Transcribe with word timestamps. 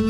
En 0.00 0.08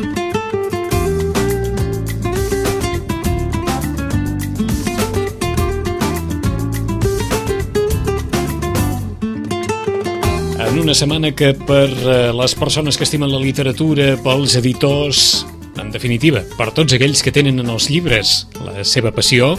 una 10.78 10.94
setmana 10.94 11.32
que 11.34 11.50
per 11.58 11.88
eh, 11.90 12.30
les 12.30 12.54
persones 12.54 12.94
que 12.94 13.02
estimen 13.02 13.32
la 13.32 13.40
literatura, 13.42 14.12
pels 14.22 14.54
editors, 14.60 15.44
en 15.74 15.90
definitiva, 15.90 16.44
per 16.54 16.70
tots 16.76 16.94
aquells 16.94 17.24
que 17.26 17.34
tenen 17.34 17.58
en 17.58 17.74
els 17.74 17.90
llibres 17.90 18.44
la 18.62 18.86
seva 18.86 19.10
passió, 19.10 19.56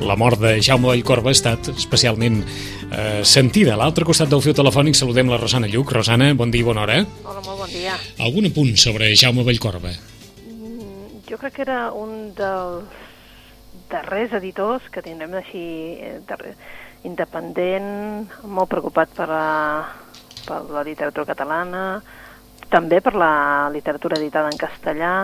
la 0.00 0.16
mort 0.16 0.40
de 0.40 0.60
Jaume 0.62 0.88
Vallcorba 0.88 1.30
ha 1.30 1.36
estat 1.36 1.70
especialment 1.74 2.40
eh, 2.42 3.20
sentida. 3.24 3.74
A 3.74 3.80
l'altre 3.80 4.06
costat 4.08 4.30
del 4.32 4.42
fil 4.44 4.56
telefònic 4.56 4.96
saludem 4.98 5.28
la 5.30 5.38
Rosana 5.40 5.68
Lluc. 5.70 5.92
Rosana, 5.92 6.32
bon 6.34 6.50
dia 6.50 6.64
i 6.64 6.66
bona 6.66 6.84
hora. 6.86 7.00
Hola, 7.24 7.42
molt 7.44 7.64
bon 7.64 7.72
dia. 7.72 7.96
Algun 8.24 8.48
apunt 8.48 8.76
sobre 8.80 9.12
Jaume 9.14 9.44
Vallcorba? 9.46 9.92
Mm, 10.46 11.24
Jo 11.28 11.38
crec 11.38 11.58
que 11.58 11.64
era 11.66 11.92
un 11.92 12.32
dels 12.34 13.08
darrers 13.90 14.32
editors 14.38 14.86
que 14.92 15.02
tindrem 15.04 15.34
així 15.40 15.66
eh, 15.98 16.16
darrer, 16.26 16.54
independent, 17.04 18.30
molt 18.44 18.70
preocupat 18.72 19.12
per 19.16 19.28
la, 19.28 19.84
per 20.46 20.62
la 20.70 20.86
literatura 20.86 21.28
catalana, 21.28 21.84
també 22.70 23.00
per 23.02 23.16
la 23.18 23.68
literatura 23.74 24.18
editada 24.20 24.50
en 24.52 24.58
castellà, 24.58 25.14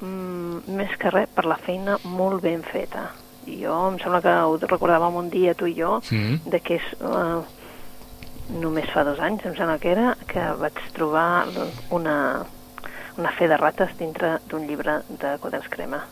mm, 0.00 0.64
més 0.76 0.96
que 1.00 1.10
res 1.10 1.28
per 1.34 1.46
la 1.48 1.58
feina 1.58 1.98
molt 2.04 2.42
ben 2.44 2.62
feta. 2.62 3.08
Jo 3.46 3.88
em 3.90 3.98
sembla 3.98 4.20
que 4.22 4.32
ho 4.32 4.56
recordàvem 4.58 5.16
un 5.16 5.30
dia 5.30 5.54
tu 5.54 5.66
i 5.66 5.74
jo, 5.78 6.00
Mm. 6.10 6.40
de 6.50 6.60
que 6.60 6.74
és 6.76 6.82
eh, 7.00 7.40
només 8.60 8.90
fa 8.92 9.04
dos 9.04 9.18
anys, 9.20 9.44
em 9.46 9.54
sembla 9.56 9.78
que 9.78 9.90
era, 9.92 10.16
que 10.28 10.40
vaig 10.60 10.76
trobar 10.92 11.46
una, 11.90 12.44
una 13.16 13.30
fe 13.32 13.48
de 13.48 13.56
rates 13.56 13.96
dintre 13.98 14.38
d'un 14.50 14.66
llibre 14.68 15.00
de 15.08 15.36
quaderns 15.40 15.68
crema. 15.68 16.02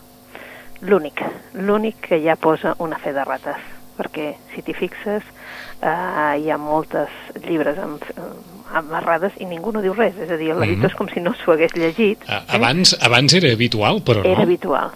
L'únic, 0.83 1.21
l'únic 1.55 2.01
que 2.09 2.19
ja 2.25 2.35
posa 2.37 2.75
una 2.79 2.99
fe 2.99 3.13
de 3.13 3.23
rates, 3.25 3.61
perquè 3.99 4.33
si 4.55 4.63
t'hi 4.63 4.73
fixes 4.75 5.23
eh, 5.83 6.39
hi 6.41 6.49
ha 6.51 6.57
moltes 6.59 7.11
llibres 7.45 7.79
amb, 7.79 8.03
amb 8.17 8.81
amarrades 8.89 9.33
i 9.39 9.45
ningú 9.47 9.71
no 9.73 9.83
diu 9.85 9.93
res, 9.95 10.17
és 10.17 10.31
a 10.31 10.37
dir, 10.41 10.55
l'editor 10.57 10.89
Mhm. 10.89 10.91
és 10.91 10.95
com 10.97 11.09
si 11.13 11.21
no 11.21 11.35
s'ho 11.35 11.53
hagués 11.53 11.75
llegit. 11.77 12.25
A- 12.29 12.45
Abans, 12.57 12.97
abans 13.03 13.35
era 13.35 13.53
habitual, 13.53 14.01
però 14.03 14.25
Era 14.25 14.37
no. 14.39 14.43
habitual, 14.43 14.91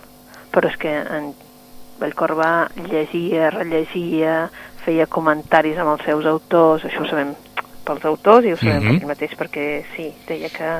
però 0.51 0.69
és 0.71 0.77
que 0.79 0.89
en 0.97 1.35
Vallcorba 2.01 2.71
llegia, 2.91 3.51
rellegia, 3.51 4.51
feia 4.85 5.07
comentaris 5.07 5.79
amb 5.79 5.95
els 5.97 6.05
seus 6.07 6.27
autors, 6.27 6.85
això 6.85 7.03
ho 7.03 7.09
sabem 7.11 7.35
pels 7.87 8.05
autors 8.05 8.45
i 8.47 8.53
ho 8.53 8.57
sabem 8.57 8.83
Mhm. 8.83 8.93
per 8.99 9.03
ell 9.03 9.09
mateix 9.09 9.35
perquè 9.39 9.85
sí, 9.97 10.13
deia 10.29 10.49
que, 10.51 10.71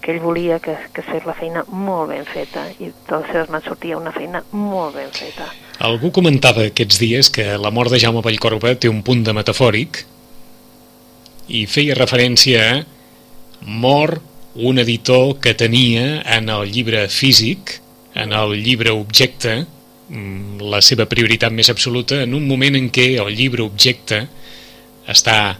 que 0.00 0.12
ell 0.12 0.20
volia 0.20 0.58
que, 0.58 0.76
que 0.92 1.00
es 1.02 1.06
fes 1.06 1.24
la 1.26 1.34
feina 1.34 1.64
molt 1.68 2.10
ben 2.10 2.24
feta 2.24 2.66
i 2.78 2.88
de 2.90 3.16
les 3.18 3.26
seves 3.32 3.48
mans 3.50 3.64
sortia 3.64 3.96
una 3.98 4.12
feina 4.12 4.42
molt 4.52 4.94
ben 4.96 5.10
feta. 5.12 5.48
Algú 5.80 6.10
comentava 6.10 6.64
aquests 6.66 6.98
dies 6.98 7.30
que 7.30 7.56
la 7.58 7.70
mort 7.70 7.90
de 7.90 7.98
Jaume 8.00 8.22
Vallcorba 8.22 8.74
té 8.74 8.88
un 8.88 9.02
punt 9.02 9.22
de 9.24 9.32
metafòric 9.32 10.04
i 11.48 11.66
feia 11.66 11.94
referència 11.94 12.62
a 12.80 12.84
mor 13.64 14.18
un 14.54 14.78
editor 14.78 15.38
que 15.40 15.54
tenia 15.54 16.22
en 16.36 16.48
el 16.48 16.70
llibre 16.72 17.08
físic, 17.08 17.80
en 18.14 18.32
el 18.32 18.56
llibre 18.64 18.90
objecte, 18.90 19.60
mm, 19.60 19.66
la 20.08 20.80
seva 20.80 21.04
prioritat 21.08 21.52
més 21.52 21.68
absoluta 21.68 22.22
en 22.24 22.34
un 22.36 22.46
moment 22.48 22.76
en 22.78 22.88
què 22.88 23.10
el 23.20 23.34
llibre 23.36 23.64
objecte 23.66 24.22
està, 25.08 25.58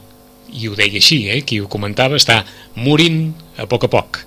i 0.52 0.68
ho 0.68 0.77
deia 0.77 0.96
així, 1.00 1.27
eh, 1.28 1.42
qui 1.44 1.60
ho 1.60 1.68
comentava, 1.68 2.16
està 2.16 2.41
morint 2.76 3.34
a 3.60 3.69
poc 3.69 3.84
a 3.84 3.92
poc. 3.92 4.22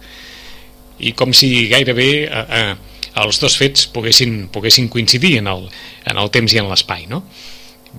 I 1.01 1.15
com 1.17 1.33
si 1.33 1.67
gairebé 1.71 2.09
eh, 2.27 2.45
eh, 2.59 2.75
els 3.21 3.41
dos 3.41 3.57
fets 3.57 3.87
poguessin, 3.93 4.45
poguessin 4.53 4.89
coincidir 4.89 5.37
en 5.39 5.49
el, 5.49 5.65
en 6.05 6.21
el 6.21 6.29
temps 6.33 6.53
i 6.53 6.61
en 6.61 6.69
l'espai, 6.69 7.07
no? 7.09 7.23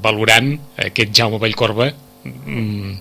valorant 0.00 0.55
aquest 0.81 1.11
Jaume 1.12 1.37
Vallcorba, 1.43 1.91
mm, 2.25 2.93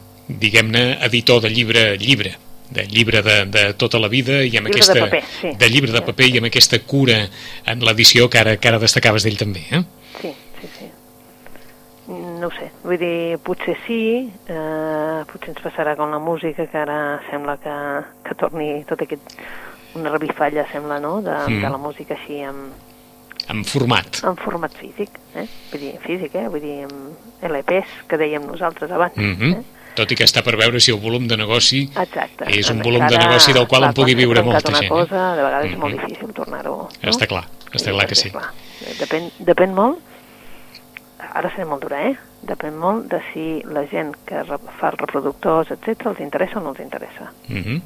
diguem-ne, 0.42 0.82
editor 1.08 1.42
de 1.46 1.52
llibre 1.53 1.84
llibre, 1.98 2.34
de 2.72 2.86
llibre 2.88 3.22
de, 3.22 3.46
de 3.52 3.64
tota 3.74 4.00
la 4.00 4.08
vida 4.08 4.42
i 4.48 4.56
amb 4.58 4.68
Llibre 4.68 4.80
de 4.80 4.80
aquesta, 4.80 5.00
paper, 5.06 5.24
sí. 5.42 5.50
de 5.59 5.70
llibre 5.70 5.92
de 5.92 6.02
paper 6.08 6.28
i 6.32 6.38
amb 6.40 6.48
aquesta 6.48 6.80
cura 6.88 7.18
en 7.66 7.84
l'edició 7.84 8.30
que 8.32 8.40
ara, 8.40 8.56
que 8.58 8.68
ara 8.72 8.80
destacaves 8.80 9.24
d'ell 9.28 9.38
també. 9.38 9.66
Eh? 9.72 9.84
Sí, 10.22 10.32
sí, 10.62 10.70
sí. 10.80 10.88
No 12.12 12.48
ho 12.48 12.52
sé, 12.56 12.72
vull 12.84 12.98
dir, 13.00 13.38
potser 13.46 13.76
sí, 13.86 14.00
eh, 14.50 15.20
potser 15.30 15.52
ens 15.54 15.62
passarà 15.64 15.96
com 16.00 16.12
la 16.12 16.20
música, 16.20 16.66
que 16.68 16.80
ara 16.80 17.20
sembla 17.30 17.58
que, 17.62 17.76
que 18.28 18.36
torni 18.40 18.72
tot 18.90 19.03
aquest... 19.06 19.36
una 19.94 20.08
revifalla, 20.14 20.64
sembla, 20.72 21.02
no?, 21.03 21.18
de, 21.22 21.34
Mm. 21.50 21.62
de 21.62 21.70
la 21.70 21.78
música 21.78 22.16
així 22.16 22.40
amb, 22.48 22.72
En 23.52 23.66
format. 23.68 24.22
en 24.24 24.38
format 24.40 24.72
físic, 24.80 25.09
eh? 25.36 25.44
Vull 25.72 25.82
dir, 25.82 25.94
físic, 26.06 26.36
eh? 26.40 26.48
Vull 26.48 26.62
dir, 26.64 26.88
LPs, 27.44 28.08
que 28.08 28.18
dèiem 28.18 28.46
nosaltres 28.48 28.90
abans. 28.92 29.18
Mm 29.18 29.36
-hmm. 29.36 29.58
eh? 29.59 29.81
Tot 29.96 30.12
i 30.12 30.16
que 30.16 30.24
està 30.24 30.41
per 30.44 30.56
veure 30.57 30.79
si 30.79 30.91
el 30.91 31.00
volum 31.00 31.28
de 31.28 31.35
negoci 31.38 31.90
Exacte. 31.96 32.46
és 32.47 32.69
un 32.69 32.79
volum 32.81 33.06
de 33.07 33.18
negoci 33.18 33.52
del 33.53 33.68
qual 33.68 33.84
en 33.84 33.94
pugui 33.94 34.16
viure 34.16 34.41
molta 34.41 34.69
una 34.69 34.79
gent. 34.79 34.90
Cosa, 34.90 35.35
de 35.35 35.44
vegades 35.44 35.72
és 35.72 35.78
molt 35.78 35.96
Mhm. 35.96 36.06
difícil 36.06 36.34
tornar-ho... 36.34 36.75
No? 37.03 37.09
Està 37.12 37.28
clar, 37.28 37.44
està 37.74 37.91
clar 37.91 38.07
que 38.07 38.16
sí. 38.16 38.29
Clar, 38.31 38.52
depèn, 39.00 39.31
depèn 39.40 39.74
molt, 39.74 40.00
ara 41.34 41.50
seré 41.52 41.66
molt 41.66 41.81
dura, 41.84 42.02
eh? 42.09 42.16
Depèn 42.41 42.74
molt 42.75 43.06
de 43.12 43.19
si 43.34 43.62
la 43.69 43.85
gent 43.85 44.16
que 44.25 44.44
fa 44.79 44.91
reproductors, 44.91 45.69
etc 45.72 46.08
els 46.08 46.19
interessa 46.19 46.58
o 46.59 46.62
no 46.62 46.69
els 46.72 46.79
interessa. 46.79 47.31
Mm 47.50 47.63
-hmm. 47.63 47.81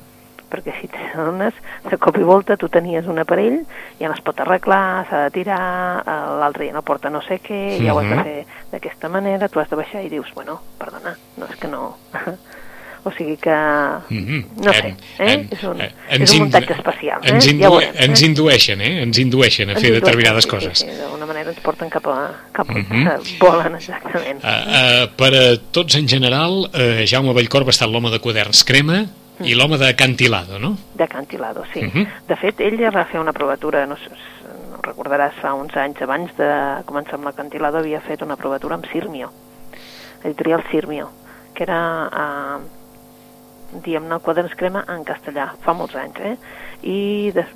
Perquè 0.50 0.74
si 0.82 0.88
t'adones, 0.88 1.54
de 1.90 1.98
cop 1.98 2.18
i 2.18 2.24
volta 2.24 2.56
tu 2.58 2.70
tenies 2.70 3.08
un 3.08 3.20
aparell, 3.20 3.62
ja 4.00 4.08
no 4.08 4.14
es 4.14 4.22
pot 4.22 4.40
arreglar, 4.40 5.06
s'ha 5.10 5.24
de 5.26 5.32
tirar, 5.32 6.04
eh, 6.06 6.20
l'altre 6.40 6.68
ja 6.68 6.74
no 6.74 6.82
porta 6.86 7.10
no 7.10 7.22
sé 7.26 7.40
què, 7.42 7.80
ja 7.84 7.94
ho 7.94 8.00
has 8.00 8.10
de 8.10 8.16
Mhm. 8.16 8.24
fer 8.24 8.46
d'aquesta 8.72 9.10
manera, 9.10 9.50
tu 9.50 9.60
has 9.60 9.70
de 9.70 9.76
baixar 9.76 10.04
i 10.06 10.10
dius, 10.10 10.32
bueno, 10.36 10.62
perdona, 10.78 11.18
no 11.38 11.46
és 11.50 11.56
que 11.58 11.68
no... 11.68 11.98
o 13.06 13.12
sigui 13.14 13.36
que... 13.38 13.54
Mhm. 14.10 14.46
No 14.66 14.74
sé, 14.74 14.96
eh? 15.20 15.34
en- 15.34 15.48
és 15.52 15.64
un, 15.64 15.80
és 15.82 15.92
un 16.10 16.24
indu- 16.26 16.40
muntatge 16.40 16.74
especial, 16.74 17.20
eh? 17.24 17.30
Ens, 17.36 17.46
ja 17.46 17.52
indue, 17.52 17.68
ho 17.68 17.72
veurem, 17.78 17.96
ens 18.02 18.22
eh? 18.22 18.26
indueixen, 18.26 18.82
eh? 18.82 19.02
Ens 19.04 19.20
indueixen 19.22 19.70
a 19.70 19.74
Ens 19.74 19.82
fer 19.82 19.90
indueixen, 19.92 20.06
determinades 20.08 20.44
sí, 20.44 20.50
coses. 20.50 20.80
Sí, 20.80 20.88
sí, 20.90 20.98
d'alguna 20.98 21.28
manera 21.30 21.52
ens 21.54 21.60
porten 21.62 21.90
cap 21.94 22.08
a... 22.08 22.16
cap 22.52 22.68
a 22.70 22.74
Mhm. 22.74 23.06
volen, 23.46 23.76
exactament. 23.76 24.42
Uh, 24.42 24.48
uh, 24.50 25.06
per 25.18 25.30
a 25.38 25.44
tots 25.72 25.96
en 26.02 26.08
general, 26.08 26.66
uh, 26.74 27.06
Jaume 27.06 27.34
Vallcorba 27.38 27.70
ha 27.70 27.78
estat 27.78 27.90
l'home 27.94 28.10
de 28.10 28.18
quaderns 28.20 28.64
crema 28.66 29.04
i 29.44 29.56
l'home 29.56 29.78
de 29.78 29.90
cantilado, 29.96 30.60
no? 30.60 30.76
De 30.94 31.08
Cantilado, 31.08 31.66
sí. 31.74 31.84
Mhm. 31.84 32.08
De 32.28 32.36
fet, 32.36 32.62
ell 32.62 32.78
ja 32.80 32.92
va 32.92 33.06
fer 33.06 33.20
una 33.20 33.34
provatura, 33.34 33.86
no 33.86 33.96
no 33.96 34.82
recordaràs, 34.82 35.34
fa 35.42 35.54
uns 35.54 35.76
anys 35.76 36.02
abans 36.02 36.32
de 36.38 36.50
començar 36.86 37.16
amb 37.16 37.26
la 37.26 37.34
Cantilado, 37.34 37.78
havia 37.78 38.02
fet 38.02 38.22
una 38.22 38.36
provatura 38.36 38.76
amb 38.76 38.86
Sirmio, 38.92 39.32
editorial 40.24 40.64
Sirmio, 40.70 41.10
que 41.54 41.64
era, 41.64 42.10
eh, 42.14 43.80
diguem-ne, 43.82 44.20
quaderns 44.20 44.56
crema 44.56 44.86
en 44.88 45.04
castellà, 45.04 45.54
fa 45.62 45.74
molts 45.74 45.96
anys, 45.96 46.20
eh? 46.20 46.38
I 46.84 47.32
des, 47.34 47.48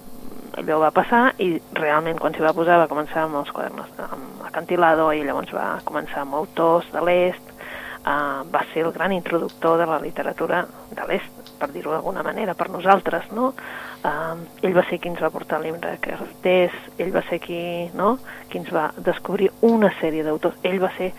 allò 0.58 0.80
va 0.80 0.92
passar 0.92 1.34
i 1.38 1.50
realment 1.78 2.20
quan 2.20 2.34
s'hi 2.34 2.44
va 2.44 2.56
posar 2.56 2.80
va 2.82 2.90
començar 2.92 3.26
amb 3.26 3.40
els 3.42 3.52
quaderns 3.56 4.02
amb 4.06 4.44
Acantilado 4.48 5.12
i 5.14 5.24
llavors 5.24 5.54
va 5.54 5.68
començar 5.86 6.24
amb 6.24 6.36
autors 6.40 6.90
de 6.94 7.04
l'est 7.06 7.52
uh, 7.54 8.42
va 8.50 8.64
ser 8.74 8.86
el 8.86 8.94
gran 8.96 9.14
introductor 9.14 9.78
de 9.78 9.86
la 9.90 10.00
literatura 10.04 10.66
de 10.96 11.08
l'est 11.08 11.39
per 11.60 11.70
dir-ho 11.74 11.92
d'alguna 11.92 12.24
manera, 12.24 12.56
per 12.56 12.70
nosaltres 12.72 13.30
no? 13.36 13.54
Uh, 14.04 14.40
ell 14.64 14.76
va 14.76 14.86
ser 14.88 15.00
qui 15.00 15.12
ens 15.12 15.20
va 15.22 15.30
portar 15.34 15.60
el 15.60 15.68
llibre 15.68 15.98
que 16.02 16.14
Artés, 16.16 16.76
ell 16.98 17.12
va 17.16 17.22
ser 17.28 17.42
qui 17.44 17.60
no? 17.94 18.18
qui 18.50 18.62
ens 18.62 18.72
va 18.72 18.90
descobrir 18.98 19.52
una 19.68 19.92
sèrie 20.00 20.24
d'autors, 20.24 20.56
ell 20.64 20.80
va 20.82 20.92
ser 20.98 21.12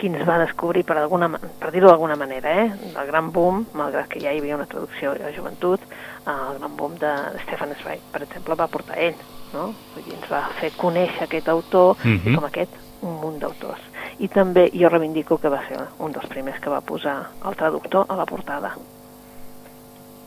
qui 0.00 0.08
ens 0.08 0.22
va 0.24 0.38
descobrir 0.40 0.84
per, 0.88 0.96
alguna, 0.96 1.28
per 1.60 1.70
dir-ho 1.74 1.90
d'alguna 1.90 2.16
manera, 2.16 2.54
eh? 2.62 2.70
el 2.94 3.06
gran 3.06 3.32
boom, 3.34 3.66
malgrat 3.76 4.08
que 4.08 4.22
ja 4.22 4.32
hi 4.32 4.38
havia 4.40 4.56
una 4.56 4.68
traducció 4.70 5.12
a 5.12 5.32
joventut, 5.36 5.82
eh, 5.82 6.30
el 6.30 6.56
gran 6.58 6.76
boom 6.78 6.94
de 7.02 7.10
Stefan 7.42 7.74
Zweig, 7.82 8.00
per 8.12 8.22
exemple, 8.24 8.56
va 8.56 8.70
portar 8.72 8.96
ell, 8.98 9.18
no? 9.52 9.74
Vull 9.92 10.06
dir, 10.06 10.14
ens 10.16 10.30
va 10.30 10.46
fer 10.60 10.72
conèixer 10.78 11.26
aquest 11.26 11.50
autor 11.52 11.98
Mhm. 12.04 12.32
i 12.32 12.34
com 12.34 12.46
aquest 12.48 12.78
un 13.02 13.20
munt 13.20 13.38
d'autors. 13.40 13.80
I 14.20 14.28
també 14.28 14.70
jo 14.72 14.88
reivindico 14.88 15.38
que 15.38 15.48
va 15.48 15.60
ser 15.68 15.78
un 15.98 16.12
dels 16.12 16.26
primers 16.28 16.60
que 16.60 16.70
va 16.70 16.80
posar 16.80 17.30
el 17.44 17.56
traductor 17.56 18.06
a 18.08 18.16
la 18.16 18.26
portada 18.26 18.74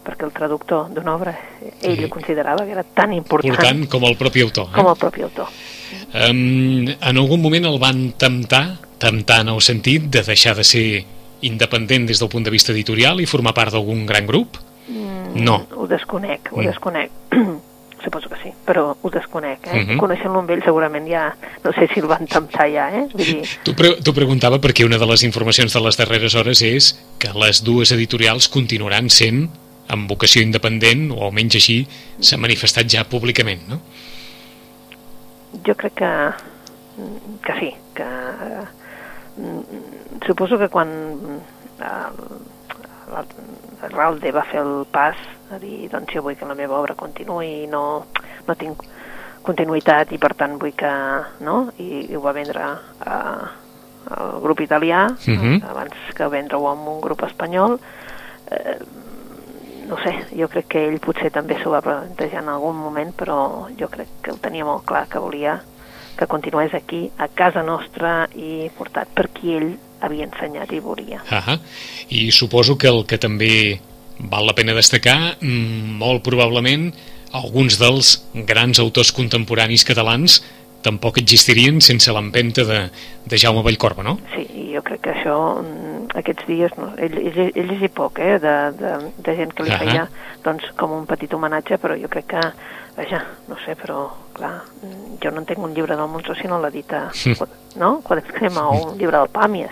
perquè 0.03 0.25
el 0.27 0.31
traductor 0.35 0.89
d'una 0.94 1.15
obra 1.15 1.33
ell 1.81 1.95
Sí. 1.97 2.03
ho 2.05 2.09
considerava 2.09 2.65
que 2.65 2.71
era 2.71 2.83
tan 2.83 3.13
important 3.13 3.53
Important 3.53 3.88
com 3.89 4.03
el 4.05 4.15
propi 4.17 4.41
autor. 4.41 4.67
Eh? 4.69 4.75
com 4.75 4.88
el 4.89 4.95
propi 4.97 5.21
autor. 5.21 5.47
Um, 6.13 6.88
en 6.89 7.17
algun 7.17 7.41
moment 7.41 7.65
el 7.65 7.79
van 7.79 8.11
temptar, 8.17 8.77
temptar 9.00 9.41
en 9.41 9.50
el 9.50 9.61
sentit 9.61 10.03
de 10.13 10.23
deixar 10.23 10.55
de 10.55 10.63
ser 10.63 11.03
independent 11.41 12.07
des 12.07 12.19
del 12.19 12.29
punt 12.29 12.45
de 12.45 12.51
vista 12.53 12.71
editorial 12.71 13.19
i 13.21 13.25
formar 13.25 13.53
part 13.53 13.71
d'algun 13.73 14.05
gran 14.05 14.25
grup? 14.27 14.57
Mm, 14.88 15.44
No. 15.44 15.65
Ho 15.75 15.88
desconec, 15.88 16.49
ho 16.51 16.61
Mm. 16.61 16.65
desconec. 16.67 17.11
Suposo 18.03 18.27
que 18.27 18.35
sí, 18.44 18.49
però 18.67 18.97
ho 19.01 19.09
desconec. 19.09 19.59
Eh? 19.71 19.85
Mhm. 19.85 19.97
Coneixent-lo 19.97 20.39
amb 20.39 20.49
ell 20.51 20.61
segurament 20.61 21.07
ja... 21.07 21.33
No 21.63 21.71
sé 21.71 21.88
si 21.94 22.01
el 22.01 22.07
van 22.07 22.27
temptar 22.27 22.67
ja, 22.69 22.89
eh? 22.91 23.07
Vull 23.13 23.23
dir, 23.23 23.44
T'ho 23.63 23.73
pre 23.73 23.94
preguntava 24.13 24.59
perquè 24.59 24.83
una 24.85 24.97
de 24.99 25.06
les 25.07 25.23
informacions 25.23 25.71
de 25.71 25.79
les 25.79 25.95
darreres 25.95 26.35
hores 26.35 26.61
és 26.61 26.99
que 27.17 27.29
les 27.33 27.63
dues 27.63 27.94
editorials 27.95 28.49
continuaran 28.49 29.09
sent 29.09 29.47
amb 29.89 30.09
vocació 30.09 30.41
independent, 30.41 31.12
o 31.12 31.24
almenys 31.25 31.56
així 31.56 31.88
s'ha 32.19 32.38
manifestat 32.38 32.88
ja 32.89 33.03
públicament, 33.03 33.62
no? 33.69 33.80
Jo 35.65 35.75
crec 35.75 35.94
que, 35.95 36.12
que 37.45 37.53
sí, 37.59 37.71
que 37.94 38.07
suposo 40.25 40.57
que 40.57 40.69
quan 40.69 40.89
l'Alde 43.94 44.31
va 44.33 44.44
fer 44.50 44.62
el 44.63 44.85
pas 44.91 45.18
a 45.53 45.59
dir, 45.62 45.88
doncs 45.91 46.13
jo 46.15 46.24
vull 46.25 46.38
que 46.39 46.47
la 46.50 46.56
meva 46.57 46.80
obra 46.80 46.95
continuï 46.97 47.63
i 47.63 47.68
no, 47.69 48.06
no 48.47 48.56
tinc 48.57 48.81
continuïtat 49.44 50.13
i 50.15 50.18
per 50.21 50.31
tant 50.39 50.56
vull 50.62 50.74
que, 50.77 50.91
no? 51.44 51.57
I, 51.77 52.07
i 52.09 52.15
ho 52.15 52.21
va 52.24 52.31
vendre 52.33 52.63
a, 52.63 53.18
al 54.18 54.39
grup 54.44 54.62
italià, 54.63 55.06
uh 55.12 55.30
Mhm. 55.30 55.38
-huh. 55.59 55.69
abans 55.69 55.94
que 56.15 56.27
vendre-ho 56.27 56.68
amb 56.68 56.88
un 56.88 57.01
grup 57.01 57.24
espanyol, 57.24 57.80
eh, 58.51 58.77
no 59.88 59.97
sé, 60.03 60.13
jo 60.38 60.47
crec 60.51 60.68
que 60.74 60.88
ell 60.88 61.00
potser 61.03 61.31
també 61.33 61.57
s'ho 61.59 61.74
va 61.74 61.83
plantejar 61.83 62.41
en 62.44 62.50
algun 62.53 62.75
moment, 62.80 63.13
però 63.15 63.68
jo 63.80 63.89
crec 63.91 64.19
que 64.24 64.33
ho 64.33 64.41
tenia 64.41 64.65
molt 64.65 64.85
clar, 64.89 65.07
que 65.12 65.21
volia 65.21 65.62
que 66.18 66.27
continués 66.27 66.74
aquí, 66.74 67.09
a 67.18 67.27
casa 67.27 67.63
nostra 67.63 68.27
i 68.38 68.69
portat 68.77 69.09
per 69.15 69.30
qui 69.33 69.56
ell 69.57 69.71
havia 70.03 70.27
ensenyat 70.27 70.71
i 70.74 70.81
volia. 70.83 71.24
Ah 71.31 71.57
I 72.09 72.30
suposo 72.31 72.77
que 72.77 72.88
el 72.88 73.06
que 73.09 73.18
també 73.18 73.80
val 74.19 74.45
la 74.45 74.53
pena 74.53 74.75
destacar, 74.77 75.38
mm, 75.41 75.97
molt 75.97 76.24
probablement, 76.24 76.91
alguns 77.33 77.80
dels 77.80 78.19
grans 78.45 78.80
autors 78.80 79.12
contemporanis 79.12 79.83
catalans 79.83 80.44
tampoc 80.83 81.18
existirien 81.18 81.80
sense 81.81 82.12
l'empenta 82.12 82.65
de, 82.68 82.80
de 83.25 83.38
Jaume 83.39 83.63
Vallcorba, 83.63 84.03
no? 84.03 84.18
Sí, 84.35 84.45
jo 84.75 84.83
crec 84.83 85.01
que 85.01 85.13
això, 85.15 85.38
mm, 85.63 85.93
aquests 86.15 86.45
dies, 86.48 86.71
no, 86.77 86.92
ell, 86.98 87.18
ell, 87.18 87.51
ell 87.56 87.68
llegi 87.71 87.89
poc, 87.89 88.19
eh, 88.19 88.38
de, 88.39 88.54
de, 88.77 88.94
de 89.25 89.36
gent 89.36 89.54
que 89.54 89.63
li 89.63 89.71
Ahà. 89.74 89.80
feia, 89.80 90.07
doncs, 90.44 90.69
com 90.77 90.92
un 90.92 91.06
petit 91.10 91.33
homenatge, 91.33 91.77
però 91.81 91.95
jo 92.00 92.07
crec 92.12 92.27
que, 92.36 92.42
vaja, 92.98 93.24
no 93.50 93.57
sé, 93.65 93.75
però, 93.80 94.12
clar, 94.33 94.62
jo 95.24 95.31
no 95.31 95.42
entenc 95.42 95.60
un 95.60 95.74
llibre 95.74 95.95
del 95.98 96.07
Montsó 96.07 96.36
si 96.36 96.48
no 96.48 96.60
l'ha 96.62 96.69
dit, 96.69 96.92
a, 96.94 97.10
no?, 97.81 98.00
Quadres 98.04 98.30
Crema, 98.31 98.68
o 98.69 98.92
un 98.92 98.98
llibre 98.98 99.18
del 99.18 99.31
Pàmies. 99.33 99.71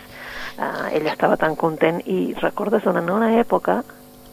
Uh, 0.61 0.89
ell 0.93 1.07
estava 1.07 1.37
tan 1.37 1.55
content 1.55 2.01
i 2.05 2.33
recordes 2.41 2.83
durant 2.83 3.07
una 3.09 3.31
època, 3.39 3.79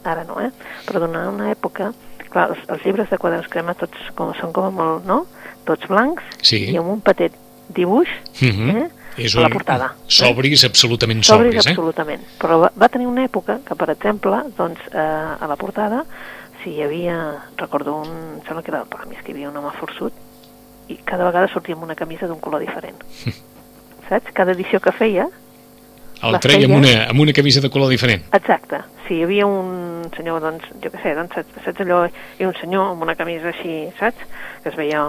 ara 0.03 0.23
no, 0.27 0.39
eh, 0.43 0.51
però 0.85 0.99
durant 1.01 1.29
una 1.33 1.49
època, 1.51 1.91
clar, 2.29 2.49
els, 2.51 2.59
els 2.69 2.83
llibres 2.85 3.09
de 3.09 3.17
Quadres 3.17 3.47
Crema 3.49 3.73
tots 3.73 4.11
com, 4.15 4.33
són 4.37 4.51
com 4.53 4.67
a 4.67 4.69
molt, 4.73 5.05
no?, 5.05 5.23
tots 5.65 5.87
blancs 5.89 6.23
Sí. 6.41 6.65
i 6.71 6.77
amb 6.77 6.89
un 6.89 7.01
petit 7.01 7.33
dibuix, 7.69 8.09
Mhm. 8.41 8.69
eh, 8.75 8.89
És 9.25 9.35
a 9.35 9.41
la 9.41 9.47
un 9.47 9.53
portada. 9.53 9.91
eh? 9.97 10.03
sobris, 10.07 10.63
absolutament 10.65 11.23
Sobris, 11.23 11.51
sobris, 11.55 11.65
eh? 11.67 11.69
absolutament. 11.75 12.23
Però 12.41 12.59
va, 12.63 12.71
va 12.75 12.89
tenir 12.89 13.07
una 13.07 13.25
època 13.25 13.59
que, 13.65 13.75
per 13.75 13.89
exemple, 13.91 14.43
doncs, 14.57 14.79
eh, 14.93 14.97
a 15.39 15.47
la 15.47 15.55
portada, 15.55 16.03
si 16.63 16.75
hi 16.75 16.81
havia, 16.83 17.17
recordo 17.57 17.95
un, 18.01 18.07
em 18.09 18.41
sembla 18.47 18.63
que 18.63 18.71
era 18.71 18.81
el 18.83 18.89
Pàmies, 18.91 19.21
que 19.23 19.31
hi 19.31 19.35
havia 19.37 19.49
un 19.49 19.57
home 19.57 19.71
forçut, 19.79 20.13
i 20.89 20.97
cada 21.05 21.23
vegada 21.27 21.47
sortia 21.53 21.75
amb 21.75 21.83
una 21.85 21.95
camisa 21.95 22.27
d'un 22.27 22.39
color 22.39 22.59
diferent. 22.63 22.97
Saps? 24.09 24.31
Cada 24.33 24.51
edició 24.57 24.79
que 24.81 24.91
feia, 24.91 25.27
El 26.21 26.35
treia 26.43 26.65
amb 26.67 26.73
feia- 26.73 26.79
una, 26.79 26.93
amb 27.13 27.21
una 27.23 27.31
camisa 27.33 27.61
de 27.61 27.69
color 27.69 27.87
diferent. 27.93 28.25
exacte, 28.35 28.81
si 29.07 29.15
hi 29.15 29.23
havia 29.23 29.45
un 29.47 30.09
senyor, 30.17 30.41
doncs, 30.43 30.65
jo 30.83 30.89
què 30.91 30.99
sé, 31.01 31.13
doncs, 31.15 31.33
saps, 31.37 31.61
saps 31.63 31.79
allò, 31.85 32.01
i 32.39 32.45
un 32.45 32.53
senyor 32.59 32.89
amb 32.91 33.01
una 33.05 33.15
camisa 33.15 33.53
així, 33.53 33.87
saps? 33.99 34.19
Que 34.63 34.69
es 34.69 34.75
veia 34.75 35.05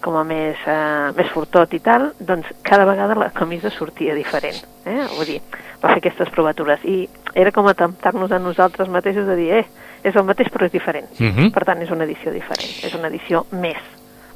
com 0.00 0.16
a 0.16 0.24
més, 0.24 0.56
eh, 0.66 1.12
més 1.16 1.30
fortot 1.34 1.72
i 1.74 1.80
tal, 1.80 2.12
doncs 2.18 2.48
cada 2.62 2.86
vegada 2.88 3.16
la 3.18 3.30
camisa 3.34 3.70
sortia 3.70 4.14
diferent. 4.14 4.58
Eh? 4.84 5.06
Vull 5.16 5.26
dir, 5.26 5.38
va 5.82 5.92
fer 5.92 6.00
aquestes 6.02 6.30
provatures. 6.34 6.84
I 6.84 7.08
era 7.34 7.52
com 7.52 7.66
a 7.68 7.74
temptar-nos 7.74 8.32
a 8.32 8.38
nosaltres 8.42 8.88
mateixos 8.88 9.26
de 9.26 9.36
dir, 9.36 9.50
eh, 9.60 9.64
és 10.02 10.16
el 10.16 10.24
mateix 10.24 10.50
però 10.54 10.66
és 10.66 10.72
diferent. 10.72 11.08
Mhm. 11.18 11.50
Per 11.52 11.64
tant, 11.64 11.82
és 11.82 11.90
una 11.90 12.04
edició 12.04 12.32
diferent. 12.32 12.84
És 12.84 12.94
una 12.94 13.08
edició 13.08 13.46
més. 13.50 13.82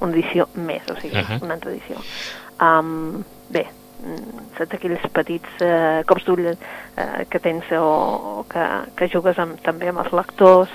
Una 0.00 0.12
edició 0.12 0.48
més, 0.54 0.82
o 0.90 0.96
sigui, 1.00 1.16
Ahà. 1.16 1.38
una 1.42 1.54
altra 1.54 1.70
edició. 1.70 1.96
Um, 2.60 3.22
bé, 3.50 3.66
saps 4.58 4.74
aquells 4.74 5.04
petits 5.14 5.62
eh, 5.62 6.02
cops 6.08 6.24
d'ull 6.26 6.46
eh, 6.50 6.56
que 7.30 7.38
tens 7.38 7.70
o, 7.78 7.82
o 7.82 8.44
que, 8.50 8.64
que 8.98 9.08
jugues 9.12 9.38
amb, 9.38 9.60
també 9.62 9.88
amb 9.92 10.02
els 10.02 10.12
lectors 10.12 10.72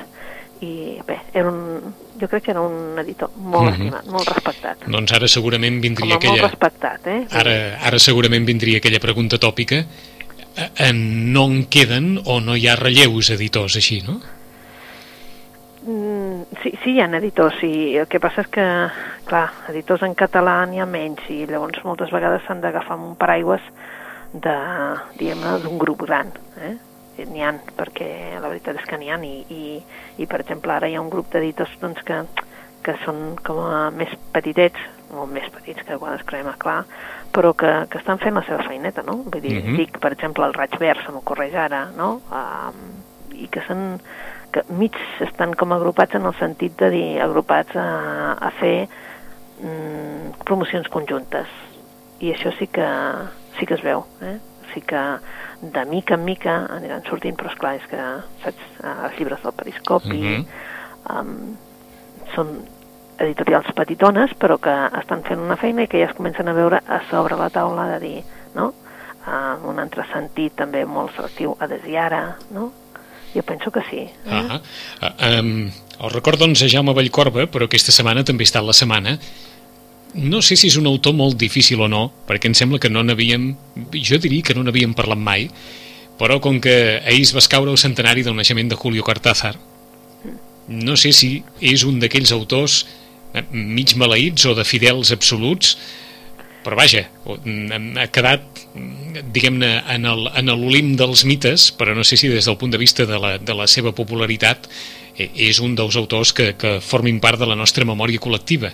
i 0.61 0.97
bé, 1.05 1.19
era 1.33 1.49
un, 1.49 1.93
jo 2.19 2.27
crec 2.27 2.43
que 2.47 2.51
era 2.51 2.61
un 2.61 2.97
editor 2.99 3.29
molt 3.37 3.69
Mhm. 3.69 3.73
estimat, 3.73 4.05
molt 4.07 4.27
respectat. 4.29 4.85
Doncs 4.87 5.13
ara 5.13 5.27
segurament 5.27 5.75
Com 5.75 5.81
vindria 5.81 6.13
molt 6.15 6.23
aquella... 6.23 6.47
respectat, 6.47 7.07
eh? 7.07 7.27
Ara, 7.31 7.57
ara 7.81 7.99
segurament 7.99 8.45
vindria 8.45 8.77
aquella 8.77 8.99
pregunta 8.99 9.37
tòpica 9.37 9.83
en 10.79 11.31
no 11.33 11.45
en 11.45 11.65
queden 11.65 12.19
o 12.25 12.39
no 12.41 12.55
hi 12.55 12.67
ha 12.67 12.75
relleus 12.75 13.29
editors 13.29 13.75
així, 13.77 14.01
no? 14.01 14.19
Mm, 15.87 16.41
sí, 16.63 16.73
sí, 16.83 16.91
hi 16.95 16.99
ha 16.99 17.05
editors, 17.17 17.53
sí. 17.61 17.95
El 17.95 18.07
que 18.07 18.19
passa 18.19 18.41
és 18.41 18.47
que, 18.51 18.65
clar, 19.29 19.45
editors 19.69 20.01
en 20.03 20.15
català 20.15 20.65
n'hi 20.67 20.81
ha 20.81 20.85
menys 20.89 21.21
i 21.29 21.45
llavors 21.45 21.79
moltes 21.85 22.11
vegades 22.11 22.41
s'han 22.47 22.59
d'agafar 22.61 22.97
amb 22.97 23.11
un 23.11 23.15
paraigües 23.15 23.61
de, 24.33 24.57
d'un 25.63 25.77
grup 25.77 26.03
gran, 26.03 26.33
eh? 26.59 26.75
N'hi 27.25 27.41
ha, 27.43 27.53
perquè 27.77 28.37
la 28.39 28.47
veritat 28.51 28.77
és 28.77 28.85
que 28.85 28.97
n'hi 28.97 29.09
ha 29.09 29.17
i, 29.23 29.45
i, 29.49 29.83
i, 30.21 30.25
per 30.29 30.41
exemple, 30.41 30.71
ara 30.73 30.87
hi 30.87 30.95
ha 30.95 31.01
un 31.01 31.09
grup 31.09 31.31
d'editors 31.33 31.73
doncs, 31.81 32.03
que, 32.05 32.21
que 32.85 32.93
són 33.03 33.35
com 33.43 33.59
a 33.65 33.89
més 33.91 34.13
petitets, 34.33 34.79
molt 35.13 35.31
més 35.31 35.47
petits 35.53 35.81
que 35.87 35.97
quan 35.97 36.13
es 36.17 36.23
crema, 36.27 36.53
clar, 36.59 36.83
però 37.33 37.53
que, 37.57 37.71
que 37.89 37.97
estan 37.97 38.19
fent 38.19 38.35
la 38.35 38.43
seva 38.43 38.63
feineta, 38.67 39.03
no? 39.03 39.17
Vull 39.25 39.41
dir, 39.41 39.63
Mhm. 39.63 39.77
dic, 39.77 39.99
per 39.99 40.11
exemple, 40.13 40.45
el 40.45 40.53
Raig 40.53 40.77
Verd, 40.79 41.05
se 41.05 41.11
m'ocorreix 41.11 41.55
ara, 41.55 41.85
no? 41.95 42.21
Um, 42.31 43.03
I 43.37 43.47
que 43.53 43.61
són 43.67 43.99
que 44.51 44.63
mig 44.69 44.95
estan 45.21 45.53
com 45.53 45.71
agrupats 45.75 46.15
en 46.15 46.25
el 46.25 46.33
sentit 46.39 46.77
de 46.79 46.89
dir 46.89 47.21
agrupats 47.21 47.75
a, 47.75 48.33
a 48.33 48.49
fer 48.57 48.87
mm, 49.61 50.39
promocions 50.45 50.87
conjuntes 50.89 51.47
i 52.23 52.31
això 52.33 52.51
sí 52.57 52.67
que 52.67 52.87
sí 53.59 53.65
que 53.65 53.75
es 53.77 53.83
veu 53.85 54.05
eh? 54.21 54.37
Sí 54.77 54.81
que 54.85 55.03
de 55.61 55.85
mica 55.89 56.13
en 56.15 56.25
mica 56.25 56.55
aniran 56.69 57.03
sortint 57.09 57.37
però 57.37 57.49
esclar 57.49 57.75
és 57.79 57.85
que 57.89 58.01
saps, 58.43 58.65
eh, 58.83 58.95
els 59.09 59.19
llibres 59.19 59.41
del 59.43 59.55
Periscopi 59.57 60.17
Mhm. 60.21 60.45
um, 61.09 61.55
són 62.35 62.59
editorials 63.17 63.71
petitones 63.73 64.33
però 64.37 64.59
que 64.61 64.73
estan 64.99 65.23
fent 65.25 65.39
una 65.41 65.57
feina 65.57 65.83
i 65.83 65.87
que 65.87 66.03
ja 66.03 66.11
es 66.11 66.15
comencen 66.15 66.47
a 66.47 66.53
veure 66.53 66.81
a 66.85 67.01
sobre 67.09 67.35
la 67.35 67.49
taula 67.49 67.87
de 67.95 67.99
dir 67.99 68.23
no? 68.55 68.73
Uh, 69.27 69.57
un 69.67 69.79
altre 69.79 70.05
sentit 70.13 70.53
també 70.55 70.85
molt 70.85 71.15
selectiu 71.15 71.57
a 71.59 71.67
Desiara 71.67 72.37
no? 72.51 72.71
jo 73.33 73.43
penso 73.43 73.71
que 73.71 73.81
sí 73.89 74.05
eh? 74.05 74.45
Ah 74.47 74.61
uh, 75.01 75.39
um, 75.41 75.71
el 75.97 76.11
record 76.13 76.37
doncs 76.39 76.61
a 76.61 76.67
Jaume 76.69 76.93
Vallcorba, 76.93 77.47
però 77.49 77.65
aquesta 77.65 77.91
setmana 77.91 78.23
també 78.23 78.43
ha 78.45 78.49
estat 78.51 78.63
la 78.63 78.73
setmana 78.77 79.17
no 80.13 80.41
sé 80.41 80.55
si 80.55 80.69
és 80.71 80.77
un 80.79 80.87
autor 80.87 81.13
molt 81.13 81.37
difícil 81.37 81.81
o 81.83 81.87
no, 81.91 82.07
perquè 82.27 82.49
em 82.49 82.55
sembla 82.57 82.79
que 82.79 82.89
no 82.89 83.03
n'havíem, 83.03 83.51
jo 83.93 84.19
diria 84.21 84.45
que 84.45 84.55
no 84.55 84.63
n'havíem 84.63 84.95
parlat 84.97 85.19
mai, 85.19 85.49
però 86.17 86.39
com 86.41 86.61
que 86.61 87.01
ahir 87.05 87.25
es 87.27 87.33
va 87.35 87.43
escaure 87.43 87.71
el 87.71 87.77
centenari 87.77 88.23
del 88.25 88.35
naixement 88.35 88.71
de 88.71 88.79
Julio 88.79 89.03
Cortázar, 89.05 89.55
no 90.67 90.97
sé 90.99 91.13
si 91.15 91.43
és 91.63 91.85
un 91.87 91.99
d'aquells 92.01 92.33
autors 92.35 92.81
eh, 93.33 93.43
mig 93.51 93.95
maleïts 93.95 94.47
o 94.49 94.55
de 94.57 94.65
fidels 94.67 95.13
absoluts, 95.15 95.77
però 96.65 96.75
vaja, 96.75 97.05
mm, 97.23 97.95
ha 97.95 98.07
quedat, 98.11 98.43
mm, 98.75 99.23
diguem-ne, 99.31 99.71
en 99.87 100.51
l'olim 100.51 100.95
dels 100.99 101.23
mites, 101.23 101.71
però 101.71 101.95
no 101.95 102.03
sé 102.03 102.17
si 102.17 102.27
des 102.27 102.45
del 102.45 102.57
punt 102.57 102.71
de 102.71 102.81
vista 102.81 103.05
de 103.05 103.19
la, 103.19 103.37
de 103.37 103.53
la 103.55 103.67
seva 103.67 103.93
popularitat 103.95 104.67
eh, 105.15 105.29
és 105.47 105.61
un 105.63 105.75
dels 105.75 105.95
autors 105.95 106.33
que, 106.33 106.55
que 106.59 106.79
formin 106.81 107.21
part 107.23 107.39
de 107.39 107.47
la 107.47 107.55
nostra 107.55 107.85
memòria 107.85 108.19
col·lectiva. 108.19 108.73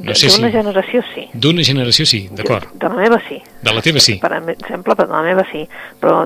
No 0.00 0.14
sé 0.14 0.28
d'una 0.32 0.48
si... 0.48 0.56
generació 0.56 1.02
sí 1.14 1.28
D'una 1.34 1.62
generació 1.66 2.06
sí, 2.06 2.28
d'acord. 2.32 2.70
de 2.74 2.88
la 2.88 2.94
meva 2.96 3.20
sí 3.28 3.40
De 3.62 3.72
la 3.74 3.82
teva 3.82 4.00
sí. 4.00 4.18
per 4.22 4.32
exemple, 4.54 4.96
per 4.96 5.08
la 5.08 5.22
meva 5.22 5.44
sí, 5.52 5.66
però 6.00 6.24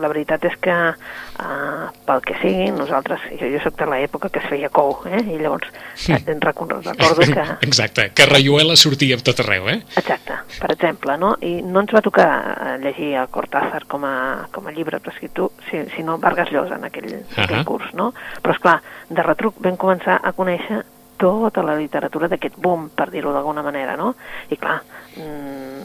la 0.00 0.08
veritat 0.08 0.42
és 0.48 0.54
que 0.56 0.72
uh, 0.72 1.88
pel 2.08 2.22
que 2.24 2.34
sigui, 2.40 2.70
nosaltres, 2.72 3.20
jo, 3.38 3.48
jo 3.52 3.58
soc 3.62 3.76
de 3.76 3.86
l'època 3.90 4.30
que 4.32 4.40
es 4.40 4.46
feia 4.48 4.70
cou, 4.72 4.94
eh? 5.04 5.20
i 5.20 5.36
llavors 5.38 5.68
Sí. 5.94 6.12
eh, 6.14 6.22
recordo, 6.40 6.80
que... 6.80 7.44
Exacte, 7.68 8.10
que 8.16 8.24
Rayuela 8.26 8.74
sortia 8.76 9.16
a 9.16 9.22
tot 9.22 9.40
arreu, 9.44 9.68
eh? 9.68 9.82
Exacte, 10.00 10.38
per 10.58 10.72
exemple, 10.72 11.18
no? 11.20 11.34
I 11.44 11.60
no 11.62 11.82
ens 11.84 11.92
va 11.92 12.00
tocar 12.00 12.28
eh, 12.56 12.78
llegir 12.82 13.12
a 13.20 13.26
Cortázar 13.26 13.84
com 13.86 14.04
a, 14.08 14.48
com 14.50 14.66
a 14.66 14.72
llibre 14.72 14.98
prescrit, 15.04 15.36
si- 15.68 15.84
sinó 15.94 16.16
Vargas 16.18 16.50
Llosa 16.50 16.80
en 16.80 16.88
aquell, 16.88 17.12
uh 17.12 17.22
Ahà. 17.36 17.44
aquell 17.44 17.64
curs, 17.68 17.92
no? 17.92 18.14
Però, 18.40 18.56
és 18.56 18.62
clar 18.64 18.78
de 19.10 19.22
retruc 19.22 19.60
vam 19.60 19.76
començar 19.76 20.18
a 20.24 20.32
conèixer 20.32 20.82
tota 21.22 21.62
la 21.62 21.76
literatura 21.78 22.26
d'aquest 22.32 22.58
boom, 22.58 22.88
per 22.96 23.06
dir-ho 23.12 23.30
d'alguna 23.34 23.62
manera, 23.62 23.94
no? 23.96 24.14
I 24.50 24.58
clar, 24.58 24.80
mm, 25.14 25.84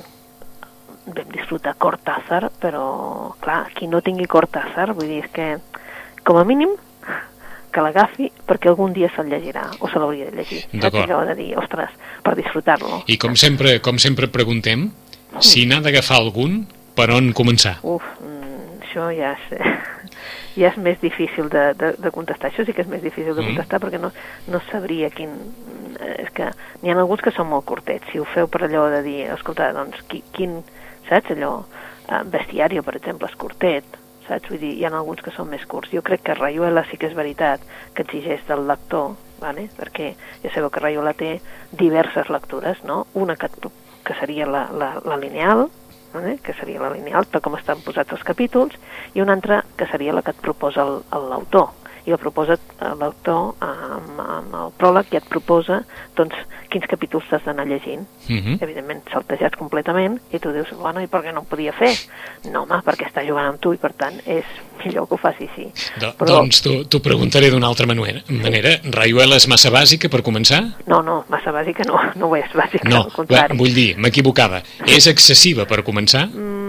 vam 1.13 1.32
disfrutar 1.36 1.75
Cortázar, 1.77 2.50
però, 2.60 3.36
clar, 3.39 3.67
qui 3.75 3.88
no 3.88 4.01
tingui 4.01 4.25
Cortázar, 4.25 4.94
vull 4.98 5.12
dir, 5.12 5.22
és 5.25 5.32
que, 5.32 5.48
com 6.25 6.41
a 6.41 6.46
mínim, 6.48 6.74
que 7.72 7.84
l'agafi 7.84 8.32
perquè 8.48 8.72
algun 8.72 8.96
dia 8.96 9.12
se'l 9.13 9.29
llegirà, 9.29 9.67
o 9.79 9.91
se 9.91 10.01
l'hauria 10.01 10.32
de 10.32 10.39
llegir. 10.39 10.63
D'acord. 10.74 11.13
de 11.29 11.36
dir, 11.38 11.51
ostres, 11.62 11.94
per 12.24 12.34
disfrutar-lo. 12.39 13.03
I 13.06 13.20
com 13.22 13.36
sempre, 13.36 13.77
com 13.79 14.01
sempre 14.01 14.27
preguntem, 14.27 14.89
si 15.39 15.67
n'ha 15.70 15.79
d'agafar 15.86 16.17
algun, 16.17 16.63
per 16.98 17.12
on 17.13 17.29
començar? 17.38 17.77
Uf, 17.86 18.01
mm, 18.24 18.82
això 18.82 18.98
això 18.98 19.13
ja 19.13 19.36
és, 19.38 20.06
ja 20.57 20.71
és 20.71 20.77
més 20.81 20.97
difícil 21.01 21.49
de, 21.53 21.73
de, 21.77 21.91
de 22.01 22.11
contestar. 22.11 22.49
Això 22.51 22.65
sí 22.65 22.73
que 22.73 22.81
és 22.81 22.89
més 22.89 23.03
difícil 23.03 23.35
de 23.35 23.41
Mm. 23.41 23.51
contestar 23.53 23.79
perquè 23.83 23.99
no, 24.01 24.11
no 24.47 24.61
sabria 24.71 25.09
quin... 25.13 25.29
eh, 25.99 26.23
És 26.25 26.31
que 26.33 26.49
n'hi 26.81 26.91
ha 26.91 26.97
alguns 26.97 27.21
que 27.21 27.31
són 27.31 27.47
molt 27.49 27.65
curtets. 27.65 28.09
Si 28.11 28.19
ho 28.19 28.25
feu 28.25 28.47
per 28.47 28.63
allò 28.65 28.87
de 28.89 29.03
dir, 29.05 29.21
escolta, 29.37 29.71
doncs, 29.73 30.01
qui, 30.09 30.23
quin... 30.33 30.63
Saps 31.07 31.31
allò? 31.31 31.63
Eh, 32.09 32.23
bestiario, 32.25 32.83
per 32.83 32.95
exemple, 32.97 33.27
és 33.29 33.35
curtet. 33.39 33.85
Saps? 34.27 34.49
Vull 34.49 34.59
dir, 34.59 34.73
hi 34.75 34.83
ha 34.85 34.89
alguns 34.91 35.21
que 35.23 35.31
són 35.31 35.47
més 35.49 35.63
curts. 35.65 35.91
Jo 35.93 36.01
crec 36.03 36.21
que 36.27 36.33
Rayuela 36.35 36.83
sí 36.89 36.97
que 36.97 37.07
és 37.07 37.15
veritat 37.15 37.61
que 37.93 38.03
exigeix 38.03 38.41
del 38.47 38.65
lector, 38.67 39.13
vale? 39.39 39.69
perquè 39.77 40.13
ja 40.43 40.51
sabeu 40.53 40.69
que 40.69 40.81
Rayuela 40.83 41.13
té 41.13 41.37
diverses 41.71 42.27
lectures, 42.29 42.83
no? 42.83 43.05
Una 43.13 43.35
que, 43.39 43.47
que 44.03 44.13
seria 44.19 44.45
la, 44.47 44.67
la, 44.73 44.89
la 45.05 45.15
lineal, 45.17 45.69
vale? 46.17 46.38
que 46.43 46.53
seria 46.57 46.81
la 46.81 46.91
lineal, 46.93 47.27
tal 47.31 47.43
com 47.45 47.57
estan 47.57 47.81
posats 47.86 48.15
els 48.17 48.25
capítols, 48.27 48.77
i 49.15 49.24
una 49.24 49.38
altra 49.38 49.63
que 49.77 49.88
seria 49.91 50.15
la 50.15 50.24
que 50.25 50.33
et 50.36 50.41
proposa 50.43 50.86
l'autor. 50.86 51.69
I 52.07 52.13
la 52.13 52.17
proposa 52.21 52.55
eh, 52.55 52.91
l'autor 52.99 53.57
amb, 53.63 54.19
amb 54.23 54.53
el 54.55 54.69
pròleg 54.79 55.11
i 55.11 55.19
et 55.19 55.25
proposa 55.27 55.81
doncs, 56.15 56.35
quins 56.71 56.87
capítols 56.89 57.27
t'has 57.29 57.43
d'anar 57.47 57.65
llegint. 57.67 58.05
Mhm. 58.27 58.57
Evidentment, 58.63 59.03
saltejats 59.11 59.59
completament, 59.59 60.17
i 60.31 60.39
tu 60.39 60.51
dius, 60.55 60.71
bueno, 60.79 61.01
i 61.03 61.07
per 61.11 61.21
què 61.25 61.33
no 61.33 61.43
ho 61.43 61.47
podia 61.47 61.73
fer? 61.75 61.93
No, 62.51 62.63
home, 62.63 62.79
perquè 62.85 63.07
està 63.09 63.23
jugant 63.27 63.53
amb 63.53 63.61
tu 63.63 63.73
i 63.75 63.79
per 63.81 63.93
tant 63.93 64.17
és 64.25 64.47
millor 64.83 65.07
que 65.07 65.15
ho 65.15 65.19
faci 65.19 65.47
així. 65.47 65.67
Do, 65.99 66.13
Doncs 66.25 66.61
t'ho 66.63 66.99
preguntaré 67.03 67.49
d'una 67.51 67.67
altra 67.67 67.87
manera. 67.87 68.21
manera. 68.29 68.75
Rayuela 68.83 69.39
és 69.39 69.47
massa 69.47 69.71
bàsica 69.73 70.09
per 70.09 70.21
començar? 70.23 70.61
No, 70.87 71.01
no, 71.01 71.23
massa 71.29 71.51
bàsica 71.55 71.83
no, 71.87 71.99
no 72.15 72.31
ho 72.31 72.35
és, 72.35 72.51
bàsica, 72.53 72.87
No, 72.89 73.07
al 73.07 73.25
va, 73.31 73.47
vull 73.55 73.73
dir, 73.73 73.95
m'equivocava. 73.97 74.61
És 74.85 75.07
excessiva 75.07 75.65
per 75.65 75.83
començar? 75.83 76.27
Mm, 76.27 76.66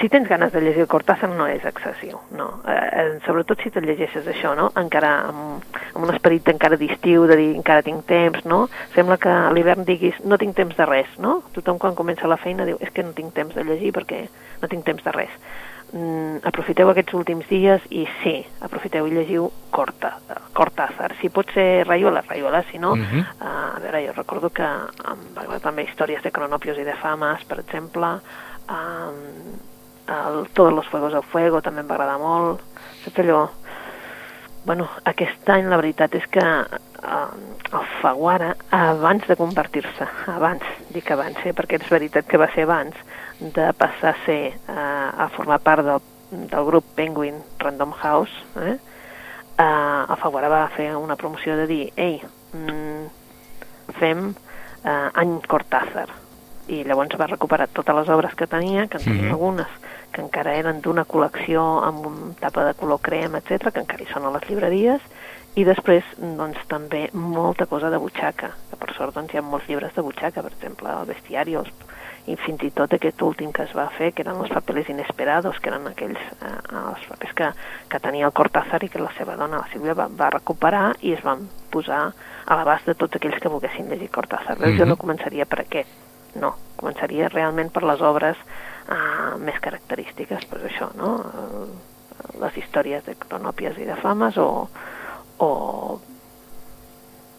si 0.00 0.08
tens 0.08 0.28
ganes 0.28 0.52
de 0.52 0.60
llegir 0.60 0.86
Cortázar 0.86 1.30
no 1.30 1.46
és 1.48 1.64
excessiu, 1.64 2.20
no. 2.36 2.48
Eh, 2.68 2.88
eh, 3.00 3.18
sobretot 3.26 3.60
si 3.62 3.70
te 3.70 3.80
llegeixes 3.80 4.26
això, 4.28 4.54
no? 4.58 4.70
Encara 4.76 5.12
amb, 5.30 5.76
amb 5.94 6.04
un 6.04 6.12
esperit 6.14 6.48
encara 6.52 6.76
d'estiu, 6.76 7.26
de 7.30 7.36
dir 7.36 7.48
encara 7.56 7.84
tinc 7.86 8.04
temps, 8.06 8.44
no? 8.44 8.66
Sembla 8.94 9.16
que 9.16 9.30
a 9.30 9.52
l'hivern 9.52 9.86
diguis 9.88 10.18
no 10.24 10.38
tinc 10.38 10.56
temps 10.56 10.76
de 10.76 10.88
res, 10.88 11.08
no? 11.18 11.40
Tothom 11.54 11.78
quan 11.78 11.96
comença 11.96 12.28
la 12.28 12.40
feina 12.40 12.66
diu 12.68 12.76
és 12.80 12.92
que 12.92 13.04
no 13.06 13.14
tinc 13.16 13.32
temps 13.34 13.54
de 13.54 13.64
llegir 13.64 13.94
perquè 13.96 14.26
no 14.62 14.68
tinc 14.68 14.84
temps 14.84 15.04
de 15.04 15.14
res. 15.16 15.32
Mm, 15.92 16.42
aprofiteu 16.42 16.90
aquests 16.90 17.14
últims 17.14 17.46
dies 17.46 17.84
i 17.94 18.02
sí, 18.20 18.34
aprofiteu 18.66 19.06
i 19.06 19.12
llegiu 19.14 19.46
Corta, 19.70 20.16
Cortázar. 20.52 21.14
Si 21.20 21.30
pot 21.30 21.52
ser 21.54 21.86
Rayuela, 21.86 22.24
Rayuela, 22.26 22.64
si 22.72 22.78
no, 22.78 22.96
Mhm. 22.96 23.20
Uh, 23.40 23.76
a 23.76 23.78
veure, 23.78 24.06
jo 24.06 24.12
recordo 24.12 24.50
que 24.50 24.64
em 24.64 25.22
va 25.36 25.42
agradar 25.42 25.60
també 25.60 25.84
històries 25.84 26.22
de 26.22 26.32
cronopios 26.32 26.78
i 26.78 26.84
de 26.84 26.94
fames, 26.94 27.44
per 27.44 27.60
exemple, 27.60 28.18
um, 28.68 29.75
el 30.08 30.48
Todos 30.54 30.72
los 30.72 30.86
fuegos 30.86 31.12
del 31.12 31.22
fuego 31.22 31.62
també 31.62 31.82
em 31.82 31.88
va 31.88 31.96
agradar 31.96 32.18
molt, 32.22 32.62
saps 33.04 33.22
allò? 33.22 33.46
Bueno, 34.66 34.88
aquest 35.06 35.46
any 35.54 35.68
la 35.70 35.78
veritat 35.78 36.14
és 36.18 36.24
que 36.26 36.42
uh, 36.42 37.18
el 37.70 37.84
Faguara, 38.00 38.48
abans 38.74 39.26
de 39.28 39.36
convertir-se, 39.38 40.08
abans, 40.32 40.64
dic 40.90 41.12
abans, 41.14 41.38
eh, 41.46 41.52
perquè 41.54 41.78
és 41.78 41.92
veritat 41.92 42.26
que 42.26 42.40
va 42.42 42.48
ser 42.50 42.64
abans, 42.66 42.98
de 43.38 43.68
passar 43.78 44.16
a 44.16 44.24
ser, 44.24 44.56
uh, 44.66 45.12
a 45.22 45.28
formar 45.36 45.60
part 45.62 45.86
del, 45.86 46.02
del 46.50 46.66
grup 46.66 46.90
Penguin 46.98 47.38
Random 47.62 47.94
House, 48.02 48.42
eh, 48.58 48.74
uh, 48.74 50.02
el 50.02 50.18
Faguara 50.24 50.50
va 50.50 50.66
fer 50.74 50.90
una 50.98 51.14
promoció 51.14 51.54
de 51.62 51.70
dir, 51.70 51.82
ei, 51.94 52.18
mm, 52.58 53.94
fem 54.00 54.32
uh, 54.32 55.10
any 55.14 55.38
Cortázar, 55.46 56.10
i 56.68 56.82
llavors 56.84 57.16
va 57.18 57.26
recuperar 57.26 57.68
totes 57.68 57.94
les 57.94 58.08
obres 58.08 58.34
que 58.34 58.46
tenia, 58.46 58.86
que 58.88 58.98
en 58.98 59.04
tenia 59.04 59.22
Mhm. 59.22 59.32
algunes 59.32 59.66
que 60.12 60.20
encara 60.22 60.54
eren 60.56 60.80
d'una 60.80 61.04
col·lecció 61.04 61.84
amb 61.84 62.06
un 62.06 62.34
tapa 62.40 62.64
de 62.64 62.74
color 62.74 63.00
crem, 63.00 63.34
etc 63.36 63.70
que 63.72 63.80
encara 63.80 64.02
hi 64.02 64.06
són 64.12 64.24
a 64.24 64.30
les 64.30 64.48
llibreries, 64.48 65.00
i 65.56 65.64
després 65.64 66.04
doncs, 66.18 66.58
també 66.68 67.08
molta 67.14 67.66
cosa 67.66 67.88
de 67.90 67.96
butxaca, 67.98 68.50
que 68.70 68.76
per 68.76 68.92
sort 68.94 69.14
doncs, 69.14 69.32
hi 69.32 69.38
ha 69.38 69.42
molts 69.42 69.66
llibres 69.68 69.94
de 69.94 70.02
butxaca, 70.02 70.42
per 70.42 70.52
exemple, 70.52 70.88
el 70.88 71.06
bestiari, 71.06 71.54
els, 71.54 71.68
i 72.26 72.36
fins 72.36 72.62
i 72.62 72.70
tot 72.72 72.92
aquest 72.92 73.22
últim 73.22 73.52
que 73.52 73.62
es 73.62 73.72
va 73.72 73.88
fer, 73.96 74.12
que 74.12 74.22
eren 74.22 74.36
els 74.36 74.50
papeles 74.50 74.88
inesperados, 74.88 75.58
que 75.60 75.70
eren 75.70 75.86
aquells 75.86 76.18
eh, 76.18 76.90
els 76.90 77.06
papers 77.08 77.32
que, 77.34 77.50
que 77.88 78.00
tenia 78.00 78.26
el 78.26 78.32
Cortázar 78.32 78.82
i 78.84 78.88
que 78.88 78.98
la 78.98 79.12
seva 79.16 79.36
dona, 79.36 79.58
la 79.58 79.68
Sílvia, 79.72 79.94
va, 79.94 80.08
va 80.08 80.30
recuperar 80.30 80.96
i 81.02 81.12
es 81.12 81.22
van 81.22 81.48
posar 81.70 82.12
a 82.46 82.56
l'abast 82.56 82.84
de 82.86 82.94
tots 82.94 83.14
aquells 83.16 83.38
que 83.40 83.48
volguessin 83.48 83.88
llegir 83.88 84.10
Cortázar. 84.10 84.58
Veus, 84.58 84.76
Jo 84.76 84.84
Mhm. 84.84 84.88
no 84.90 84.96
començaria 84.96 85.46
per 85.46 85.60
aquest, 85.60 85.88
no, 86.40 86.54
començaria 86.76 87.28
realment 87.32 87.70
per 87.72 87.82
les 87.88 88.00
obres 88.04 88.36
uh, 88.88 89.36
més 89.40 89.56
característiques, 89.64 90.44
pues 90.50 90.62
això, 90.70 90.90
no? 90.98 91.14
Uh, 91.24 91.68
les 92.40 92.56
històries 92.56 93.04
de 93.06 93.14
cronòpies 93.20 93.76
i 93.78 93.84
de 93.88 93.96
fames 94.00 94.36
o, 94.40 94.68
o 95.38 95.50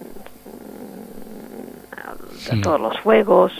mm, 0.02 2.50
de 2.50 2.56
Mm. 2.56 2.62
tots 2.62 2.82
los 2.82 2.98
fuegos 3.04 3.52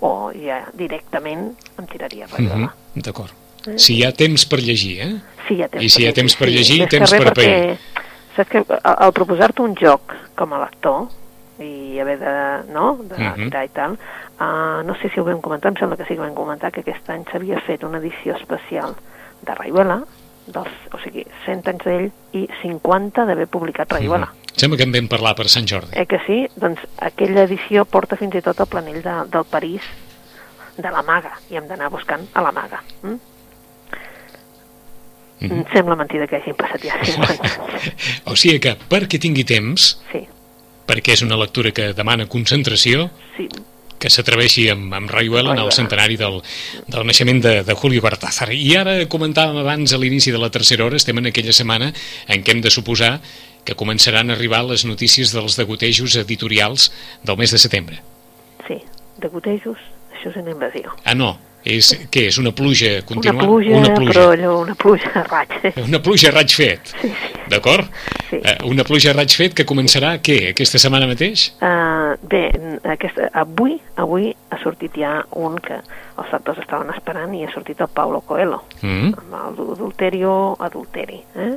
o 0.00 0.32
ja 0.34 0.66
directament 0.74 1.56
em 1.78 1.86
tiraria 1.86 2.24
a 2.26 2.36
Rayola. 2.36 2.74
Mhm, 2.94 3.02
D'acord. 3.02 3.30
Eh? 3.66 3.78
Si 3.78 3.94
hi 3.96 4.04
ha 4.04 4.12
temps 4.12 4.44
per 4.46 4.58
llegir, 4.60 5.00
eh? 5.00 5.20
Sí, 5.46 5.54
hi 5.54 5.62
ha 5.62 5.68
temps 5.68 5.84
I 5.84 5.88
si 5.88 5.96
per 5.98 6.02
hi 6.02 6.06
ha 6.08 6.12
temps 6.12 6.36
per 6.36 6.48
llegir, 6.48 6.80
que 6.82 6.88
temps 6.98 7.10
per 7.10 7.32
perquè, 7.32 7.78
Saps 8.36 8.48
que 8.48 8.58
al, 8.64 8.96
al 8.96 9.12
proposar-te 9.12 9.60
un 9.62 9.74
joc 9.76 10.00
com 10.36 10.52
a 10.54 10.58
lector 10.64 11.08
i 11.62 11.98
haver 12.00 12.18
de, 12.18 12.72
no, 12.72 12.96
de 13.02 13.16
Mhm. 13.18 13.44
tirar 13.48 13.64
i 13.64 13.68
tal, 13.68 13.92
uh, 14.40 14.82
no 14.84 14.94
sé 15.00 15.08
si 15.10 15.20
ho 15.20 15.24
vam 15.24 15.40
comentar, 15.40 15.70
em 15.72 15.78
sembla 15.78 15.96
que 15.96 16.04
sí 16.04 16.14
que 16.14 16.20
vam 16.20 16.34
comentar 16.34 16.70
que 16.72 16.80
aquest 16.80 17.08
any 17.10 17.24
s'havia 17.30 17.60
fet 17.66 17.84
una 17.84 17.98
edició 17.98 18.34
especial 18.36 18.94
de 19.42 19.54
Rayuela, 19.54 20.02
dels, 20.46 20.68
o 20.92 20.98
sigui, 20.98 21.24
100 21.46 21.68
anys 21.68 21.84
d'ell 21.84 22.10
i 22.32 22.48
50 22.62 23.24
d'haver 23.24 23.46
publicat. 23.46 23.92
Mhm. 23.92 24.24
Sembla 24.56 24.76
que 24.76 24.84
en 24.84 24.92
vam 24.92 25.08
parlar 25.08 25.34
per 25.34 25.48
Sant 25.48 25.66
Jordi. 25.66 25.90
Eh 25.96 26.06
que 26.06 26.18
sí? 26.26 26.46
Doncs 26.56 26.80
aquella 26.98 27.42
edició 27.44 27.84
porta 27.84 28.16
fins 28.16 28.34
i 28.34 28.42
tot 28.42 28.58
el 28.60 28.66
planell 28.66 29.02
de, 29.02 29.14
del 29.30 29.44
París 29.44 29.82
de 30.76 30.90
la 30.90 31.02
maga, 31.02 31.32
i 31.50 31.56
hem 31.56 31.66
d'anar 31.68 31.88
buscant 31.90 32.26
a 32.34 32.42
la 32.42 32.52
maga. 32.52 32.82
Mm? 33.02 33.16
Mhm. 35.40 35.52
Em 35.52 35.64
sembla 35.72 35.96
mentida 35.98 36.26
que 36.30 36.36
hagin 36.36 36.54
passat 36.54 36.84
ja 36.86 36.98
50 37.02 37.42
anys. 37.72 38.22
O 38.30 38.36
sigui 38.38 38.60
que, 38.62 38.76
perquè 38.88 39.18
tingui 39.18 39.42
temps, 39.44 39.98
Sí, 40.12 40.22
perquè 40.86 41.16
és 41.16 41.22
una 41.26 41.38
lectura 41.40 41.72
que 41.74 41.92
demana 41.96 42.28
concentració, 42.30 43.08
sí, 43.36 43.48
que 44.02 44.10
s'atreveixi 44.10 44.66
amb, 44.72 44.90
amb 44.98 45.10
Rayuela 45.14 45.52
en 45.54 45.60
el 45.62 45.70
centenari 45.70 46.16
del, 46.18 46.40
del 46.90 47.06
naixement 47.06 47.38
de, 47.44 47.52
de 47.62 47.74
Julio 47.78 48.02
Cortázar. 48.02 48.48
I 48.50 48.74
ara 48.80 48.96
comentàvem 49.06 49.60
abans, 49.62 49.94
a 49.94 50.00
l'inici 50.02 50.34
de 50.34 50.40
la 50.42 50.50
tercera 50.50 50.88
hora, 50.88 50.98
estem 50.98 51.22
en 51.22 51.30
aquella 51.30 51.54
setmana 51.54 51.92
en 52.26 52.42
què 52.42 52.56
hem 52.56 52.64
de 52.64 52.72
suposar 52.74 53.12
que 53.62 53.78
començaran 53.78 54.30
a 54.30 54.34
arribar 54.34 54.64
les 54.66 54.82
notícies 54.88 55.30
dels 55.30 55.54
degotejos 55.54 56.18
editorials 56.18 56.90
del 57.22 57.38
mes 57.38 57.54
de 57.54 57.62
setembre. 57.62 58.02
sí. 58.66 58.82
De 59.22 59.28
gotejos, 59.28 59.78
això 60.10 60.30
és 60.32 60.36
una 60.40 60.50
invasió. 60.50 60.90
Ah, 61.04 61.14
no, 61.14 61.36
és, 61.64 61.92
què 62.10 62.26
és, 62.28 62.38
una 62.38 62.50
pluja 62.52 63.02
contínua? 63.06 63.42
Una 63.42 63.46
pluja, 63.46 63.76
una 63.78 63.94
pluja. 63.94 64.12
però 64.12 64.24
allò, 64.32 64.54
una 64.62 64.74
pluja 64.74 65.10
a 65.14 65.22
raig. 65.28 65.56
Una 65.86 66.00
pluja 66.02 66.28
a 66.30 66.34
raig 66.36 66.54
fet, 66.56 66.92
Sí, 67.00 67.08
sí. 67.08 67.32
d'acord? 67.48 67.86
Sí. 68.30 68.40
Eh, 68.42 68.56
una 68.64 68.84
pluja 68.84 69.10
a 69.10 69.16
raig 69.16 69.34
fet 69.36 69.54
que 69.54 69.66
començarà, 69.68 70.14
què, 70.24 70.38
aquesta 70.50 70.78
setmana 70.82 71.06
mateix? 71.06 71.50
Uh, 71.60 72.16
bé, 72.26 72.44
aquesta, 72.94 73.28
avui, 73.34 73.76
avui 73.96 74.32
ha 74.50 74.58
sortit 74.62 74.96
ja 74.98 75.18
un 75.38 75.58
que 75.62 75.78
els 76.18 76.32
lectors 76.32 76.58
estaven 76.64 76.90
esperant 76.94 77.32
i 77.34 77.44
ha 77.46 77.52
sortit 77.54 77.80
el 77.80 77.88
Paulo 77.92 78.20
Coelho, 78.26 78.62
Mm? 78.82 79.12
amb 79.18 79.34
el 79.60 79.70
Adulterio 79.76 80.56
Adulteri. 80.58 81.20
Eh? 81.36 81.52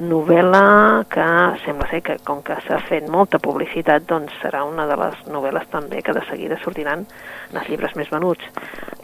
Novel·la 0.00 1.04
que 1.12 1.24
sembla 1.60 1.86
ser 1.90 1.98
que, 2.00 2.14
com 2.24 2.38
que 2.40 2.54
s'ha 2.64 2.78
fet 2.88 3.04
molta 3.12 3.36
publicitat, 3.42 4.06
doncs 4.08 4.32
serà 4.40 4.62
una 4.64 4.86
de 4.88 4.96
les 4.96 5.18
novel·les 5.28 5.66
també 5.68 6.00
que 6.00 6.14
de 6.16 6.22
seguida 6.24 6.56
sortiran 6.62 7.02
en 7.04 7.58
els 7.60 7.68
llibres 7.68 7.92
més 8.00 8.08
venuts. 8.08 8.46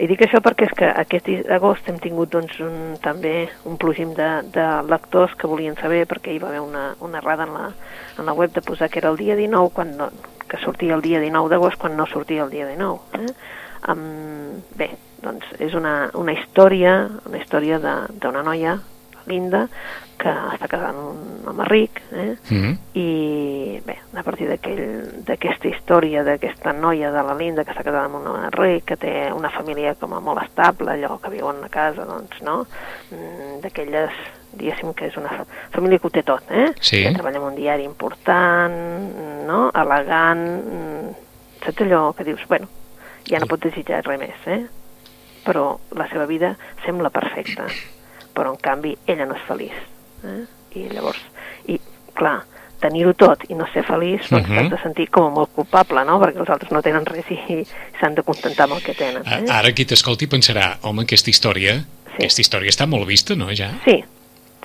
I 0.01 0.07
dic 0.09 0.23
això 0.25 0.41
perquè 0.41 0.65
és 0.65 0.73
que 0.79 0.89
aquest 1.03 1.29
agost 1.53 1.91
hem 1.91 1.99
tingut 2.01 2.33
doncs, 2.33 2.57
un, 2.65 2.97
també 3.03 3.35
un 3.69 3.77
plugim 3.77 4.15
de, 4.17 4.31
de 4.55 4.65
lectors 4.89 5.37
que 5.37 5.51
volien 5.51 5.77
saber, 5.77 6.07
perquè 6.09 6.33
hi 6.33 6.41
va 6.41 6.49
haver 6.49 6.65
una, 6.65 6.87
una 7.05 7.21
errada 7.21 7.45
en 7.45 7.53
la, 7.53 7.69
en 8.17 8.25
la 8.25 8.33
web 8.33 8.57
de 8.57 8.65
posar 8.65 8.89
que 8.89 8.97
era 9.03 9.13
el 9.13 9.21
dia 9.21 9.37
19, 9.37 9.73
quan 9.77 9.93
no, 10.01 10.09
que 10.49 10.57
sortia 10.65 10.97
el 10.97 11.05
dia 11.05 11.21
19 11.21 11.53
d'agost, 11.53 11.77
quan 11.77 11.93
no 11.93 12.09
sortia 12.09 12.41
el 12.47 12.49
dia 12.49 12.65
19. 12.65 13.21
Eh? 13.21 13.31
Um, 13.93 14.63
bé, 14.73 14.95
doncs 15.21 15.45
és 15.61 15.77
una, 15.77 16.09
una 16.17 16.33
història, 16.33 17.03
una 17.29 17.37
història 17.37 17.77
d'una 17.77 18.41
noia, 18.41 18.79
Linda, 19.27 19.67
que 20.17 20.31
està 20.55 20.79
amb 20.87 20.99
un 21.11 21.47
home 21.51 21.65
ric, 21.69 21.99
eh? 22.11 22.35
Mm? 22.49 22.71
i 22.97 23.81
bé, 23.85 23.97
a 24.17 24.23
partir 24.25 24.47
d'aquesta 24.49 25.67
història 25.69 26.23
d'aquesta 26.25 26.73
noia 26.73 27.11
de 27.13 27.21
la 27.27 27.35
Linda 27.37 27.63
que 27.63 27.71
està 27.75 27.83
casada 27.85 28.05
amb 28.07 28.17
un 28.21 28.25
home 28.31 28.49
ric, 28.55 28.85
que 28.89 28.97
té 28.97 29.13
una 29.35 29.51
família 29.53 29.93
com 29.99 30.13
a 30.17 30.19
molt 30.23 30.41
estable, 30.43 30.95
allò 30.95 31.19
que 31.21 31.29
viuen 31.35 31.61
a 31.63 31.69
casa, 31.69 32.05
doncs, 32.09 32.41
no? 32.41 32.63
Mm, 33.11 33.59
D'aquelles, 33.61 34.11
diguéssim 34.57 34.93
que 34.97 35.07
és 35.11 35.17
una 35.17 35.29
fa- 35.29 35.45
família 35.75 35.99
que 35.99 36.07
ho 36.07 36.13
té 36.13 36.23
tot, 36.23 36.43
eh? 36.49 36.71
Sí. 36.81 37.03
Que 37.03 37.13
treballa 37.13 37.37
en 37.37 37.43
un 37.51 37.55
diari 37.55 37.83
important, 37.85 38.73
no? 39.47 39.67
Elegant, 39.73 40.43
mm, 40.47 41.13
saps 41.65 41.81
allò 41.85 42.13
que 42.15 42.23
dius, 42.23 42.41
bueno, 42.47 42.67
ja 43.27 43.39
no 43.39 43.47
pot 43.49 43.59
desitjar 43.61 44.03
res 44.05 44.19
més, 44.19 44.47
eh? 44.47 44.65
Però 45.45 45.77
la 45.95 46.07
seva 46.09 46.25
vida 46.25 46.55
sembla 46.85 47.09
perfecta. 47.09 47.67
Però 48.37 48.53
en 48.53 48.59
canvi 48.61 48.93
ella 49.09 49.25
no 49.25 49.35
és 49.35 49.41
feliç. 49.49 49.73
Eh? 50.27 50.43
I 50.77 50.85
llavors, 50.93 51.19
i 51.73 51.79
clar, 52.17 52.43
tenir-ho 52.81 53.15
tot 53.17 53.41
i 53.49 53.55
no 53.57 53.65
ser 53.73 53.81
feliç, 53.87 54.27
doncs 54.29 54.47
Mhm. 54.47 54.55
t'has 54.57 54.69
de 54.75 54.81
sentir 54.83 55.07
com 55.09 55.25
a 55.25 55.29
molt 55.33 55.49
culpable, 55.55 56.03
no? 56.05 56.19
Perquè 56.21 56.37
els 56.43 56.49
altres 56.53 56.71
no 56.71 56.81
tenen 56.85 57.05
res 57.05 57.25
i, 57.31 57.65
s'han 57.99 58.13
de 58.15 58.21
contentar 58.23 58.65
amb 58.67 58.75
el 58.77 58.83
que 58.83 58.93
tenen. 58.93 59.23
Eh? 59.25 59.45
Ara 59.49 59.71
qui 59.73 59.85
t'escolti 59.85 60.27
pensarà, 60.27 60.77
home, 60.83 61.01
aquesta 61.07 61.29
història, 61.31 61.79
Sí. 62.17 62.23
aquesta 62.23 62.41
història 62.41 62.69
està 62.69 62.85
molt 62.87 63.07
vista, 63.07 63.35
no, 63.35 63.49
ja? 63.51 63.71
Sí, 63.85 64.03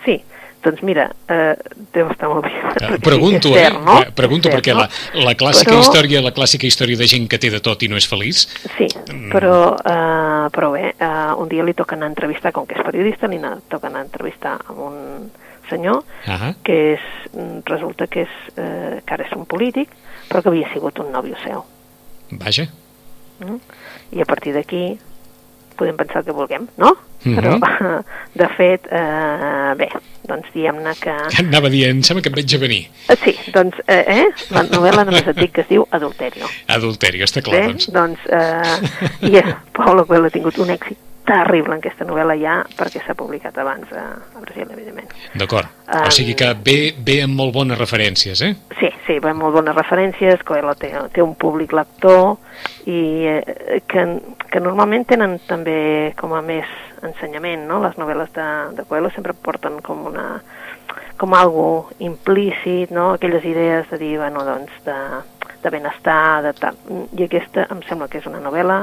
sí. 0.05 0.23
Doncs 0.62 0.83
mira, 0.87 1.09
eh, 1.26 1.57
deu 1.92 2.07
estar 2.12 2.28
molt 2.31 2.45
bé. 2.47 2.52
Eh, 2.87 2.99
Pregunto, 3.02 3.50
cert, 3.52 3.75
eh? 3.75 3.78
no? 3.83 3.97
Eh, 4.00 4.11
Pregunto 4.14 4.49
cert, 4.49 4.61
perquè 4.61 4.75
no? 4.76 4.85
la, 4.85 5.25
la 5.25 5.35
clàssica 5.35 5.73
Però- 5.73 5.81
història, 5.83 6.21
la 6.23 6.31
clàssica 6.33 6.66
història 6.69 6.97
de 6.97 7.09
gent 7.11 7.26
que 7.28 7.38
té 7.42 7.50
de 7.50 7.59
tot 7.61 7.83
i 7.83 7.88
no 7.90 7.97
és 7.99 8.07
feliç, 8.09 8.47
Sí, 8.76 8.87
Mm. 9.12 9.31
però, 9.33 9.75
eh, 9.75 10.47
però 10.54 10.71
bé, 10.73 10.95
eh, 10.99 11.35
un 11.37 11.49
dia 11.49 11.64
li 11.64 11.75
toca 11.75 11.97
anar 11.97 12.07
a 12.07 12.12
entrevistar, 12.14 12.52
com 12.52 12.64
que 12.66 12.75
és 12.78 12.85
periodista, 12.87 13.26
li 13.26 13.40
toca 13.69 13.88
anar 13.88 14.00
a 14.00 14.04
entrevistar 14.04 14.61
amb 14.69 14.78
un 14.78 15.31
senyor 15.69 16.04
ah, 16.26 16.52
que 16.62 16.92
és, 16.95 17.00
mm, 17.33 17.62
resulta 17.66 18.07
que, 18.07 18.23
és, 18.23 18.28
eh, 18.57 19.00
que 19.04 19.14
ara 19.14 19.25
és 19.25 19.33
un 19.37 19.45
polític, 19.47 19.88
però 20.28 20.42
que 20.42 20.49
havia 20.49 20.73
sigut 20.73 20.99
un 21.00 21.11
nòvio 21.12 21.35
seu. 21.45 21.64
vaja, 22.31 22.69
Mm? 23.40 23.59
I 24.12 24.21
a 24.21 24.25
partir 24.25 24.52
d'aquí 24.54 24.99
podem 25.79 25.97
pensar 25.99 26.23
el 26.23 26.26
que 26.29 26.37
vulguem, 26.37 26.67
no? 26.79 26.97
Mhm. 27.25 27.37
Però, 27.38 27.52
de 28.41 28.49
fet, 28.57 28.88
eh, 28.91 29.75
bé, 29.79 29.88
doncs 30.29 30.49
diguem-ne 30.55 30.95
que... 31.00 31.14
anava 31.45 31.71
dient, 31.71 31.97
em 31.99 32.02
sembla 32.07 32.25
que 32.25 32.33
em 32.33 32.38
veig 32.41 32.57
a 32.57 32.62
venir. 32.62 32.83
Eh, 33.09 33.17
Sí, 33.23 33.37
doncs, 33.55 33.79
eh, 33.87 34.02
eh, 34.17 34.26
la 34.50 34.64
novel·la 34.67 35.05
només 35.07 35.29
et 35.31 35.38
dic 35.38 35.52
que 35.55 35.62
es 35.62 35.71
diu 35.71 35.87
Adulterio. 35.95 36.50
Adulteri, 36.67 37.23
està 37.23 37.45
clar, 37.45 37.61
Bé, 37.61 37.71
doncs. 37.71 37.88
doncs, 37.95 38.26
eh, 38.26 39.31
i 39.31 39.37
eh, 39.38 39.55
Paulo 39.76 40.05
Coelho 40.09 40.26
ha 40.26 40.35
tingut 40.35 40.59
un 40.59 40.75
èxit 40.75 40.99
terrible 41.26 41.76
en 41.76 41.83
aquesta 41.83 42.07
novel·la 42.09 42.37
ja 42.41 42.59
perquè 42.76 43.02
s'ha 43.05 43.17
publicat 43.19 43.59
abans 43.62 43.91
a, 43.95 44.05
a 44.37 44.43
Brasil, 44.43 44.67
evidentment. 44.71 45.11
D'acord. 45.38 45.71
Um, 45.87 46.07
O 46.09 46.12
sigui 46.14 46.35
que 46.38 46.52
ve, 46.64 46.79
ve 46.99 47.21
amb 47.25 47.38
molt 47.38 47.55
bones 47.55 47.79
referències, 47.79 48.43
eh? 48.43 48.52
Sí, 48.81 48.91
sí, 49.07 49.19
va 49.23 49.33
amb 49.33 49.45
molt 49.45 49.57
bones 49.59 49.76
referències, 49.76 50.43
Coelho 50.47 50.75
té, 50.79 50.93
té 51.14 51.23
un 51.23 51.35
públic 51.38 51.75
lector 51.76 52.37
i 52.91 53.00
eh, 53.31 53.83
que, 53.88 54.07
que 54.50 54.62
normalment 54.62 55.07
tenen 55.11 55.38
també 55.49 56.12
com 56.19 56.35
a 56.35 56.43
més 56.43 56.69
ensenyament, 57.02 57.67
no? 57.69 57.81
Les 57.83 57.99
novel·les 57.99 58.33
de, 58.35 58.49
de 58.79 58.87
Coelho 58.88 59.11
sempre 59.14 59.35
porten 59.35 59.81
com 59.83 60.07
una 60.11 60.26
com 61.23 61.35
algo 61.38 61.91
implícit, 62.02 62.91
no? 62.91 63.12
Aquelles 63.14 63.45
idees 63.47 63.87
de 63.91 63.99
dir, 64.00 64.17
bueno, 64.19 64.43
doncs, 64.45 64.73
de, 64.83 64.97
de 65.62 65.71
benestar, 65.71 66.43
de 66.43 66.52
tal. 66.59 66.79
I 67.14 67.29
aquesta 67.29 67.69
em 67.71 67.83
sembla 67.87 68.09
que 68.11 68.19
és 68.19 68.26
una 68.26 68.41
novel·la, 68.43 68.81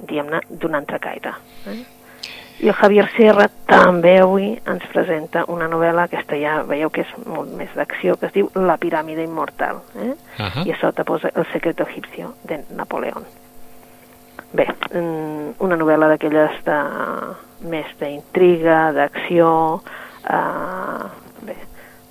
diguem-ne, 0.00 0.40
d'un 0.48 0.74
altre 0.74 0.98
caire. 0.98 1.34
Eh? 1.66 1.82
I 2.62 2.68
el 2.68 2.74
Javier 2.74 3.08
Sierra 3.16 3.48
també 3.66 4.18
avui 4.20 4.52
ens 4.66 4.84
presenta 4.92 5.44
una 5.48 5.66
novel·la, 5.68 6.04
aquesta 6.04 6.36
ja 6.38 6.62
veieu 6.62 6.90
que 6.90 7.00
és 7.02 7.12
molt 7.26 7.50
més 7.56 7.70
d'acció, 7.74 8.16
que 8.16 8.26
es 8.26 8.32
diu 8.32 8.50
La 8.54 8.76
piràmide 8.78 9.24
immortal. 9.24 9.80
Eh? 9.96 10.12
Ahà. 10.38 10.62
I 10.66 10.72
a 10.72 10.78
sota 10.80 11.02
posa 11.04 11.30
El 11.34 11.46
secreto 11.52 11.82
egipcio 11.88 12.34
de 12.44 12.64
Napoleón. 12.70 13.24
Bé, 14.52 14.66
mm, 14.92 15.54
una 15.64 15.76
novel·la 15.76 16.08
d'aquelles 16.12 16.62
de, 16.64 16.78
més 17.72 17.86
d'intriga, 17.98 18.92
d'acció, 18.92 19.82
eh, 20.28 21.04
bé, 21.46 21.56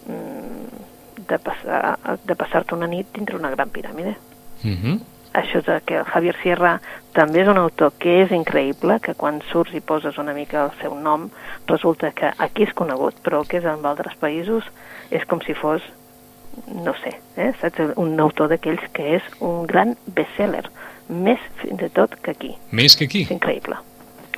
mm, 0.07 1.27
de 1.27 1.37
passar- 1.39 2.17
de 2.25 2.35
passar-te 2.35 2.75
una 2.75 2.87
nit 2.87 3.07
dintre 3.13 3.35
una 3.37 3.51
gran 3.51 3.69
piràmide 3.69 4.17
Mhm. 4.63 4.99
Això 5.33 5.61
el 5.65 5.81
que 5.85 5.97
el 5.97 6.05
Javier 6.05 6.35
Sierra 6.41 6.81
també 7.13 7.41
és 7.41 7.47
un 7.47 7.57
autor 7.57 7.93
que 7.99 8.21
és 8.23 8.31
increïble, 8.31 8.99
que 8.99 9.13
quan 9.15 9.41
surts 9.51 9.73
i 9.73 9.81
poses 9.81 10.17
una 10.17 10.33
mica 10.33 10.65
el 10.65 10.71
seu 10.81 10.95
nom, 10.95 11.29
resulta 11.67 12.11
que 12.11 12.31
aquí 12.37 12.63
és 12.63 12.73
conegut, 12.73 13.15
però 13.23 13.41
el 13.41 13.47
que 13.47 13.57
és 13.57 13.65
en 13.65 13.85
altres 13.85 14.15
països 14.19 14.63
és 15.11 15.23
com 15.27 15.41
si 15.45 15.53
fos, 15.53 15.81
no 16.67 16.93
sé, 17.03 17.17
eh, 17.37 17.51
saps? 17.61 17.95
un 17.95 18.19
autor 18.19 18.49
d'aquells 18.51 18.83
que 18.93 19.15
és 19.17 19.23
un 19.39 19.65
gran 19.67 19.95
bestseller, 20.05 20.65
més 21.07 21.39
fins 21.61 21.81
i 21.81 21.89
tot 21.89 22.15
que 22.21 22.31
aquí. 22.31 22.55
Més 22.71 22.95
que 22.95 23.05
aquí. 23.05 23.23
És 23.23 23.31
increïble. 23.31 23.75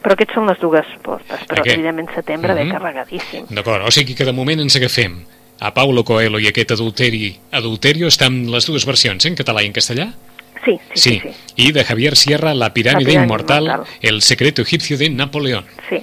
Però 0.04 0.18
aquests 0.18 0.36
són 0.36 0.50
les 0.50 0.60
dues 0.60 0.86
portes, 1.02 1.46
però 1.48 1.62
Aquest. 1.62 1.78
evidentment 1.78 2.10
setembre 2.14 2.54
ve 2.54 2.66
Mhm. 2.66 2.72
carregadíssim. 2.72 3.46
D'acord, 3.50 3.86
o 3.88 3.92
sigui 3.92 4.16
que 4.16 4.26
de 4.26 4.34
moment 4.34 4.60
ens 4.60 4.76
agafem 4.76 5.24
a 5.60 5.74
Paulo 5.74 6.04
Coelho 6.04 6.40
i 6.40 6.48
aquest 6.48 6.72
adulteri, 6.72 7.40
adulterio 7.52 8.08
estan 8.08 8.52
les 8.52 8.66
dues 8.66 8.86
versions, 8.86 9.26
eh, 9.26 9.30
en 9.30 9.36
català 9.36 9.64
i 9.64 9.68
en 9.68 9.74
castellà? 9.74 10.14
Sí, 10.66 10.80
sí, 10.94 11.20
sí. 11.20 11.20
sí. 11.20 11.54
I 11.68 11.72
de 11.72 11.84
Javier 11.84 12.16
Sierra, 12.16 12.54
La 12.54 12.72
piràmide, 12.74 13.10
piràmide 13.12 13.24
immortal, 13.26 13.64
immortal. 13.66 13.98
El 14.02 14.22
secreto 14.22 14.62
egipcio 14.62 14.98
de 14.98 15.10
Napoleón. 15.10 15.66
Sí, 15.90 16.00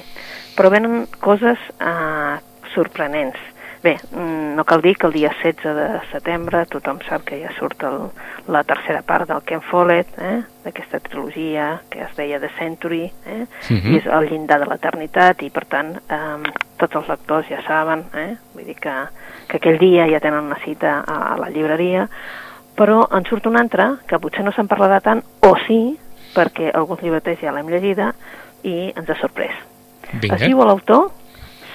però 0.57 0.71
venen 0.71 1.07
coses 1.21 1.59
eh, 1.81 2.37
sorprenents. 2.75 3.39
Bé, 3.83 3.95
mm, 4.13 4.57
no 4.57 4.65
cal 4.69 4.83
dir 4.83 4.99
que 4.99 5.07
el 5.07 5.15
dia 5.15 5.31
16 5.43 5.75
de 5.75 6.01
setembre 6.13 6.67
tothom 6.69 6.99
sap 7.09 7.23
que 7.25 7.39
ja 7.41 7.49
surt 7.59 7.81
el, 7.89 8.11
la 8.53 8.61
tercera 8.69 9.01
part 9.01 9.27
del 9.31 9.41
Ken 9.49 9.63
Follett, 9.63 10.11
eh, 10.21 10.43
d'aquesta 10.67 11.01
trilogia 11.01 11.81
que 11.89 12.03
es 12.05 12.13
deia 12.19 12.39
The 12.43 12.51
Century, 12.59 13.07
eh, 13.25 13.47
Mhm. 13.71 13.95
i 13.95 13.97
és 13.97 14.05
el 14.05 14.29
llindar 14.29 14.59
de 14.61 14.67
l'eternitat, 14.69 15.41
i 15.43 15.49
per 15.49 15.65
tant 15.65 15.97
eh, 15.97 16.53
tots 16.77 16.95
els 17.01 17.09
lectors 17.09 17.49
ja 17.49 17.63
saben, 17.67 18.05
eh, 18.13 18.37
vull 18.53 18.67
dir 18.67 18.77
que, 18.77 18.93
que 19.49 19.57
aquell 19.57 19.79
dia 19.79 20.07
ja 20.13 20.21
tenen 20.21 20.45
una 20.45 20.61
cita 20.63 20.99
a, 21.01 21.33
a 21.33 21.39
la 21.39 21.49
llibreria, 21.49 22.07
però 22.81 23.03
en 23.13 23.27
surt 23.29 23.45
una 23.45 23.61
altra 23.61 23.91
que 24.09 24.17
potser 24.17 24.41
no 24.41 24.55
se'n 24.57 24.69
parlarà 24.69 25.03
tant, 25.05 25.21
o 25.45 25.53
sí, 25.67 25.99
perquè 26.33 26.71
alguns 26.73 27.03
llibreters 27.05 27.43
ja 27.45 27.53
l'hem 27.53 27.69
llegida 27.69 28.15
i 28.65 28.89
ens 28.89 29.11
ha 29.11 29.17
sorprès. 29.21 29.57
Vinga. 30.15 30.39
Es 30.39 30.47
diu 30.47 30.63
l'autor 30.65 31.11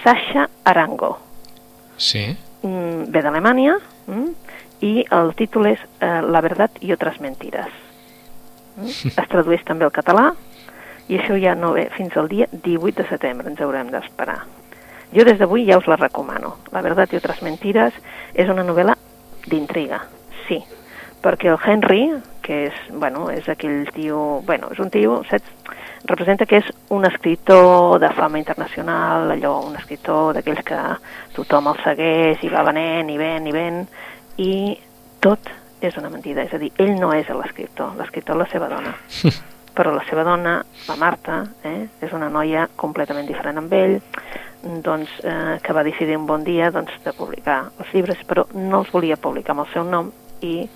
Sasha 0.01 0.47
Arango. 0.65 1.11
Sí. 2.01 2.23
Mm, 2.65 3.11
ve 3.13 3.21
d'Alemanya 3.21 3.75
mm, 4.07 4.31
i 4.87 5.03
el 5.13 5.29
títol 5.37 5.69
és 5.69 5.83
eh, 6.01 6.23
La 6.25 6.41
verdad 6.41 6.73
i 6.81 6.89
otras 6.95 7.19
mentiras. 7.21 7.69
Mm? 8.75 8.89
Es 9.21 9.29
tradueix 9.29 9.61
també 9.67 9.85
al 9.85 9.93
català 9.93 10.31
i 11.05 11.19
això 11.19 11.37
ja 11.37 11.53
no 11.53 11.75
ve 11.75 11.85
fins 11.93 12.17
al 12.17 12.31
dia 12.31 12.47
18 12.49 13.03
de 13.03 13.05
setembre, 13.11 13.51
ens 13.51 13.61
haurem 13.61 13.91
d'esperar. 13.93 14.39
Jo 15.13 15.27
des 15.29 15.37
d'avui 15.37 15.67
ja 15.69 15.77
us 15.77 15.85
la 15.85 15.99
recomano. 16.01 16.55
La 16.73 16.81
verdad 16.81 17.13
i 17.13 17.21
otras 17.21 17.45
mentiras 17.45 17.93
és 18.33 18.49
una 18.49 18.65
novel·la 18.65 18.97
d'intriga, 19.45 20.01
sí, 20.47 20.63
perquè 21.25 21.49
el 21.49 21.57
Henry, 21.57 22.03
que 22.45 22.67
és, 22.67 22.81
bueno, 22.93 23.25
és 23.33 23.47
aquell 23.49 23.87
tio, 23.95 24.43
bueno, 24.45 24.69
és 24.75 24.79
un 24.83 24.91
tio, 24.93 25.17
saps, 25.25 25.49
representa 26.05 26.45
que 26.45 26.59
és 26.61 26.67
un 26.93 27.07
escriptor 27.09 27.97
de 27.99 28.11
fama 28.13 28.37
internacional, 28.37 29.31
allò, 29.33 29.55
un 29.65 29.77
escriptor 29.79 30.35
d'aquells 30.37 30.61
que 30.67 30.81
tothom 31.33 31.71
el 31.71 31.81
segueix 31.81 32.45
i 32.45 32.51
va 32.53 32.61
venent 32.67 33.09
i 33.09 33.17
ven 33.17 33.49
i 33.49 33.55
ven, 33.55 33.81
i 34.37 34.53
tot 35.23 35.49
és 35.81 35.97
una 35.97 36.11
mentida, 36.13 36.45
és 36.45 36.53
a 36.53 36.61
dir, 36.61 36.69
ell 36.77 36.93
no 36.99 37.09
és 37.17 37.29
l'escriptor, 37.33 37.97
l'escriptor 37.97 38.37
és 38.37 38.43
la 38.43 38.49
seva 38.53 38.69
dona. 38.69 38.93
Però 39.75 39.91
la 39.91 40.05
seva 40.07 40.23
dona, 40.23 40.59
la 40.87 40.95
Marta, 40.95 41.41
eh, 41.65 41.87
és 42.05 42.13
una 42.15 42.29
noia 42.31 42.69
completament 42.79 43.25
diferent 43.27 43.59
amb 43.59 43.73
ell, 43.75 43.97
doncs, 44.85 45.09
eh, 45.25 45.57
que 45.61 45.73
va 45.73 45.83
decidir 45.83 46.15
un 46.17 46.29
bon 46.29 46.45
dia 46.45 46.69
doncs, 46.71 46.93
de 47.03 47.13
publicar 47.17 47.65
els 47.81 47.91
llibres, 47.93 48.21
però 48.29 48.45
no 48.53 48.83
els 48.83 48.93
volia 48.93 49.17
publicar 49.17 49.53
amb 49.53 49.65
el 49.65 49.73
seu 49.73 49.83
nom 49.89 50.13
i 50.45 50.69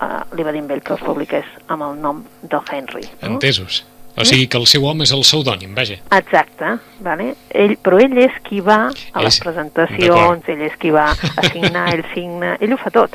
eh, 0.00 0.22
li 0.36 0.42
va 0.42 0.52
dir 0.52 0.62
a 0.62 0.72
ell 0.74 0.82
que 0.82 0.92
els 0.94 1.02
publiqués 1.02 1.44
amb 1.68 1.82
el 1.82 1.98
nom 2.00 2.24
del 2.42 2.60
Henry. 2.70 3.02
No? 3.22 3.28
Entesos. 3.34 3.84
O 4.16 4.22
sigui 4.24 4.46
que 4.46 4.56
el 4.60 4.66
seu 4.70 4.84
home 4.86 5.02
és 5.02 5.10
el 5.10 5.24
pseudònim, 5.26 5.72
vaja. 5.74 5.96
Exacte, 6.14 6.76
vale? 7.02 7.32
ell, 7.50 7.76
però 7.82 7.98
ell 7.98 8.16
és 8.22 8.36
qui 8.46 8.60
va 8.60 8.86
a 9.12 9.22
les 9.24 9.34
És- 9.34 9.40
presentacions, 9.42 10.46
ell 10.48 10.60
és 10.62 10.76
qui 10.78 10.90
va 10.94 11.08
a 11.40 11.42
signar, 11.50 11.88
ell 11.94 12.04
signa, 12.14 12.56
ell 12.60 12.72
ho 12.72 12.78
fa 12.78 12.90
tot. 12.94 13.10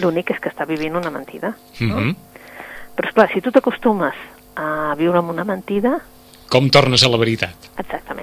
L'únic 0.00 0.30
és 0.32 0.40
que 0.40 0.48
està 0.48 0.64
vivint 0.66 0.96
una 0.96 1.10
mentida. 1.10 1.52
No? 1.80 1.96
Mhm. 2.00 2.16
Però 2.96 3.08
esclar, 3.08 3.28
si 3.32 3.40
tu 3.44 3.50
t'acostumes 3.52 4.14
a 4.56 4.94
viure 4.96 5.18
amb 5.18 5.30
una 5.30 5.44
mentida, 5.44 5.98
Com 6.48 6.68
tornes 6.70 7.02
a 7.04 7.08
la 7.08 7.16
veritat? 7.16 7.54
exactament. 7.78 8.21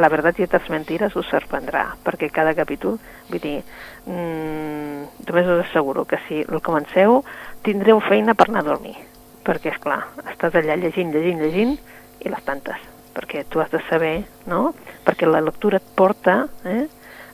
La 0.00 0.08
veritat 0.08 0.38
i 0.40 0.46
altres 0.46 0.70
mentires 0.72 1.16
us 1.20 1.28
sorprendrà, 1.28 1.84
perquè 2.04 2.30
cada 2.32 2.54
capítol, 2.56 2.96
vull 3.28 3.42
dir, 3.42 3.58
mm, 4.06 5.26
només 5.28 5.50
us 5.52 5.66
asseguro 5.66 6.06
que 6.08 6.18
si 6.28 6.40
el 6.40 6.62
comenceu 6.64 7.20
tindreu 7.62 8.00
feina 8.00 8.34
per 8.34 8.48
anar 8.48 8.64
a 8.64 8.70
dormir, 8.70 8.96
perquè, 9.44 9.74
és 9.74 9.82
clar, 9.82 10.06
estàs 10.32 10.54
allà 10.54 10.78
llegint, 10.80 11.12
llegint, 11.12 11.42
llegint, 11.44 11.76
i 12.24 12.32
les 12.32 12.42
tantes, 12.46 12.80
perquè 13.12 13.44
tu 13.48 13.60
has 13.60 13.70
de 13.70 13.82
saber, 13.90 14.24
no?, 14.46 14.72
perquè 15.04 15.28
la 15.28 15.44
lectura 15.44 15.76
et 15.76 15.94
porta, 15.96 16.46
eh?, 16.64 16.88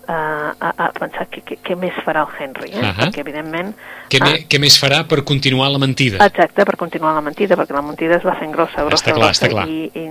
a, 0.09 0.55
a, 0.59 0.69
a 0.73 0.93
pensar 0.97 1.27
què, 1.29 1.75
més 1.77 1.97
farà 2.01 2.23
el 2.25 2.31
Henry, 2.41 2.71
eh? 2.73 2.81
Ahà. 2.81 2.95
perquè 3.03 3.21
evidentment... 3.21 3.75
Què, 4.09 4.21
ah, 4.25 4.39
què 4.49 4.61
més 4.63 4.79
farà 4.81 5.03
per 5.09 5.21
continuar 5.29 5.69
la 5.69 5.81
mentida? 5.83 6.17
Exacte, 6.25 6.65
per 6.65 6.79
continuar 6.81 7.13
la 7.15 7.21
mentida, 7.25 7.59
perquè 7.61 7.77
la 7.77 7.85
mentida 7.85 8.17
es 8.17 8.25
va 8.25 8.39
fent 8.41 8.55
grossa, 8.55 8.87
grossa, 8.89 9.03
Està 9.03 9.13
clar, 9.13 9.29
grossa, 9.29 9.45
està 9.45 9.53
clar. 9.53 9.67
I, 9.69 9.91
i, 9.93 10.07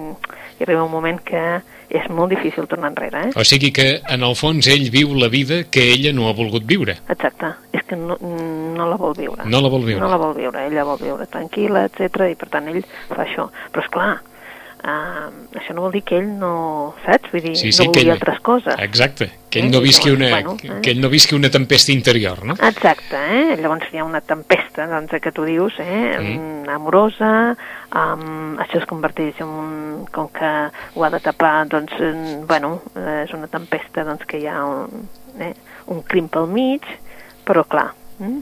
i 0.59 0.67
arriba 0.67 0.85
un 0.85 0.93
moment 0.93 1.17
que 1.25 1.41
és 1.89 2.07
molt 2.11 2.33
difícil 2.33 2.67
tornar 2.67 2.91
enrere, 2.91 3.27
eh? 3.29 3.33
O 3.39 3.45
sigui 3.47 3.71
que, 3.75 3.87
en 4.11 4.23
el 4.27 4.35
fons, 4.39 4.67
ell 4.71 4.89
viu 4.93 5.13
la 5.15 5.29
vida 5.31 5.63
que 5.71 5.85
ella 5.93 6.13
no 6.15 6.27
ha 6.27 6.35
volgut 6.37 6.65
viure. 6.67 6.97
Exacte, 7.07 7.53
és 7.75 7.85
que 7.87 7.99
no, 7.99 8.17
no 8.19 8.87
la 8.89 8.97
vol 8.99 9.15
viure. 9.17 9.47
No 9.47 9.61
la 9.63 9.71
vol 9.71 9.85
viure. 9.87 10.01
No 10.03 10.11
la 10.11 10.19
vol 10.21 10.35
viure, 10.37 10.65
ella 10.67 10.87
vol 10.87 10.99
viure 11.01 11.27
tranquil·la, 11.31 11.85
etc 11.87 12.27
i 12.31 12.39
per 12.39 12.51
tant 12.53 12.67
ell 12.71 12.83
fa 13.11 13.23
això. 13.23 13.47
Però 13.71 13.85
és 13.85 13.91
clar, 13.93 14.11
Uh, 14.77 15.31
això 15.57 15.73
no 15.73 15.81
vol 15.87 15.91
dir 15.91 16.03
que 16.05 16.19
ell 16.19 16.27
no, 16.39 16.93
saps? 17.03 17.31
Vull 17.33 17.41
dir, 17.41 17.55
Sí, 17.57 17.71
sí, 17.73 17.83
no 17.87 17.91
volia 17.91 18.03
ell- 18.03 18.11
altres 18.13 18.39
coses. 18.45 18.75
Exacte, 18.79 19.31
que 19.49 19.59
ell 19.59 19.65
Eh, 19.65 19.71
no 19.73 19.81
visqui 19.81 20.11
una, 20.13 20.29
bueno, 20.29 20.55
eh. 20.63 20.79
que 20.83 20.91
ell 20.93 21.01
no 21.01 21.09
visqui 21.09 21.35
una 21.35 21.49
tempesta 21.49 21.91
interior, 21.91 22.45
no? 22.45 22.53
Exacte, 22.53 23.17
eh? 23.17 23.57
llavors 23.59 23.89
hi 23.91 23.97
ha 23.97 24.05
una 24.05 24.21
tempesta 24.21 24.85
doncs, 24.87 25.11
que 25.19 25.31
tu 25.33 25.43
dius, 25.43 25.73
eh? 25.79 26.17
Mm. 26.21 26.69
amorosa, 26.69 27.55
um, 27.95 28.55
això 28.61 28.77
es 28.77 28.85
converteix 28.85 29.41
en 29.41 29.47
un, 29.49 30.05
com 30.13 30.29
que 30.29 30.51
ho 30.93 31.03
ha 31.03 31.09
de 31.09 31.19
tapar, 31.25 31.65
doncs, 31.67 31.91
en, 31.99 32.45
bueno, 32.47 32.81
eh, 32.95 33.23
és 33.25 33.33
una 33.33 33.47
tempesta 33.47 34.03
doncs, 34.05 34.23
que 34.29 34.39
hi 34.39 34.47
ha 34.47 34.61
un, 34.63 35.09
eh? 35.39 35.53
un 35.87 36.03
crim 36.03 36.27
pel 36.29 36.47
mig, 36.47 36.85
però 37.47 37.65
clar, 37.67 37.89
mm? 38.19 38.39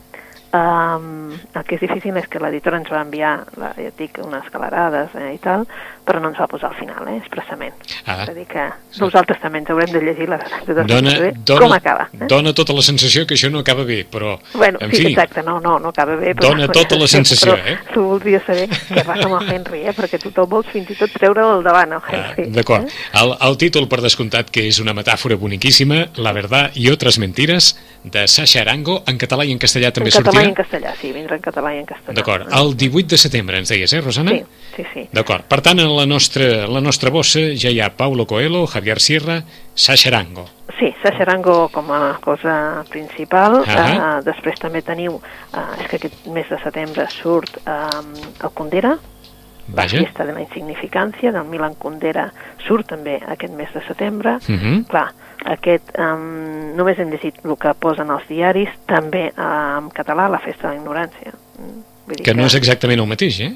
Um, 0.55 1.33
el 1.51 1.63
que 1.67 1.75
és 1.75 1.81
difícil 1.83 2.15
és 2.15 2.29
que 2.31 2.39
l'editora 2.39 2.77
ens 2.79 2.87
va 2.87 3.01
enviar, 3.03 3.33
la, 3.59 3.73
ja 3.75 3.89
et 3.89 3.97
dic, 3.99 4.21
unes 4.23 4.45
galerades 4.53 5.11
eh, 5.19 5.33
i 5.35 5.39
tal, 5.43 5.65
però 6.05 6.19
no 6.21 6.29
ens 6.29 6.37
va 6.39 6.47
posar 6.47 6.69
al 6.71 6.75
final, 6.77 7.07
eh, 7.09 7.17
expressament. 7.17 7.73
Ah. 8.05 8.23
És 8.23 8.29
a 8.29 8.33
dir 8.33 8.45
que 8.45 8.65
nosaltres 8.99 9.39
també 9.41 9.59
ens 9.59 9.69
haurem 9.69 9.91
de 9.91 10.01
llegir 10.01 10.27
la 10.29 10.37
de 10.37 10.73
Dona, 10.85 11.11
saber 11.11 11.33
dona, 11.43 11.61
com 11.61 11.73
acaba. 11.73 12.07
Eh? 12.13 12.27
dona 12.29 12.53
tota 12.53 12.73
la 12.73 12.81
sensació 12.85 13.25
que 13.25 13.33
això 13.35 13.49
no 13.51 13.59
acaba 13.59 13.83
bé, 13.83 14.05
però, 14.05 14.37
Bueno, 14.53 14.77
en 14.81 14.91
sí, 14.91 15.03
fi, 15.03 15.07
exacte, 15.13 15.43
no, 15.43 15.59
no, 15.59 15.79
no 15.79 15.89
acaba 15.89 16.15
bé. 16.15 16.35
Però, 16.35 16.49
Dona 16.49 16.67
tota 16.67 16.95
la 16.95 17.07
sensació, 17.17 17.55
però 17.55 17.73
eh? 17.73 17.77
Tu 17.93 18.01
voldries 18.03 18.43
saber 18.45 18.69
què 18.69 19.03
passa 19.05 19.25
amb 19.25 19.41
el 19.41 19.49
Henry, 19.55 19.81
eh? 19.87 19.93
Perquè 19.97 20.19
tu 20.21 20.31
te'l 20.31 20.47
vols 20.47 20.67
fins 20.71 20.89
i 20.89 20.95
tot 20.99 21.11
treure'l 21.11 21.57
al 21.57 21.63
davant, 21.63 21.91
el 21.97 22.01
Ah, 22.05 22.29
Henry. 22.35 22.49
D'acord. 22.51 22.85
Eh? 22.87 22.91
El, 23.21 23.35
el 23.49 23.57
títol, 23.57 23.87
per 23.89 24.01
descomptat, 24.05 24.49
que 24.53 24.67
és 24.69 24.79
una 24.79 24.93
metàfora 24.93 25.35
boniquíssima, 25.35 26.05
La 26.17 26.31
verdad 26.31 26.71
y 26.75 26.89
otras 26.89 27.17
mentiras, 27.19 27.77
de 28.03 28.27
Sasha 28.27 28.61
Arango, 28.61 29.03
en 29.07 29.17
català 29.17 29.45
i 29.45 29.51
en 29.51 29.59
castellà 29.59 29.91
també 29.91 30.11
en 30.11 30.21
català 30.21 30.41
i 30.43 30.45
en 30.45 30.53
sortirà? 30.53 30.63
castellà, 30.63 30.93
sí, 31.01 31.11
vindrà 31.11 31.35
en 31.35 31.41
català 31.41 31.73
i 31.73 31.79
en 31.79 31.85
castellà. 31.85 32.13
D'acord. 32.15 32.47
El 32.53 32.75
18 32.77 33.07
de 33.07 33.17
setembre, 33.17 33.57
ens 33.57 33.69
deies, 33.69 33.91
eh, 33.93 34.01
Rosana? 34.01 34.31
Sí, 34.31 34.43
sí, 34.75 34.83
sí. 34.93 35.07
D'acord. 35.11 35.43
Per 35.49 35.61
tant, 35.61 35.79
en 35.95 36.01
la 36.01 36.05
nostra, 36.05 36.67
la 36.67 36.81
nostra 36.81 37.09
bossa 37.09 37.39
ja 37.55 37.71
hi 37.71 37.79
ha 37.79 37.89
Paulo 37.95 38.25
Coelho, 38.27 38.65
Javier 38.67 38.99
Sierra, 38.99 39.43
Sasha 39.73 40.09
Arango. 40.09 40.45
Sí, 40.77 40.93
Sasha 41.01 41.23
Arango 41.23 41.69
com 41.71 41.91
a 41.95 42.17
cosa 42.21 42.83
principal. 42.89 43.61
Ahà. 43.63 43.85
Uh, 43.95 44.23
després 44.25 44.59
també 44.59 44.81
teniu, 44.83 45.15
uh, 45.15 45.65
és 45.79 45.87
que 45.87 45.99
aquest 46.01 46.27
mes 46.35 46.47
de 46.51 46.59
setembre 46.63 47.07
surt 47.13 47.57
um, 47.63 48.11
el 48.43 48.51
Condera, 48.53 48.97
la 48.99 49.81
Vaja. 49.81 49.97
fiesta 50.03 50.25
de 50.25 50.33
la 50.33 50.41
insignificància, 50.43 51.31
del 51.31 51.45
Milan 51.49 51.75
Kundera, 51.79 52.27
surt 52.67 52.89
també 52.91 53.17
aquest 53.25 53.53
mes 53.55 53.71
de 53.73 53.81
setembre. 53.87 54.37
Mhm. 54.47 54.83
Clar, 54.91 55.07
aquest, 55.45 55.95
um, 55.97 56.75
només 56.75 56.99
hem 56.99 57.09
llegit 57.09 57.39
el 57.45 57.55
que 57.57 57.73
posen 57.79 58.11
als 58.11 58.27
diaris, 58.27 58.69
també 58.85 59.31
uh, 59.31 59.79
en 59.79 59.89
català, 59.95 60.27
la 60.29 60.39
festa 60.43 60.67
de 60.67 60.75
la 60.75 60.81
ignorància. 60.81 61.33
Mm, 61.57 61.81
Vull 62.05 62.19
dir 62.19 62.25
Que 62.27 62.35
no 62.37 62.45
és 62.45 62.53
exactament 62.53 62.99
el 63.01 63.07
mateix, 63.09 63.39
eh? 63.41 63.55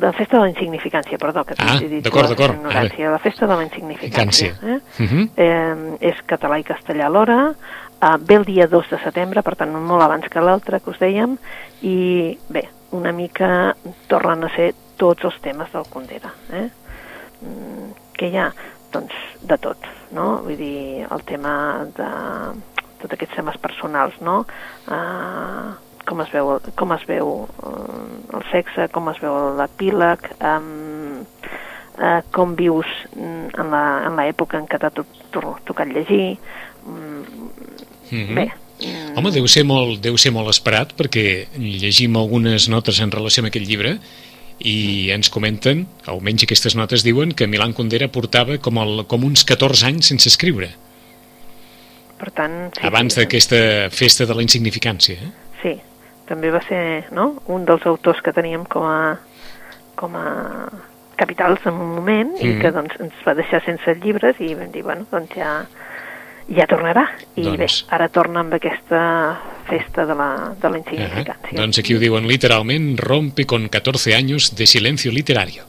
La 0.00 0.12
festa 0.12 0.36
de 0.36 0.42
la 0.44 0.50
insignificància, 0.50 1.18
perdó, 1.18 1.44
que 1.44 1.54
Ah, 1.58 1.78
dit 1.80 2.02
d'acord, 2.04 2.28
d'acord. 2.28 2.56
La 2.98 3.18
festa 3.18 3.46
de 3.46 3.56
la 3.56 3.64
insignificància. 3.64 4.54
Eh? 4.62 4.78
Mhm. 4.98 5.30
eh, 5.36 5.96
és 6.00 6.16
català 6.26 6.58
i 6.58 6.64
castellà 6.64 7.06
alhora, 7.06 7.54
eh, 8.00 8.16
ve 8.20 8.34
el 8.34 8.44
dia 8.44 8.66
2 8.66 8.88
de 8.90 8.98
setembre, 8.98 9.42
per 9.42 9.56
tant 9.56 9.72
molt 9.72 10.02
abans 10.02 10.28
que 10.28 10.40
l'altre 10.40 10.80
que 10.80 10.90
us 10.90 10.98
dèiem, 10.98 11.36
i 11.82 12.38
bé, 12.48 12.68
una 12.92 13.12
mica 13.12 13.74
tornen 14.08 14.44
a 14.44 14.54
ser 14.54 14.74
tots 14.96 15.24
els 15.24 15.40
temes 15.40 15.70
del 15.72 15.84
Condera. 15.90 16.32
Eh? 16.52 16.68
Mm, 17.40 17.92
que 18.14 18.28
hi 18.28 18.36
ha? 18.36 18.52
Doncs 18.92 19.12
de 19.42 19.58
tot, 19.58 19.76
no? 20.12 20.40
Vull 20.42 20.56
dir, 20.56 21.06
el 21.10 21.22
tema 21.24 21.84
de 21.96 22.08
tots 22.98 23.12
aquests 23.14 23.36
temes 23.36 23.58
personals, 23.58 24.14
no? 24.20 24.46
Uh, 24.88 25.74
com 26.08 26.22
es 26.24 26.30
veu, 26.32 26.54
com 26.74 26.92
es 26.96 27.02
veu 27.08 27.28
uh, 27.44 28.36
el 28.38 28.44
sexe, 28.50 28.88
com 28.94 29.10
es 29.12 29.18
veu 29.20 29.34
l'epíleg, 29.58 30.24
um, 30.40 31.20
uh, 32.00 32.20
com 32.32 32.54
vius 32.56 32.88
mm, 33.14 33.50
en 33.60 33.70
la- 33.74 34.06
en 34.08 34.16
l'època 34.16 34.56
en 34.58 34.64
què 34.70 34.80
t'ha 34.80 34.90
to 34.90 35.04
to 35.30 35.42
tocat 35.68 35.90
llegir. 35.92 36.38
Mm, 36.86 37.24
Mhm. 38.10 38.34
Bé, 38.34 38.46
mm, 38.80 39.18
Home, 39.20 39.30
deu 39.34 39.44
ser, 39.52 39.66
molt, 39.68 39.98
deu 40.00 40.16
ser 40.16 40.30
molt 40.32 40.48
esperat 40.48 40.94
perquè 40.96 41.44
llegim 41.60 42.16
algunes 42.16 42.70
notes 42.72 43.00
en 43.04 43.10
relació 43.12 43.42
amb 43.42 43.50
aquest 43.50 43.66
llibre 43.68 43.98
i 44.64 45.10
ens 45.12 45.28
comenten, 45.28 45.84
almenys 46.06 46.42
aquestes 46.46 46.74
notes 46.74 47.04
diuen, 47.04 47.34
que 47.36 47.46
Milan 47.46 47.74
Kundera 47.76 48.08
portava 48.08 48.56
com, 48.58 48.78
el, 48.80 49.04
com 49.06 49.24
uns 49.28 49.44
14 49.44 49.84
anys 49.86 50.08
sense 50.08 50.26
escriure, 50.32 50.70
per 52.18 52.30
tant... 52.34 52.56
Sí, 52.74 52.82
abans 52.88 53.14
sí, 53.14 53.20
d'aquesta 53.20 53.60
festa 53.94 54.26
de 54.26 54.34
la 54.34 54.42
insignificància. 54.42 55.14
Eh? 55.14 55.30
Sí, 55.62 55.74
també 56.28 56.50
va 56.54 56.60
ser 56.68 57.06
no? 57.12 57.34
un 57.48 57.64
dels 57.64 57.84
autors 57.86 58.20
que 58.22 58.32
teníem 58.36 58.64
com 58.68 58.84
a, 58.84 59.18
com 59.96 60.14
a 60.16 60.26
capitals 61.18 61.64
en 61.66 61.74
un 61.74 61.94
moment 61.96 62.34
i 62.38 62.52
Mm. 62.54 62.60
que 62.62 62.70
doncs, 62.70 62.94
ens 63.00 63.14
va 63.26 63.34
deixar 63.34 63.62
sense 63.64 63.94
llibres 64.02 64.36
i 64.40 64.52
vam 64.54 64.70
dir, 64.70 64.82
bueno, 64.86 65.06
doncs 65.10 65.34
ja, 65.34 65.64
ja 66.54 66.66
tornarà. 66.70 67.08
I 67.34 67.42
Doncs- 67.42 67.58
bé, 67.58 67.66
ara 67.96 68.08
torna 68.08 68.40
amb 68.40 68.54
aquesta 68.54 69.00
festa 69.68 70.06
de 70.06 70.14
la, 70.14 70.28
de 70.60 70.70
la 70.70 70.78
insignificància. 70.78 71.56
doncs 71.58 71.78
aquí 71.78 71.94
ho 71.94 71.98
diuen 71.98 72.26
literalment, 72.28 72.96
rompe 72.98 73.44
con 73.46 73.68
14 73.68 74.14
años 74.14 74.54
de 74.54 74.66
silencio 74.66 75.10
literario. 75.10 75.64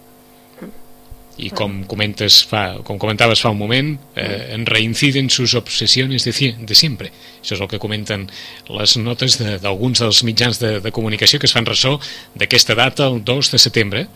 I 1.40 1.50
com 1.56 1.84
comentes 1.88 2.42
fa, 2.46 2.80
com 2.84 2.98
comentaves 3.00 3.40
fa 3.42 3.50
un 3.54 3.58
moment, 3.58 3.94
eh, 4.16 4.50
en 4.56 4.66
reinciden 4.68 5.30
sus 5.30 5.54
obsesiones 5.56 6.26
de, 6.26 6.34
de 6.60 6.76
siempre. 6.76 7.12
Això 7.40 7.56
és 7.56 7.62
el 7.62 7.70
que 7.72 7.80
comenten 7.80 8.28
les 8.76 8.98
notes 8.98 9.38
de- 9.40 9.58
d'alguns 9.64 10.00
de, 10.00 10.06
dels 10.10 10.24
mitjans 10.28 10.60
de, 10.60 10.80
de 10.84 10.92
comunicació 10.92 11.40
que 11.40 11.48
es 11.48 11.54
fan 11.56 11.66
ressò 11.66 11.96
d'aquesta 12.36 12.76
data, 12.76 13.08
el 13.08 13.24
2 13.24 13.52
de 13.52 13.60
setembre, 13.60 14.08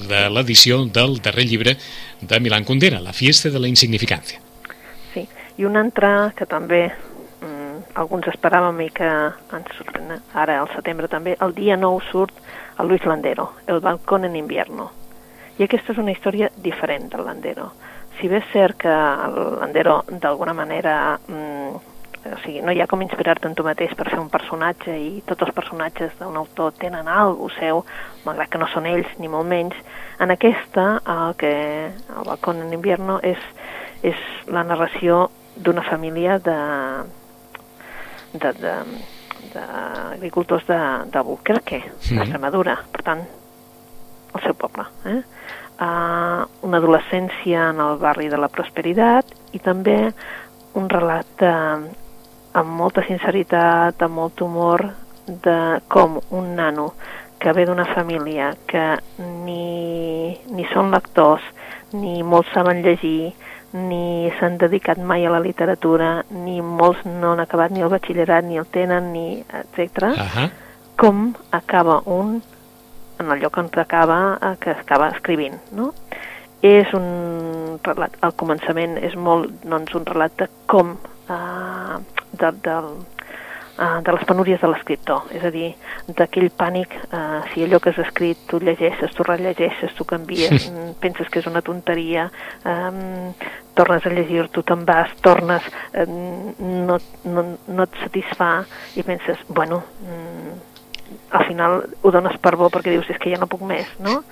de 0.00 0.20
l'edició 0.30 0.84
del 0.86 1.18
darrer 1.20 1.46
llibre 1.48 1.76
de 2.20 2.40
Milan 2.40 2.64
Kundera, 2.64 3.00
La 3.00 3.12
fiesta 3.12 3.50
de 3.50 3.58
la 3.58 3.68
insignificància. 3.68 4.38
Sí, 5.14 5.26
i 5.58 5.64
un 5.64 5.76
altre 5.76 6.32
que 6.36 6.46
també 6.46 6.86
mm, 6.88 7.96
alguns 8.00 8.28
esperàvem 8.30 8.78
i 8.86 8.90
que 8.94 9.08
ens 9.56 9.74
sorprèn 9.76 10.20
ara 10.34 10.60
al 10.60 10.70
setembre 10.76 11.08
també, 11.08 11.36
el 11.40 11.52
dia 11.56 11.76
9 11.76 12.04
surt 12.12 12.36
el 12.78 12.88
Luis 12.88 13.04
Landero, 13.04 13.52
El 13.66 13.80
balcón 13.80 14.24
en 14.24 14.36
invierno. 14.36 14.90
I 15.60 15.66
aquesta 15.66 15.92
és 15.92 15.98
una 16.00 16.12
història 16.14 16.48
diferent 16.64 17.10
del 17.12 17.26
Landero. 17.26 17.70
Si 18.18 18.28
bé 18.28 18.40
és 18.40 18.48
cert 18.52 18.78
que 18.80 18.90
el 18.90 19.36
Landero 19.60 20.00
d'alguna 20.08 20.54
manera 20.56 21.18
mm, 21.28 21.80
o 22.20 22.38
sigui, 22.44 22.60
no 22.60 22.72
hi 22.72 22.80
ha 22.82 22.86
com 22.88 23.00
inspirar-te 23.00 23.48
en 23.48 23.54
tu 23.56 23.64
mateix 23.64 23.94
per 23.96 24.08
fer 24.10 24.18
un 24.20 24.28
personatge 24.32 24.92
i 24.92 25.22
tots 25.28 25.46
els 25.46 25.54
personatges 25.56 26.12
d'un 26.18 26.36
autor 26.36 26.74
tenen 26.76 27.08
alguna 27.08 27.54
seu, 27.58 27.84
malgrat 28.26 28.50
que 28.52 28.60
no 28.60 28.68
són 28.68 28.88
ells 28.90 29.08
ni 29.18 29.28
molt 29.28 29.48
menys. 29.48 29.76
En 30.20 30.32
aquesta, 30.32 31.00
el 31.08 31.36
que 31.40 31.52
el 31.88 32.26
balcón 32.28 32.60
en 32.60 32.74
invierno 32.76 33.20
és, 33.24 33.40
és 34.04 34.20
la 34.52 34.64
narració 34.68 35.30
d'una 35.56 35.84
família 35.88 36.38
de 36.38 36.58
de, 38.32 38.52
de, 38.52 38.74
d'agricultors 39.54 40.66
de, 40.68 40.78
de 41.10 41.20
Buquerque, 41.26 41.80
Mhm. 41.80 42.18
d'Extremadura, 42.18 42.76
per 42.92 43.02
tant, 43.02 43.24
el 44.34 44.40
seu 44.44 44.54
poble. 44.54 44.84
Eh? 45.06 45.22
Uh, 45.80 46.44
una 46.60 46.76
adolescència 46.76 47.70
en 47.70 47.78
el 47.80 47.94
barri 47.96 48.26
de 48.28 48.36
la 48.36 48.50
prosperitat 48.52 49.30
i 49.56 49.60
també 49.64 50.12
un 50.76 50.90
relat 50.92 51.30
de, 51.40 51.52
amb 52.60 52.74
molta 52.76 53.00
sinceritat, 53.06 54.02
amb 54.04 54.18
molt 54.20 54.42
humor, 54.44 54.84
de 55.24 55.80
com 55.88 56.18
un 56.36 56.54
nano 56.58 56.92
que 57.40 57.52
ve 57.56 57.64
d'una 57.64 57.86
família 57.94 58.50
que 58.68 58.84
ni, 59.46 60.36
ni 60.52 60.66
són 60.74 60.90
lectors, 60.92 61.44
ni 61.96 62.20
molts 62.22 62.52
saben 62.52 62.82
llegir, 62.84 63.32
ni 63.72 64.30
s'han 64.38 64.58
dedicat 64.60 64.98
mai 64.98 65.24
a 65.24 65.32
la 65.32 65.40
literatura, 65.40 66.24
ni 66.30 66.60
molts 66.60 67.06
no 67.06 67.32
han 67.32 67.40
acabat 67.40 67.72
ni 67.72 67.80
el 67.80 67.92
batxillerat, 67.92 68.44
ni 68.44 68.58
el 68.60 68.66
tenen, 68.68 69.12
ni 69.14 69.40
etc. 69.40 70.10
Ahà. 70.12 70.50
com 71.00 71.30
acaba 71.50 72.02
un 72.04 72.42
en 73.20 73.30
el 73.30 73.40
lloc 73.40 73.58
on 73.58 73.70
acaba, 73.76 74.38
eh, 74.40 74.56
que 74.60 74.70
acaba 74.70 75.10
escrivint, 75.10 75.60
no? 75.72 75.92
És 76.62 76.92
un 76.92 77.78
relat, 77.84 78.18
al 78.20 78.34
començament 78.36 78.98
és 79.00 79.14
molt, 79.16 79.62
doncs, 79.64 79.94
un 79.96 80.04
relat 80.04 80.36
de 80.36 80.48
com, 80.66 80.96
eh, 81.28 81.96
de, 82.32 82.52
de, 82.66 82.76
eh, 83.80 84.00
de 84.04 84.12
les 84.12 84.24
penúries 84.28 84.60
de 84.60 84.68
l'escriptor, 84.68 85.30
és 85.32 85.44
a 85.44 85.50
dir, 85.54 85.70
d'aquell 86.18 86.50
pànic, 86.50 86.96
eh, 87.08 87.40
si 87.52 87.64
allò 87.64 87.80
que 87.80 87.94
has 87.94 88.02
escrit 88.04 88.44
tu 88.46 88.60
llegeixes, 88.60 89.14
tu 89.16 89.24
rellegeixes, 89.24 89.94
tu 89.96 90.04
canvies, 90.04 90.70
mm, 90.70 91.00
penses 91.00 91.28
que 91.28 91.40
és 91.40 91.46
una 91.46 91.62
tonteria, 91.62 92.30
eh, 92.64 93.32
tornes 93.74 94.04
a 94.04 94.10
llegir, 94.10 94.48
tu 94.48 94.62
te'n 94.62 94.84
vas, 94.84 95.14
tornes, 95.22 95.62
eh, 95.94 96.06
no, 96.06 96.98
no, 97.24 97.46
no 97.66 97.82
et 97.82 98.02
satisfà 98.02 98.66
i 98.96 99.02
penses, 99.02 99.38
bueno, 99.48 99.82
mm, 100.04 100.69
al 101.30 101.44
final 101.46 101.82
ho 102.02 102.10
dones 102.10 102.38
per 102.38 102.56
bo 102.56 102.68
perquè 102.70 102.90
dius 102.94 103.08
és 103.10 103.18
que 103.18 103.30
ja 103.30 103.38
no 103.38 103.46
puc 103.50 103.62
més, 103.62 103.86
no? 103.98 104.22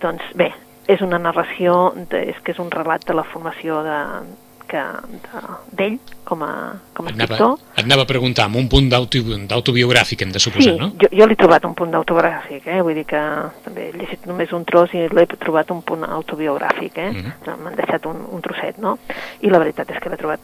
Doncs 0.00 0.22
bé, 0.34 0.52
és 0.88 1.00
una 1.00 1.18
narració, 1.18 1.92
de, 2.10 2.22
és 2.30 2.38
que 2.42 2.52
és 2.52 2.58
un 2.58 2.70
relat 2.70 3.04
de 3.06 3.14
la 3.14 3.24
formació 3.24 3.82
de, 3.84 3.98
que 4.70 4.80
d'ell 5.76 5.96
com 6.24 6.42
a, 6.46 6.50
com 6.94 7.06
a 7.06 7.10
Et 7.10 7.16
anava, 7.16 7.34
escriptor. 7.34 7.58
et 7.76 7.84
anava 7.84 8.02
a 8.02 8.06
preguntar, 8.06 8.44
amb 8.46 8.56
un 8.56 8.68
punt 8.70 8.88
d'auto- 8.88 9.38
d'autobiogràfic, 9.50 10.22
hem 10.22 10.30
de 10.32 10.38
suposar, 10.38 10.72
Sí, 10.74 10.78
no? 10.78 10.92
jo, 11.00 11.08
jo 11.10 11.26
l'he 11.26 11.36
trobat 11.36 11.64
un 11.66 11.74
punt 11.74 11.90
d'autobiogràfic, 11.90 12.66
eh? 12.66 12.80
vull 12.82 12.94
dir 12.94 13.04
que 13.04 13.20
també 13.64 13.88
he 13.88 13.92
llegit 13.98 14.26
només 14.30 14.52
un 14.52 14.64
tros 14.64 14.94
i 14.94 15.08
l'he 15.08 15.26
trobat 15.26 15.70
un 15.74 15.82
punt 15.82 16.04
autobiogràfic, 16.06 16.96
eh? 16.98 17.10
Mhm. 17.10 17.58
m'han 17.64 17.74
deixat 17.76 18.06
un, 18.06 18.22
un 18.30 18.40
trosset, 18.40 18.78
no? 18.78 18.98
I 19.42 19.50
la 19.50 19.58
veritat 19.58 19.90
és 19.90 19.98
que 20.00 20.08
l'he 20.08 20.16
trobat 20.16 20.40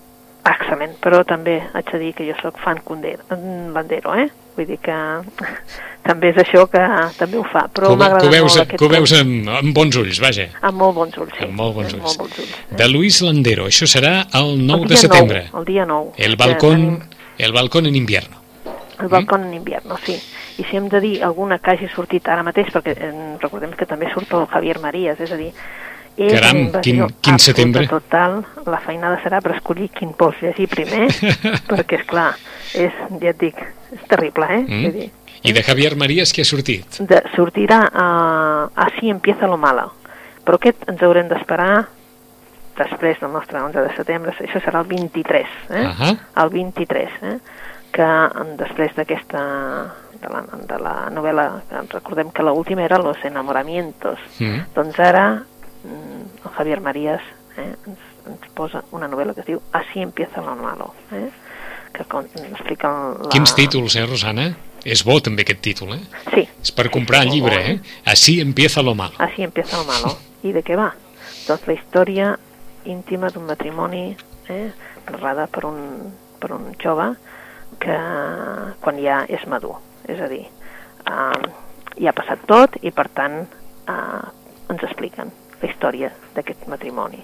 excel·lent, 0.52 0.96
però 1.02 1.22
també 1.26 1.58
haig 1.74 1.92
de 1.92 2.00
dir 2.02 2.12
que 2.16 2.26
jo 2.28 2.36
sóc 2.40 2.58
fan 2.62 2.80
mm, 2.86 3.72
Landero, 3.74 4.14
eh? 4.14 4.28
Vull 4.56 4.68
dir 4.68 4.78
que 4.80 4.96
també 6.08 6.30
és 6.32 6.38
això 6.40 6.64
que 6.70 6.82
també 7.18 7.40
ho 7.40 7.44
fa, 7.50 7.66
però 7.72 7.90
ho 7.92 7.98
agradat 7.98 8.30
veus, 8.30 8.54
molt 8.54 8.62
aquest 8.62 8.78
que 8.78 8.86
ho 8.86 8.92
veus 8.92 9.12
amb, 9.18 9.50
amb 9.60 9.74
bons 9.74 9.98
ulls, 10.00 10.20
vaja. 10.22 10.48
Amb 10.62 10.80
molt 10.80 10.96
bons 10.96 11.18
ulls, 11.18 11.34
sí. 11.36 11.44
Amb 11.44 11.60
molt 11.60 11.76
bons 11.76 11.92
Amb 11.92 12.00
ulls. 12.00 12.16
Molt 12.16 12.24
bons 12.24 12.40
ulls. 12.44 12.56
De 12.80 12.88
Luis 12.88 13.20
Landero, 13.26 13.68
això 13.72 13.90
serà 13.90 14.16
el 14.40 14.56
9 14.62 14.82
El 14.82 14.88
de 14.94 15.02
setembre. 15.04 15.44
9, 15.52 15.60
el 15.60 15.70
dia 15.72 15.86
9. 15.86 16.16
El 16.28 16.36
balcón, 16.40 16.82
tenim 16.86 17.16
el 17.38 17.52
balcón 17.52 17.86
en 17.86 17.96
invierno. 17.96 18.36
El 18.98 19.08
balcó 19.08 19.36
en 19.36 19.52
invierno, 19.52 19.96
sí. 20.04 20.16
I 20.56 20.64
si 20.64 20.76
hem 20.76 20.88
de 20.88 21.00
dir 21.00 21.22
alguna 21.22 21.58
que 21.58 21.74
hagi 21.74 21.88
sortit 21.92 22.28
ara 22.32 22.44
mateix, 22.46 22.70
perquè 22.72 22.94
eh, 22.96 23.10
recordem 23.42 23.74
que 23.76 23.84
també 23.84 24.08
surt 24.12 24.32
el 24.32 24.46
Javier 24.48 24.78
Marías, 24.80 25.20
és 25.20 25.32
a 25.32 25.36
dir, 25.36 25.50
és 26.16 26.32
Caram, 26.32 26.60
quin- 26.82 27.06
quin 27.20 27.38
setembre. 27.38 27.86
total, 27.88 28.44
la 28.64 28.78
feinada 28.80 29.18
serà 29.22 29.40
per 29.44 29.54
escollir 29.56 29.90
quin 29.90 30.14
vols 30.18 30.36
llegir 30.40 30.68
primer, 30.68 31.08
perquè, 31.70 32.00
és 32.00 32.06
clar, 32.08 32.30
és, 32.74 32.92
ja 33.20 33.30
et 33.34 33.38
dic, 33.40 33.58
és 33.92 34.06
terrible, 34.08 34.46
eh? 34.48 34.62
Mm? 34.64 34.92
Dir, 34.96 35.10
I 35.46 35.52
de 35.52 35.62
Javier 35.62 35.94
Marías 35.96 36.32
què 36.32 36.40
ha 36.42 36.48
sortit? 36.48 36.96
de, 37.00 37.20
sortirà 37.36 37.82
a 37.92 38.06
Así 38.86 39.10
empieza 39.10 39.46
lo 39.46 39.56
malo, 39.60 39.92
però 40.44 40.56
aquest 40.56 40.88
ens 40.88 41.02
haurem 41.02 41.28
d'esperar 41.28 41.86
després 42.76 43.20
del 43.20 43.32
nostre 43.32 43.60
11 43.62 43.80
de 43.86 43.92
setembre, 43.96 44.32
això 44.36 44.60
serà 44.60 44.80
el 44.82 44.88
23, 44.90 45.46
eh? 45.70 45.84
Ahà. 45.86 46.10
el 46.42 46.50
23, 46.52 47.08
eh? 47.22 47.38
que 47.96 48.08
després 48.58 48.92
d'aquesta 48.96 49.40
de 50.20 50.28
la, 50.28 50.42
de 50.68 50.78
la 50.82 50.94
novel·la, 51.12 51.46
que 51.70 51.80
recordem 51.94 52.30
que 52.32 52.42
l'última 52.44 52.82
era 52.84 52.98
Los 52.98 53.22
enamoramientos, 53.24 54.18
Mm. 54.40 54.66
doncs 54.74 54.98
ara 55.00 55.42
el 55.86 56.50
Javier 56.56 56.80
Marías 56.80 57.22
eh, 57.56 57.74
ens, 57.86 58.06
ens 58.26 58.46
posa 58.54 58.84
una 58.92 59.08
novel·la 59.08 59.34
que 59.34 59.44
es 59.44 59.50
diu 59.50 59.60
Así 59.72 60.02
empieza 60.02 60.42
lo 60.42 60.56
malo, 60.56 60.94
eh? 61.12 61.30
que 61.92 62.02
explica 62.02 62.88
la... 63.22 63.28
Quins 63.32 63.54
títols, 63.56 63.96
eh, 63.96 64.06
Rosana? 64.06 64.50
És 64.86 65.02
bo 65.06 65.16
també 65.24 65.42
aquest 65.42 65.62
títol, 65.64 65.94
eh? 65.96 66.02
Sí, 66.30 66.44
És 66.62 66.70
per 66.76 66.90
comprar 66.94 67.24
el 67.24 67.30
molt 67.30 67.34
llibre, 67.34 67.56
bo, 67.56 67.70
eh? 67.72 68.02
Así 68.12 68.38
empieza 68.40 68.82
lo 68.82 68.94
malo. 68.94 69.16
Así 69.18 69.42
empieza 69.42 69.78
lo 69.78 69.84
malo. 69.84 70.12
I 70.46 70.52
de 70.54 70.62
què 70.62 70.76
va? 70.78 70.92
Doncs 71.48 71.66
la 71.66 71.74
història 71.74 72.34
íntima 72.86 73.30
d'un 73.34 73.48
matrimoni 73.48 74.04
eh, 74.52 74.68
narrada 75.08 75.48
per 75.50 75.64
un, 75.66 75.80
per 76.38 76.52
un 76.54 76.68
jove 76.82 77.08
que 77.82 77.96
quan 78.82 79.00
ja 79.02 79.24
és 79.26 79.46
madur. 79.50 79.80
És 80.06 80.22
a 80.22 80.28
dir, 80.30 80.44
eh, 80.46 81.50
ja 81.96 82.12
ha 82.12 82.16
passat 82.20 82.46
tot 82.46 82.78
i 82.82 82.94
per 82.94 83.08
tant 83.16 83.40
eh, 83.42 84.22
ens 84.70 84.86
expliquen 84.86 85.32
la 85.62 85.70
història 85.70 86.12
d'aquest 86.34 86.66
matrimoni. 86.68 87.22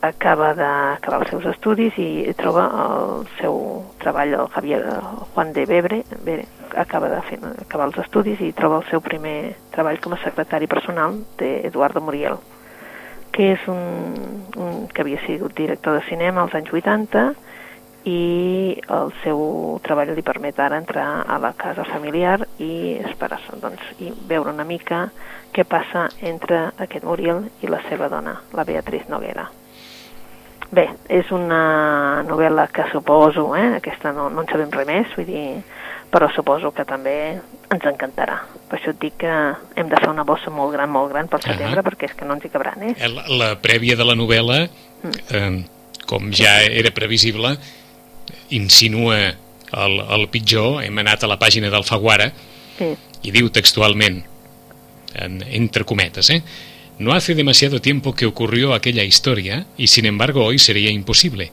Acaba 0.00 0.54
d'acabar 0.56 1.18
els 1.20 1.28
seus 1.28 1.44
estudis 1.50 1.96
i 2.00 2.32
troba 2.38 2.62
el 2.84 3.26
seu 3.36 3.58
treball, 4.00 4.32
el 4.32 4.48
Javier 4.54 4.80
Juan 5.34 5.52
de 5.52 5.66
Bebre, 5.68 6.00
Bebre 6.24 6.46
acaba 6.80 7.10
de 7.12 7.20
fer, 7.28 7.38
acabar 7.66 7.90
els 7.90 7.98
estudis 8.00 8.40
i 8.40 8.54
troba 8.56 8.80
el 8.80 8.88
seu 8.88 9.02
primer 9.04 9.56
treball 9.74 10.00
com 10.00 10.14
a 10.16 10.22
secretari 10.22 10.70
personal 10.70 11.18
d'Eduardo 11.36 12.00
Muriel, 12.00 12.40
que 13.34 13.52
és 13.58 13.68
un, 13.68 14.48
un 14.56 14.86
que 14.88 15.04
havia 15.04 15.20
sigut 15.26 15.52
director 15.58 15.98
de 15.98 16.06
cinema 16.08 16.46
als 16.46 16.56
anys 16.56 16.72
80 16.72 17.28
i 18.08 18.80
el 18.88 19.10
seu 19.22 19.40
treball 19.84 20.14
li 20.16 20.24
permet 20.24 20.58
ara 20.60 20.78
entrar 20.80 21.24
a 21.28 21.38
la 21.42 21.52
casa 21.58 21.84
familiar 21.84 22.38
i 22.58 22.96
esperar 23.04 23.40
doncs, 23.60 23.82
i 24.00 24.12
veure 24.28 24.54
una 24.54 24.64
mica 24.64 25.08
què 25.52 25.66
passa 25.68 26.08
entre 26.20 26.70
aquest 26.78 27.04
Muriel 27.04 27.48
i 27.60 27.68
la 27.68 27.82
seva 27.88 28.08
dona, 28.08 28.38
la 28.56 28.64
Beatriz 28.64 29.08
Noguera. 29.10 29.50
Bé, 30.70 30.86
és 31.10 31.26
una 31.34 32.22
novel·la 32.28 32.68
que 32.70 32.86
suposo, 32.92 33.48
eh, 33.58 33.74
aquesta 33.80 34.12
no, 34.14 34.28
no 34.30 34.44
en 34.44 34.48
sabem 34.52 34.70
res 34.70 34.86
més, 34.86 35.16
vull 35.16 35.26
dir, 35.26 35.46
però 36.10 36.28
suposo 36.30 36.70
que 36.70 36.84
també 36.86 37.16
ens 37.74 37.88
encantarà. 37.90 38.36
Per 38.70 38.78
això 38.78 38.94
et 38.94 39.00
dic 39.02 39.16
que 39.24 39.34
hem 39.74 39.90
de 39.90 39.98
fer 39.98 40.12
una 40.12 40.22
bossa 40.26 40.52
molt 40.54 40.70
gran, 40.76 40.90
molt 40.94 41.10
gran 41.10 41.26
pel 41.30 41.42
setembre, 41.42 41.82
Ahà. 41.82 41.86
perquè 41.88 42.06
és 42.06 42.14
que 42.14 42.28
no 42.28 42.38
ens 42.38 42.46
hi 42.46 42.52
cabran, 42.54 42.86
eh? 42.86 42.94
La, 43.02 43.26
la 43.42 43.50
prèvia 43.58 43.98
de 43.98 44.06
la 44.06 44.14
novel·la, 44.14 44.60
eh, 45.10 45.50
com 46.06 46.30
ja 46.34 46.54
era 46.62 46.94
previsible, 46.94 47.56
insinua 48.50 49.18
el, 49.72 50.00
el 50.10 50.28
pitjor. 50.28 50.82
Hem 50.84 50.98
anat 50.98 51.24
a 51.24 51.30
la 51.30 51.38
pàgina 51.38 51.70
d'Alfaguara 51.70 52.32
Sí. 52.80 52.94
y 53.22 53.30
diu 53.30 53.50
textualment, 53.52 54.22
en, 55.14 55.42
entre 55.50 55.84
cometas, 55.84 56.30
¿eh? 56.30 56.42
No 56.98 57.12
hace 57.12 57.34
demasiado 57.34 57.80
tiempo 57.80 58.14
que 58.14 58.26
ocurrió 58.26 58.72
aquella 58.74 59.04
historia 59.04 59.66
y 59.76 59.86
sin 59.88 60.06
embargo 60.06 60.44
hoy 60.44 60.58
sería 60.58 60.90
imposible. 60.90 61.52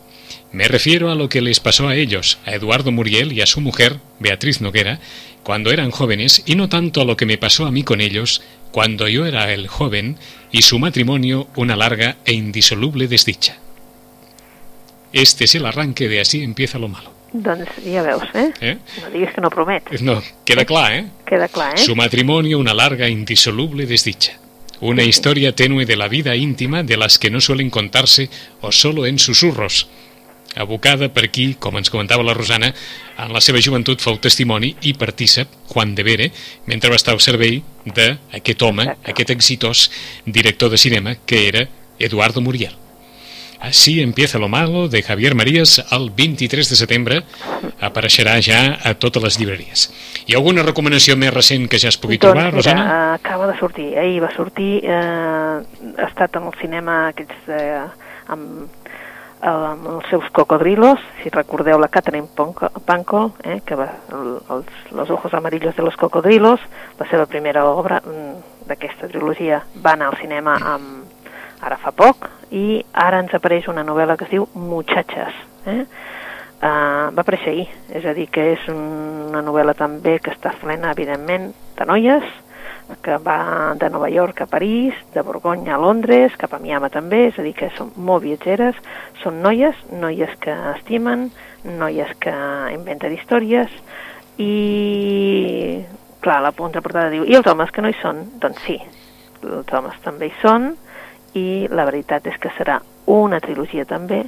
Me 0.51 0.67
refiero 0.67 1.11
a 1.11 1.15
lo 1.15 1.27
que 1.29 1.41
les 1.41 1.59
pasó 1.59 1.87
a 1.87 1.95
ellos, 1.95 2.37
a 2.45 2.53
Eduardo 2.53 2.91
Muriel 2.91 3.33
y 3.33 3.41
a 3.41 3.45
su 3.45 3.59
mujer, 3.61 3.97
Beatriz 4.19 4.61
Noguera, 4.61 4.99
cuando 5.43 5.71
eran 5.71 5.91
jóvenes 5.91 6.43
y 6.45 6.55
no 6.55 6.69
tanto 6.69 7.01
a 7.01 7.05
lo 7.05 7.15
que 7.17 7.25
me 7.25 7.37
pasó 7.37 7.65
a 7.65 7.71
mí 7.71 7.83
con 7.83 7.99
ellos 8.01 8.41
cuando 8.71 9.07
yo 9.07 9.25
era 9.25 9.53
el 9.53 9.67
joven 9.67 10.17
y 10.51 10.61
su 10.61 10.79
matrimonio 10.79 11.47
una 11.55 11.75
larga 11.75 12.17
e 12.25 12.33
indisoluble 12.33 13.07
desdicha. 13.07 13.57
Este 15.13 15.45
es 15.45 15.55
el 15.55 15.65
arranque 15.65 16.07
de 16.07 16.21
Así 16.21 16.43
empieza 16.43 16.79
lo 16.79 16.87
malo. 16.87 17.17
Doncs 17.33 17.69
ja 17.83 18.03
veus, 18.03 18.23
eh? 18.33 18.53
¿eh? 18.61 18.77
No 19.01 19.09
diguis 19.11 19.33
que 19.33 19.41
no 19.41 19.49
promet. 19.49 19.99
No, 20.01 20.21
queda 20.45 20.65
clar, 20.65 20.93
¿eh? 20.93 21.05
Queda 21.25 21.47
clar, 21.47 21.75
eh? 21.75 21.77
Su 21.77 21.95
matrimonio 21.95 22.57
una 22.57 22.73
larga 22.73 23.07
e 23.07 23.11
indisoluble 23.11 23.85
desdicha. 23.85 24.39
Una 24.79 25.03
historia 25.03 25.53
tenue 25.53 25.85
de 25.85 25.95
la 25.95 26.07
vida 26.07 26.35
íntima 26.35 26.83
de 26.83 26.97
las 26.97 27.19
que 27.19 27.29
no 27.29 27.41
suelen 27.41 27.69
contarse 27.69 28.29
o 28.61 28.71
solo 28.71 29.05
en 29.05 29.19
susurros. 29.19 29.87
Abocada 30.55 31.09
per 31.13 31.27
qui, 31.29 31.51
com 31.59 31.75
ens 31.77 31.91
comentava 31.93 32.25
la 32.25 32.33
Rosana, 32.33 32.71
en 33.21 33.33
la 33.33 33.41
seva 33.45 33.61
joventut 33.61 34.01
fou 34.01 34.17
testimoni 34.17 34.71
i 34.89 34.95
partícip, 34.97 35.51
Juan 35.69 35.93
de 35.93 36.05
Vere, 36.07 36.31
mentre 36.65 36.89
va 36.89 36.97
estar 36.97 37.13
al 37.13 37.21
servei 37.21 37.59
d'aquest 37.85 38.63
home, 38.65 38.87
Exacte. 38.87 39.11
aquest 39.11 39.35
exitós 39.35 39.85
director 40.25 40.71
de 40.73 40.81
cinema, 40.81 41.17
que 41.25 41.47
era 41.47 41.67
Eduardo 41.99 42.41
Muriel. 42.41 42.73
Así 43.59 44.01
empieza 44.01 44.37
lo 44.37 44.47
malo 44.47 44.87
de 44.87 45.01
Javier 45.01 45.33
Marías 45.35 45.85
el 45.91 46.11
23 46.11 46.69
de 46.69 46.75
setembre 46.75 47.23
apareixerà 47.81 48.37
ja 48.41 48.77
a 48.85 48.93
totes 48.93 49.23
les 49.23 49.37
llibreries. 49.39 49.87
Hi 50.27 50.35
ha 50.35 50.41
alguna 50.41 50.65
recomanació 50.65 51.17
més 51.17 51.33
recent 51.33 51.65
que 51.71 51.79
ja 51.81 51.89
es 51.89 51.97
pugui 51.97 52.19
doncs, 52.19 52.27
trobar, 52.27 52.45
mira, 52.51 52.57
Rosana? 52.57 52.85
eh, 52.85 53.15
acaba 53.17 53.47
de 53.49 53.57
sortir, 53.57 53.87
ahir 53.97 54.21
va 54.21 54.31
sortir, 54.35 54.83
eh, 54.83 54.93
ha 54.93 56.07
estat 56.09 56.37
en 56.37 56.49
el 56.51 56.57
cinema 56.61 56.99
aquests, 57.09 57.49
eh, 57.49 57.81
amb, 58.33 58.69
eh, 59.41 59.49
amb 59.49 59.89
els 59.95 60.09
seus 60.11 60.29
cocodrilos, 60.37 61.01
si 61.23 61.33
recordeu 61.33 61.81
la 61.81 61.89
Catherine 61.89 62.29
Panko, 62.37 63.33
eh, 63.43 63.61
que 63.65 63.75
va, 63.75 63.89
el, 64.13 64.37
els, 64.53 64.91
Los 64.91 65.09
ojos 65.09 65.33
amarillos 65.33 65.75
de 65.75 65.83
los 65.83 65.97
cocodrilos, 65.97 66.61
la 66.99 67.09
seva 67.09 67.25
primera 67.25 67.65
obra 67.65 68.01
mm, 68.05 68.67
d'aquesta 68.67 69.07
trilogia 69.07 69.63
va 69.83 69.93
anar 69.97 70.11
al 70.11 70.21
cinema 70.21 70.57
amb, 70.61 71.06
ara 71.61 71.77
fa 71.81 71.91
poc, 71.91 72.29
i 72.51 72.83
ara 72.93 73.21
ens 73.23 73.33
apareix 73.35 73.67
una 73.71 73.85
novel·la 73.87 74.17
que 74.17 74.27
es 74.27 74.33
diu 74.35 74.47
Muchachas, 74.55 75.35
eh? 75.65 75.83
Uh, 76.57 77.13
va 77.13 77.21
aparèixer 77.21 77.51
ahir, 77.51 77.67
és 77.93 78.05
a 78.09 78.15
dir, 78.17 78.25
que 78.33 78.43
és 78.55 78.63
una 78.73 79.43
novel·la 79.45 79.75
també 79.77 80.15
que 80.17 80.31
està 80.33 80.55
plena, 80.57 80.89
evidentment, 80.95 81.51
de 81.77 81.85
noies, 81.85 82.25
que 83.03 83.17
va 83.21 83.75
de 83.77 83.89
Nova 83.93 84.09
York 84.09 84.41
a 84.41 84.47
París, 84.49 84.95
de 85.13 85.21
Borgonya 85.21 85.75
a 85.75 85.77
Londres, 85.77 86.33
cap 86.39 86.55
a 86.55 86.59
Miami 86.63 86.89
també, 86.89 87.27
és 87.27 87.37
a 87.37 87.45
dir, 87.45 87.53
que 87.57 87.69
són 87.75 87.91
molt 87.97 88.23
viatgeres, 88.23 88.79
són 89.21 89.41
noies, 89.43 89.77
noies 89.91 90.33
que 90.41 90.55
estimen, 90.73 91.27
noies 91.67 92.15
que 92.23 92.33
inventen 92.73 93.13
històries, 93.13 93.73
i, 94.41 95.83
clar, 96.23 96.41
la 96.45 96.53
portada 96.55 97.09
diu, 97.13 97.27
i 97.27 97.37
els 97.37 97.47
homes 97.49 97.69
que 97.73 97.83
no 97.83 97.91
hi 97.91 97.97
són? 98.01 98.23
Doncs 98.41 98.65
sí, 98.65 98.79
els 99.43 99.73
homes 99.77 99.97
també 100.05 100.31
hi 100.31 100.35
són, 100.41 100.71
i 101.37 101.67
la 101.71 101.85
veritat 101.87 102.25
és 102.27 102.39
que 102.41 102.51
serà 102.57 102.79
una 103.07 103.39
trilogia 103.43 103.85
també 103.87 104.23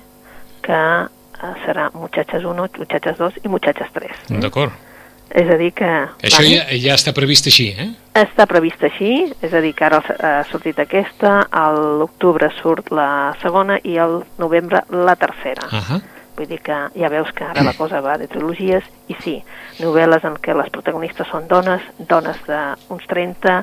que 0.66 0.84
eh, 1.06 1.56
serà 1.66 1.90
Muchachas 1.94 2.46
1, 2.46 2.70
Muchachas 2.78 3.18
2 3.18 3.42
i 3.44 3.50
Muchachas 3.50 3.92
3. 3.96 4.30
D'acord. 4.40 4.86
És 5.30 5.50
a 5.50 5.58
dir 5.60 5.72
que... 5.78 5.90
Això 6.26 6.42
ja, 6.42 6.64
ja 6.82 6.96
està 6.98 7.14
previst 7.14 7.50
així, 7.52 7.68
eh? 7.78 7.92
Està 8.18 8.48
previst 8.50 8.82
així, 8.88 9.12
és 9.46 9.54
a 9.54 9.62
dir 9.62 9.76
que 9.78 9.86
ara 9.86 10.00
ha 10.02 10.40
sortit 10.50 10.80
aquesta, 10.82 11.44
a 11.46 11.66
l'octubre 11.76 12.50
surt 12.58 12.90
la 12.96 13.36
segona 13.42 13.78
i 13.86 14.00
al 14.02 14.24
novembre 14.42 14.82
la 14.90 15.16
tercera. 15.22 15.70
Ahà. 15.70 16.00
Vull 16.40 16.48
dir 16.48 16.62
que 16.64 16.76
ja 16.96 17.10
veus 17.12 17.30
que 17.36 17.44
ara 17.44 17.66
la 17.68 17.74
cosa 17.76 18.00
va 18.02 18.16
de 18.18 18.30
trilogies 18.32 18.86
i 19.12 19.16
sí, 19.20 19.36
novel·les 19.84 20.24
en 20.24 20.38
què 20.40 20.56
les 20.56 20.70
protagonistes 20.72 21.28
són 21.28 21.50
dones, 21.52 21.84
dones 22.00 22.40
d'uns 22.48 23.10
30, 23.12 23.58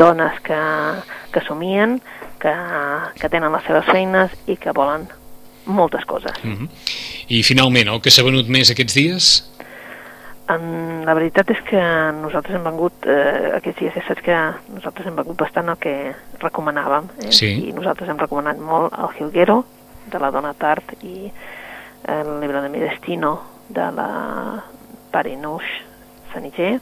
dones 0.00 0.38
que, 0.46 0.60
que 1.34 1.42
somien, 1.44 1.98
que, 2.42 2.52
que 3.20 3.30
tenen 3.30 3.54
les 3.54 3.64
seves 3.68 3.86
feines 3.88 4.34
i 4.50 4.58
que 4.60 4.74
volen 4.74 5.06
moltes 5.66 6.04
coses. 6.04 6.34
Mm 6.42 6.56
-hmm. 6.56 6.68
I 7.28 7.42
finalment, 7.42 7.88
el 7.88 8.00
que 8.00 8.10
s'ha 8.10 8.24
venut 8.24 8.48
més 8.48 8.70
aquests 8.70 8.94
dies? 8.94 9.48
En, 10.48 11.04
la 11.06 11.14
veritat 11.14 11.50
és 11.50 11.60
que 11.68 11.82
nosaltres 12.12 12.56
hem 12.56 12.64
vengut, 12.64 13.06
eh, 13.06 13.52
aquests 13.56 13.80
dies 13.80 13.94
ja 13.94 14.02
saps 14.06 14.22
que 14.22 14.36
nosaltres 14.74 15.06
hem 15.06 15.16
vengut 15.16 15.36
bastant 15.36 15.68
el 15.68 15.78
que 15.78 16.14
recomanàvem, 16.40 17.04
eh? 17.24 17.30
Sí. 17.30 17.68
i 17.68 17.72
nosaltres 17.72 18.08
hem 18.08 18.18
recomanat 18.18 18.58
molt 18.58 18.92
el 18.98 19.08
Hilguero, 19.18 19.64
de 20.10 20.18
la 20.18 20.30
Dona 20.30 20.52
Tart, 20.54 20.92
i 21.02 21.30
el 22.08 22.40
llibre 22.40 22.60
de 22.60 22.68
mi 22.68 22.78
destino, 22.78 23.40
de 23.68 23.92
la 23.92 24.64
Parinouche 25.10 25.84
Sanitger, 26.32 26.80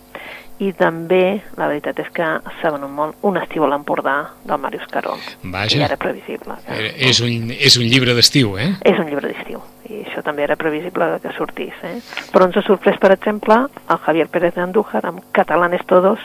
i 0.61 0.73
també, 0.77 1.41
la 1.57 1.69
veritat 1.71 1.99
és 2.05 2.09
que 2.13 2.27
s'ha 2.61 2.73
venut 2.75 2.91
molt 2.93 3.17
Un 3.27 3.39
estiu 3.41 3.65
a 3.65 3.69
l'Empordà, 3.73 4.17
del 4.45 4.61
Màrius 4.61 4.87
Caró. 4.93 5.17
Vaja. 5.43 5.79
I 5.79 5.85
era 5.89 5.97
previsible. 5.97 6.57
Que, 6.67 6.79
Eh, 6.91 7.09
És 7.11 7.21
un, 7.25 7.51
és 7.51 7.77
un 7.81 7.85
llibre 7.89 8.15
d'estiu, 8.15 8.57
eh? 8.59 8.75
és 8.85 8.99
un 8.99 9.09
llibre 9.09 9.29
d'estiu 9.29 9.63
i 9.91 10.05
això 10.07 10.23
també 10.23 10.45
era 10.45 10.55
previsible 10.57 11.19
que 11.23 11.33
sortís 11.35 11.75
eh? 11.83 11.97
però 12.31 12.47
ens 12.47 12.57
ha 12.61 12.63
sorprès 12.63 12.99
per 13.03 13.11
exemple 13.11 13.57
el 13.67 13.99
Javier 14.05 14.29
Pérez 14.31 14.55
de 14.55 14.63
Andújar 14.63 15.03
amb 15.09 15.25
Catalanes 15.35 15.83
Todos 15.87 16.21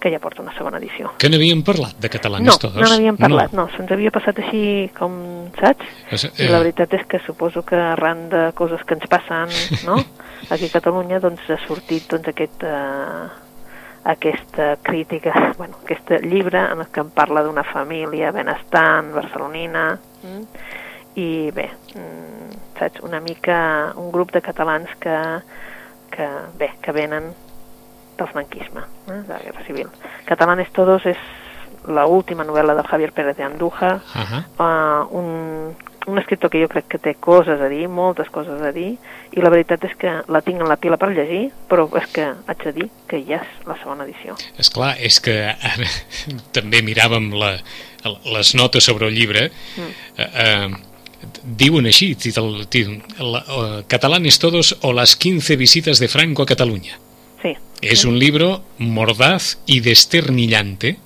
que 0.00 0.10
ja 0.12 0.18
porta 0.20 0.42
una 0.42 0.52
segona 0.56 0.78
edició 0.80 1.12
Que 1.20 1.28
n'havíem 1.28 1.62
parlat, 1.64 1.96
de 2.00 2.08
catalanes 2.12 2.48
no, 2.48 2.56
todos? 2.60 2.76
no 2.80 2.88
n'havíem 2.88 3.16
parlat, 3.20 3.52
no, 3.56 3.66
se'ns 3.74 3.90
havia 3.92 4.12
passat 4.12 4.38
així 4.40 4.90
com, 4.96 5.16
saps? 5.60 5.84
És, 6.12 6.24
I 6.40 6.48
la 6.52 6.60
veritat 6.62 6.92
és 6.96 7.04
que 7.08 7.20
suposo 7.26 7.62
que 7.64 7.76
arran 7.76 8.28
de 8.32 8.46
coses 8.56 8.84
que 8.84 8.96
ens 8.96 9.08
passen 9.12 9.52
no? 9.88 9.98
aquí 10.52 10.68
a 10.70 10.74
Catalunya 10.78 11.20
doncs 11.20 11.44
ha 11.52 11.60
sortit 11.66 12.08
doncs, 12.12 12.28
aquest, 12.32 12.64
eh, 12.64 13.28
aquesta 14.04 14.76
crítica, 14.82 15.52
bueno, 15.58 15.76
aquest 15.82 16.10
llibre 16.22 16.60
en 16.72 16.80
el 16.80 16.88
que 16.88 17.02
em 17.04 17.10
parla 17.10 17.42
d'una 17.44 17.64
família 17.64 18.32
benestant, 18.32 19.12
barcelonina, 19.14 19.92
mm? 20.22 20.44
i 21.20 21.50
bé, 21.54 21.68
mm, 21.94 22.60
saps, 22.78 23.02
una 23.04 23.20
mica 23.20 23.92
un 24.00 24.10
grup 24.12 24.32
de 24.32 24.42
catalans 24.42 24.90
que, 25.00 25.16
que 26.10 26.28
bé, 26.58 26.72
que 26.80 26.92
venen 26.92 27.32
del 28.16 28.28
franquisme, 28.28 28.82
eh, 29.08 29.20
de 29.26 29.32
la 29.32 29.38
Guerra 29.40 29.64
Civil. 29.64 29.88
Catalanes 30.24 30.72
Todos 30.72 31.06
és 31.06 31.20
la 31.88 32.06
última 32.06 32.44
novel·la 32.44 32.74
del 32.74 32.86
Javier 32.86 33.12
Pérez 33.12 33.36
de 33.36 33.44
Andújar, 33.44 34.00
Uh 34.14 34.20
-huh. 34.20 34.42
uh, 34.58 35.16
un, 35.16 35.74
un 36.06 36.18
escriptor 36.18 36.50
que 36.50 36.60
jo 36.60 36.68
crec 36.68 36.86
que 36.88 36.98
té 36.98 37.14
coses 37.14 37.60
a 37.60 37.68
dir, 37.68 37.88
moltes 37.88 38.28
coses 38.30 38.60
a 38.62 38.72
dir, 38.72 38.96
i 39.32 39.40
la 39.40 39.50
veritat 39.50 39.84
és 39.84 39.94
que 39.96 40.22
la 40.28 40.40
tinc 40.42 40.60
en 40.60 40.68
la 40.68 40.76
pila 40.76 40.96
per 40.96 41.10
llegir, 41.10 41.50
però 41.68 41.88
és 41.96 42.06
que 42.12 42.32
haig 42.46 42.64
de 42.64 42.72
dir 42.72 42.88
que 43.06 43.22
ja 43.26 43.36
és 43.36 43.66
la 43.66 43.76
segona 43.76 44.04
edició. 44.04 44.34
És 44.58 44.70
clar, 44.70 44.96
és 44.98 45.20
que 45.20 45.36
ara 45.50 45.86
també 46.52 46.82
miràvem 46.82 47.32
la, 47.32 47.58
les 48.32 48.54
notes 48.54 48.84
sobre 48.84 49.06
el 49.06 49.14
llibre 49.14 49.50
mm. 49.76 49.90
eh, 50.16 50.30
eh, 50.44 50.70
diuen 51.44 51.86
així 51.86 52.14
títol, 52.16 52.66
títol, 52.66 53.02
la, 53.18 53.44
uh, 53.44 53.82
Catalanes 53.86 54.38
todos 54.38 54.76
o 54.82 54.92
las 54.92 55.16
15 55.16 55.56
visitas 55.56 55.98
de 55.98 56.08
Franco 56.08 56.42
a 56.42 56.46
Catalunya 56.46 56.98
Sí. 57.42 57.56
es 57.80 58.04
un 58.04 58.18
libro 58.18 58.62
mordaz 58.78 59.58
y 59.66 59.80
desternillante 59.80 60.98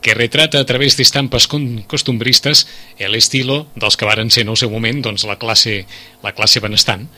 que 0.00 0.14
retrata 0.14 0.60
a 0.60 0.66
través 0.66 0.96
d'estampes 0.96 1.48
costumbristes 1.48 2.66
el 2.98 3.14
estilo 3.18 3.66
dels 3.74 3.96
que 3.98 4.06
varen 4.06 4.30
ser 4.30 4.46
en 4.46 4.54
el 4.54 4.60
seu 4.60 4.70
moment 4.70 5.02
doncs, 5.02 5.26
la, 5.26 5.38
classe, 5.40 5.82
la 6.22 6.34
classe 6.36 6.62
benestant 6.62 7.08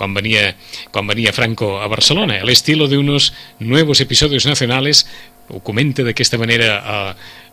quan 0.00 0.14
venia, 0.16 0.54
quan 0.94 1.04
venia 1.06 1.34
Franco 1.36 1.82
a 1.82 1.86
Barcelona. 1.86 2.38
El 2.38 2.48
estilo 2.48 2.88
de 2.88 2.96
unos 2.96 3.34
nuevos 3.58 4.00
episodios 4.00 4.46
nacionales 4.46 5.04
ho 5.50 5.60
comenta 5.60 6.04
d'aquesta 6.06 6.38
manera 6.38 6.78
a, 6.78 6.98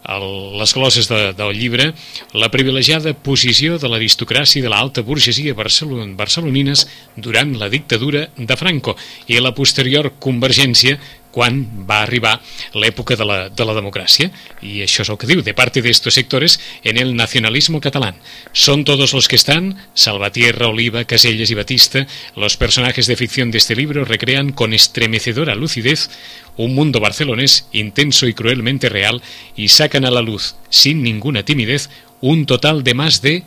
a 0.06 0.18
les 0.22 0.74
glosses 0.78 1.10
de, 1.10 1.34
del 1.34 1.58
llibre 1.58 1.90
la 2.38 2.52
privilegiada 2.54 3.12
posició 3.12 3.80
de 3.82 3.90
l'aristocràcia 3.92 4.62
i 4.62 4.63
de 4.63 4.72
l'alta 4.72 5.04
burgesia 5.04 5.58
barcelon, 5.58 6.16
barcelonines 6.16 6.86
durant 7.18 7.56
la 7.58 7.68
dictadura 7.74 8.28
de 8.38 8.60
Franco 8.60 8.96
i 9.28 9.42
la 9.42 9.56
posterior 9.58 10.13
convergència 10.22 11.02
quan 11.38 11.60
va 11.86 12.02
arribar 12.02 12.39
l'època 12.73 13.13
de, 13.13 13.26
la, 13.30 13.38
de 13.54 13.65
la 13.69 13.76
democràcia. 13.78 14.32
Y 14.65 14.82
això 14.82 15.04
és 15.06 15.12
el 15.13 15.19
que 15.21 15.30
diu, 15.30 15.43
de 15.45 15.54
parte 15.54 15.84
de 15.86 15.93
estos 15.93 16.17
sectores 16.17 16.58
en 16.82 16.97
el 16.97 17.13
nacionalismo 17.15 17.80
catalán. 17.80 18.17
Son 18.54 18.84
todos 18.84 19.13
los 19.13 19.28
que 19.28 19.38
están, 19.38 19.78
Salvatierra, 19.93 20.67
Oliva, 20.67 21.06
Casellas 21.06 21.52
y 21.52 21.60
Batista, 21.60 22.08
los 22.36 22.58
personajes 22.58 23.06
de 23.06 23.15
ficción 23.15 23.52
de 23.52 23.60
este 23.60 23.76
libro 23.76 24.04
recrean 24.04 24.52
con 24.52 24.73
estremecedora 24.73 25.54
lucidez 25.54 26.10
un 26.56 26.73
mundo 26.73 27.00
barcelonés 27.00 27.67
intenso 27.71 28.26
y 28.26 28.34
cruelmente 28.34 28.89
real 28.89 29.21
y 29.56 29.67
sacan 29.67 30.06
a 30.06 30.12
la 30.12 30.23
luz, 30.23 30.56
sin 30.69 31.04
ninguna 31.04 31.43
timidez, 31.43 31.91
un 32.19 32.47
total 32.47 32.84
de 32.84 32.95
más 32.95 33.21
de 33.21 33.43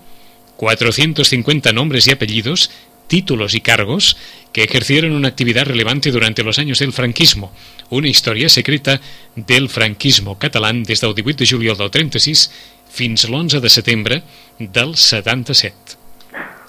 450 0.60 1.72
nombres 1.72 2.06
y 2.06 2.12
apellidos, 2.12 2.70
títulos 3.10 3.54
y 3.54 3.60
cargos 3.60 4.16
que 4.52 4.62
ejercieron 4.62 5.12
una 5.12 5.28
actividad 5.28 5.66
relevante 5.66 6.12
durante 6.12 6.44
los 6.44 6.60
años 6.60 6.78
del 6.78 6.92
franquismo, 6.92 7.52
una 7.90 8.08
història 8.08 8.48
secreta 8.48 9.00
del 9.34 9.68
franquismo 9.68 10.38
catalán 10.38 10.84
des 10.84 11.02
del 11.02 11.14
18 11.14 11.42
de 11.42 11.50
juliol 11.50 11.76
del 11.76 11.90
36 11.90 12.46
fins 12.86 13.26
l'11 13.26 13.58
de 13.58 13.70
setembre 13.70 14.22
del 14.58 14.94
77. 14.94 15.98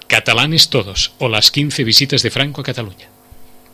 Catalanes 0.09 0.67
todos, 0.69 1.13
o 1.19 1.29
les 1.29 1.51
15 1.53 1.85
visites 1.85 2.25
de 2.25 2.33
Franco 2.33 2.61
a 2.61 2.65
Catalunya. 2.65 3.07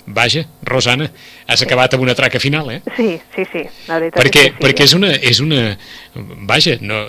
Vaja, 0.07 0.45
Rosana, 0.63 1.09
has 1.47 1.63
acabat 1.63 1.95
amb 1.95 2.03
una 2.03 2.15
traca 2.15 2.39
final, 2.39 2.69
eh? 2.71 2.81
Sí, 2.95 3.17
sí, 3.35 3.43
sí, 3.51 3.63
la 3.87 3.99
Perquè, 3.99 4.23
és 4.23 4.31
que 4.31 4.43
sí. 4.43 4.55
perquè 4.59 4.87
és 4.87 4.93
una, 4.95 5.11
és 5.15 5.39
una... 5.43 5.63
Vaja, 6.47 6.77
no, 6.79 7.01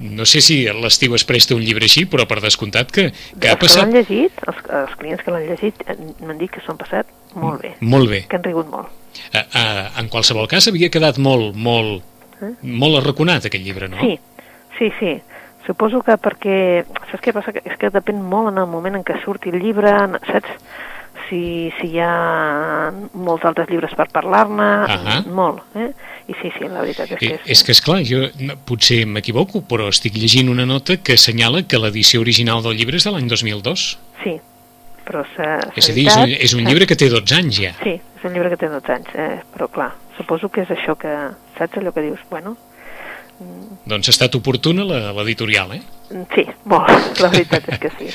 no 0.00 0.24
sé 0.28 0.40
si 0.44 0.62
l'estiu 0.66 1.14
es 1.14 1.24
presta 1.28 1.54
un 1.54 1.62
llibre 1.64 1.84
així, 1.88 2.04
però 2.06 2.26
per 2.28 2.40
descomptat 2.40 2.90
que, 2.92 3.10
que 3.12 3.48
ha 3.48 3.56
Els 3.56 3.60
que 3.60 3.66
passat 3.66 3.82
l'han 3.84 3.96
llegit, 3.98 4.32
els, 4.46 4.62
els 4.82 4.94
clients 5.00 5.22
que 5.24 5.34
l'han 5.34 5.46
llegit, 5.48 5.82
eh, 5.86 5.96
m'han 6.22 6.38
dit 6.38 6.50
que 6.50 6.60
s'ho 6.64 6.72
han 6.72 6.80
passat 6.80 7.06
molt 7.34 7.62
bé, 7.62 7.74
molt 7.80 8.10
bé. 8.10 8.24
que 8.28 8.36
han 8.36 8.44
rigut 8.44 8.70
molt. 8.70 8.88
A, 9.32 9.42
a, 9.44 9.62
en 10.00 10.08
qualsevol 10.08 10.48
cas 10.48 10.68
havia 10.68 10.88
quedat 10.92 11.18
molt, 11.18 11.54
molt, 11.56 12.02
Eh? 12.42 12.48
molt 12.62 12.96
arraconat 12.98 13.44
aquest 13.46 13.62
llibre, 13.62 13.86
no? 13.88 14.00
Sí, 14.00 14.16
sí, 14.78 14.88
sí. 14.98 15.12
Suposo 15.66 16.00
que 16.02 16.16
perquè... 16.18 16.56
Saps 17.10 17.22
què 17.22 17.32
passa? 17.36 17.52
Que 17.54 17.62
És 17.62 17.76
que 17.78 17.90
depèn 17.94 18.18
molt 18.18 18.50
en 18.50 18.58
el 18.58 18.66
moment 18.66 18.96
en 18.98 19.04
què 19.06 19.14
surti 19.22 19.52
el 19.52 19.60
llibre, 19.62 19.92
saps? 20.26 20.56
Si, 21.28 21.70
si 21.78 21.86
hi 21.94 22.00
ha 22.02 22.90
molts 23.16 23.44
altres 23.48 23.68
llibres 23.70 23.94
per 23.96 24.06
parlar-ne, 24.12 24.68
Ahà. 24.94 25.18
molt, 25.32 25.62
eh? 25.78 25.90
I 26.28 26.36
sí, 26.38 26.50
sí, 26.58 26.68
la 26.68 26.82
veritat 26.84 27.10
és 27.14 27.18
que 27.18 27.30
Eh, 27.34 27.38
És 27.54 27.62
que, 27.64 27.72
és 27.72 27.80
clar, 27.84 28.00
jo 28.04 28.26
potser 28.68 29.02
m'equivoco, 29.06 29.62
però 29.68 29.88
estic 29.88 30.14
llegint 30.20 30.48
una 30.52 30.66
nota 30.68 30.96
que 30.96 31.16
assenyala 31.18 31.64
que 31.66 31.78
l'edició 31.80 32.20
original 32.20 32.62
del 32.62 32.76
llibre 32.76 32.96
és 33.00 33.04
de 33.04 33.12
l'any 33.14 33.28
2002. 33.28 33.86
Sí, 34.22 34.36
però 35.04 35.24
s'ha... 35.34 35.58
És 35.76 35.88
a 35.90 35.92
dir, 35.96 36.06
és 36.08 36.16
un, 36.16 36.34
és 36.48 36.54
un 36.54 36.64
llibre 36.68 36.86
que 36.86 36.96
té 36.96 37.08
12 37.10 37.34
anys 37.38 37.60
ja. 37.60 37.72
Sí, 37.82 37.96
és 38.00 38.24
un 38.28 38.32
llibre 38.36 38.52
que 38.52 38.60
té 38.60 38.68
12 38.70 38.92
anys, 38.94 39.14
eh? 39.14 39.40
però 39.54 39.68
clar, 39.72 39.90
suposo 40.16 40.48
que 40.52 40.62
és 40.66 40.70
això 40.70 40.96
que... 40.98 41.12
Saps 41.58 41.80
allò 41.80 41.92
que 41.92 42.04
dius? 42.06 42.20
Bueno, 42.30 42.56
Doncs 43.86 44.08
ha 44.08 44.12
estat 44.14 44.34
oportuna 44.38 44.84
la- 44.86 45.12
l'editorial, 45.16 45.72
eh? 45.74 45.82
Sí, 46.34 46.44
molt, 46.68 46.90
la 47.24 47.28
veritat 47.32 47.68
és 47.72 47.78
que 47.82 47.90
sí. 47.98 48.08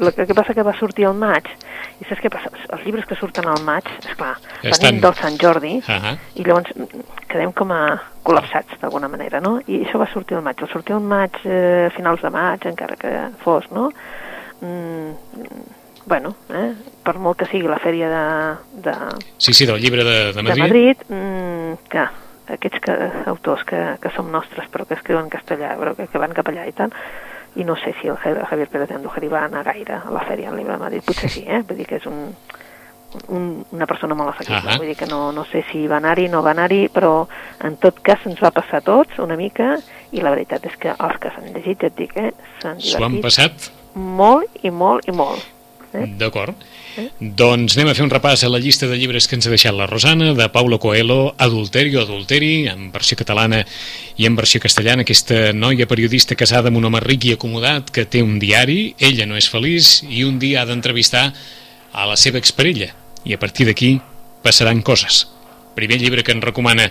Perquè 0.00 0.24
el 0.24 0.26
que 0.26 0.34
passa 0.34 0.54
que 0.56 0.64
va 0.66 0.72
sortir 0.78 1.04
al 1.06 1.14
maig, 1.20 1.46
i 2.00 2.04
saps 2.08 2.20
què 2.24 2.30
passa? 2.32 2.50
Els 2.72 2.82
llibres 2.86 3.06
que 3.08 3.14
surten 3.20 3.46
al 3.48 3.62
maig, 3.64 3.86
esclar, 4.08 4.34
Estan- 4.62 4.88
venim 4.96 5.00
del 5.04 5.14
Sant 5.20 5.38
Jordi, 5.40 5.74
Ah 5.88 6.16
i 6.34 6.42
llavors 6.44 6.72
mm, 6.74 7.06
quedem 7.28 7.52
com 7.56 7.70
a 7.72 7.82
col·lapsats 8.26 8.80
d'alguna 8.80 9.08
manera, 9.12 9.40
no? 9.40 9.58
I 9.68 9.82
això 9.84 10.00
va 10.00 10.08
sortir 10.12 10.36
al 10.36 10.42
maig. 10.42 10.60
Va 10.60 10.68
sortir 10.72 10.96
al 10.96 11.04
maig, 11.04 11.36
eh, 11.44 11.86
a 11.86 11.94
finals 11.96 12.22
de 12.24 12.30
maig, 12.34 12.66
encara 12.72 12.96
que 12.96 13.12
fos, 13.44 13.68
no? 13.70 13.90
Mm, 14.60 15.12
bueno, 16.06 16.34
eh, 16.54 16.72
per 17.04 17.16
molt 17.18 17.36
que 17.40 17.46
sigui 17.50 17.66
la 17.68 17.78
fèria 17.82 18.08
de, 18.08 18.24
de, 18.86 18.94
Sí, 19.38 19.52
sí, 19.52 19.66
del 19.66 19.80
llibre 19.82 20.04
de, 20.04 20.16
de 20.32 20.32
de 20.32 20.42
Madrid. 20.42 20.62
Madrid, 20.62 20.96
mm, 21.08 21.72
que 21.90 22.04
aquests 22.48 22.80
que, 22.84 22.96
autors 23.26 23.64
que, 23.64 23.80
que 24.02 24.10
som 24.14 24.30
nostres 24.30 24.68
però 24.72 24.84
que 24.86 24.94
escriuen 24.94 25.24
en 25.24 25.30
castellà, 25.30 25.74
però 25.78 25.94
que, 25.96 26.06
que 26.06 26.18
van 26.22 26.32
cap 26.36 26.48
allà 26.52 26.66
i 26.68 26.72
tal, 26.72 26.92
i 27.56 27.64
no 27.64 27.74
sé 27.80 27.94
si 28.00 28.08
el 28.08 28.16
Ja- 28.22 28.46
Javier 28.50 28.68
Pérez 28.68 28.88
de 28.90 28.94
Andújar 28.98 29.24
hi 29.24 29.28
va 29.32 29.44
anar 29.46 29.64
gaire 29.64 29.94
a 30.04 30.10
la 30.12 30.20
fèria 30.28 30.50
al 30.50 30.56
Llibre 30.58 30.74
de 30.76 30.82
Madrid, 30.84 31.02
potser 31.06 31.30
sí, 31.30 31.44
eh? 31.48 31.62
vull 31.66 31.78
dir 31.80 31.86
que 31.88 31.96
és 31.96 32.06
un, 32.06 32.34
un, 33.32 33.64
una 33.72 33.86
persona 33.86 34.14
molt 34.14 34.34
assequible, 34.34 34.70
Ahà. 34.74 34.78
vull 34.78 34.90
dir 34.92 34.96
que 35.00 35.06
no, 35.08 35.32
no 35.32 35.44
sé 35.48 35.64
si 35.70 35.86
va 35.88 35.96
anar-hi, 36.02 36.28
no 36.28 36.42
va 36.44 36.52
anar-hi, 36.52 36.86
però 36.92 37.26
en 37.64 37.76
tot 37.82 37.98
cas 38.04 38.26
ens 38.28 38.42
va 38.44 38.50
passar 38.54 38.82
a 38.82 38.86
tots 38.86 39.18
una 39.24 39.36
mica, 39.40 39.76
i 40.12 40.20
la 40.20 40.30
veritat 40.34 40.66
és 40.68 40.76
que 40.76 40.92
els 40.92 41.18
que 41.22 41.32
s'han 41.34 41.48
llegit, 41.54 41.80
ja 41.80 41.88
et 41.90 41.96
dic, 41.96 42.16
eh, 42.20 42.32
s'han 42.60 42.78
S'ho 42.80 43.00
han 43.04 43.16
divertit 43.16 43.24
passat 43.24 43.70
molt 43.96 44.62
i 44.62 44.70
molt 44.70 45.08
i 45.08 45.12
molt. 45.16 45.40
Eh? 45.96 46.06
D'acord. 46.20 46.54
Doncs 47.20 47.76
anem 47.76 47.90
a 47.90 47.94
fer 47.96 48.04
un 48.06 48.12
repàs 48.12 48.44
a 48.46 48.50
la 48.50 48.60
llista 48.62 48.88
de 48.88 48.96
llibres 48.96 49.28
que 49.28 49.36
ens 49.36 49.46
ha 49.48 49.52
deixat 49.52 49.76
la 49.76 49.88
Rosana, 49.90 50.32
de 50.36 50.48
Paulo 50.52 50.78
Coelho, 50.80 51.34
Adulteri 51.36 51.92
o 51.96 52.02
Adulteri, 52.04 52.66
en 52.72 52.90
versió 52.94 53.18
catalana 53.20 53.62
i 54.16 54.28
en 54.28 54.38
versió 54.38 54.62
castellana, 54.62 55.04
aquesta 55.04 55.52
noia 55.52 55.88
periodista 55.90 56.38
casada 56.38 56.72
amb 56.72 56.80
un 56.80 56.88
home 56.88 57.04
ric 57.04 57.28
i 57.28 57.36
acomodat 57.36 57.92
que 57.92 58.06
té 58.08 58.24
un 58.24 58.38
diari, 58.40 58.94
ella 58.98 59.28
no 59.28 59.36
és 59.36 59.50
feliç 59.52 60.00
i 60.08 60.24
un 60.24 60.40
dia 60.40 60.62
ha 60.62 60.68
d'entrevistar 60.68 61.28
a 61.92 62.08
la 62.08 62.16
seva 62.16 62.40
exparella 62.40 62.92
i 63.26 63.36
a 63.36 63.40
partir 63.40 63.68
d'aquí 63.68 63.96
passaran 64.42 64.82
coses. 64.86 65.26
Primer 65.76 66.00
llibre 66.00 66.24
que 66.24 66.32
ens 66.34 66.42
recomana 66.42 66.88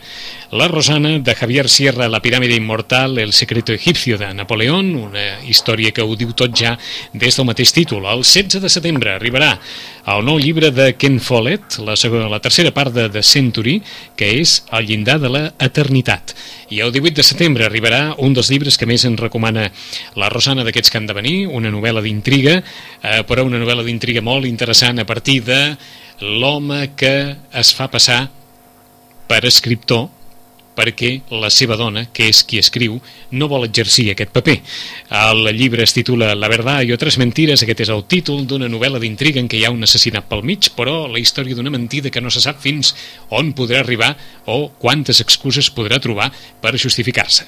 la 0.51 0.69
Rosana, 0.69 1.17
de 1.19 1.35
Javier 1.35 1.67
Sierra, 1.67 2.07
La 2.07 2.21
piràmide 2.21 2.55
immortal, 2.55 3.17
El 3.19 3.33
secreto 3.33 3.73
egipcio 3.73 4.17
de 4.17 4.31
Napoleón, 4.33 4.93
una 4.95 5.41
història 5.43 5.91
que 5.91 6.05
ho 6.05 6.15
diu 6.15 6.31
tot 6.37 6.53
ja 6.55 6.77
des 7.11 7.35
del 7.35 7.49
mateix 7.49 7.73
títol. 7.73 8.05
El 8.05 8.23
16 8.23 8.61
de 8.61 8.69
setembre 8.69 9.15
arribarà 9.17 9.57
el 10.05 10.21
nou 10.21 10.37
llibre 10.37 10.69
de 10.69 10.91
Ken 11.01 11.17
Follett, 11.19 11.79
la, 11.81 11.97
segona, 11.97 12.29
la 12.29 12.39
tercera 12.39 12.69
part 12.71 12.93
de 12.93 13.09
The 13.09 13.23
Century, 13.25 13.79
que 14.15 14.29
és 14.39 14.61
El 14.71 14.85
llindar 14.85 15.17
de 15.19 15.33
la 15.33 15.43
eternitat. 15.57 16.35
I 16.69 16.79
el 16.85 16.93
18 16.93 17.17
de 17.17 17.25
setembre 17.25 17.65
arribarà 17.65 18.13
un 18.21 18.37
dels 18.37 18.51
llibres 18.53 18.77
que 18.77 18.85
més 18.85 19.03
ens 19.09 19.19
recomana 19.19 19.71
la 20.15 20.29
Rosana 20.29 20.63
d'aquests 20.63 20.93
que 20.93 21.01
han 21.01 21.09
de 21.09 21.17
venir, 21.17 21.35
una 21.49 21.73
novel·la 21.73 22.05
d'intriga, 22.05 22.59
eh, 22.61 23.21
però 23.25 23.49
una 23.49 23.59
novel·la 23.61 23.83
d'intriga 23.83 24.21
molt 24.21 24.45
interessant 24.45 25.01
a 25.01 25.09
partir 25.09 25.41
de 25.49 25.61
l'home 26.21 26.91
que 26.95 27.35
es 27.51 27.73
fa 27.75 27.89
passar 27.91 28.27
per 29.27 29.43
escriptor 29.45 30.09
perquè 30.75 31.21
la 31.31 31.49
seva 31.49 31.77
dona, 31.79 32.05
que 32.13 32.27
és 32.29 32.41
qui 32.45 32.59
escriu, 32.59 32.97
no 33.31 33.47
vol 33.47 33.65
exercir 33.67 34.09
aquest 34.11 34.33
paper. 34.35 34.57
El 35.31 35.47
llibre 35.55 35.85
es 35.85 35.95
titula 35.95 36.33
La 36.35 36.49
verdad 36.51 36.83
i 36.83 36.91
altres 36.93 37.17
mentires, 37.21 37.63
aquest 37.63 37.85
és 37.87 37.91
el 37.93 38.03
títol 38.11 38.43
d'una 38.45 38.69
novel·la 38.71 38.99
d'intriga 39.01 39.39
en 39.41 39.47
què 39.51 39.59
hi 39.59 39.65
ha 39.65 39.73
un 39.73 39.87
assassinat 39.87 40.27
pel 40.29 40.43
mig, 40.43 40.69
però 40.75 41.05
la 41.07 41.21
història 41.21 41.55
d'una 41.55 41.73
mentida 41.73 42.11
que 42.11 42.21
no 42.21 42.33
se 42.33 42.43
sap 42.43 42.59
fins 42.61 42.93
on 43.31 43.53
podrà 43.55 43.81
arribar 43.81 44.11
o 44.51 44.67
quantes 44.81 45.23
excuses 45.23 45.71
podrà 45.71 46.01
trobar 46.03 46.27
per 46.61 46.75
justificar-se. 46.75 47.47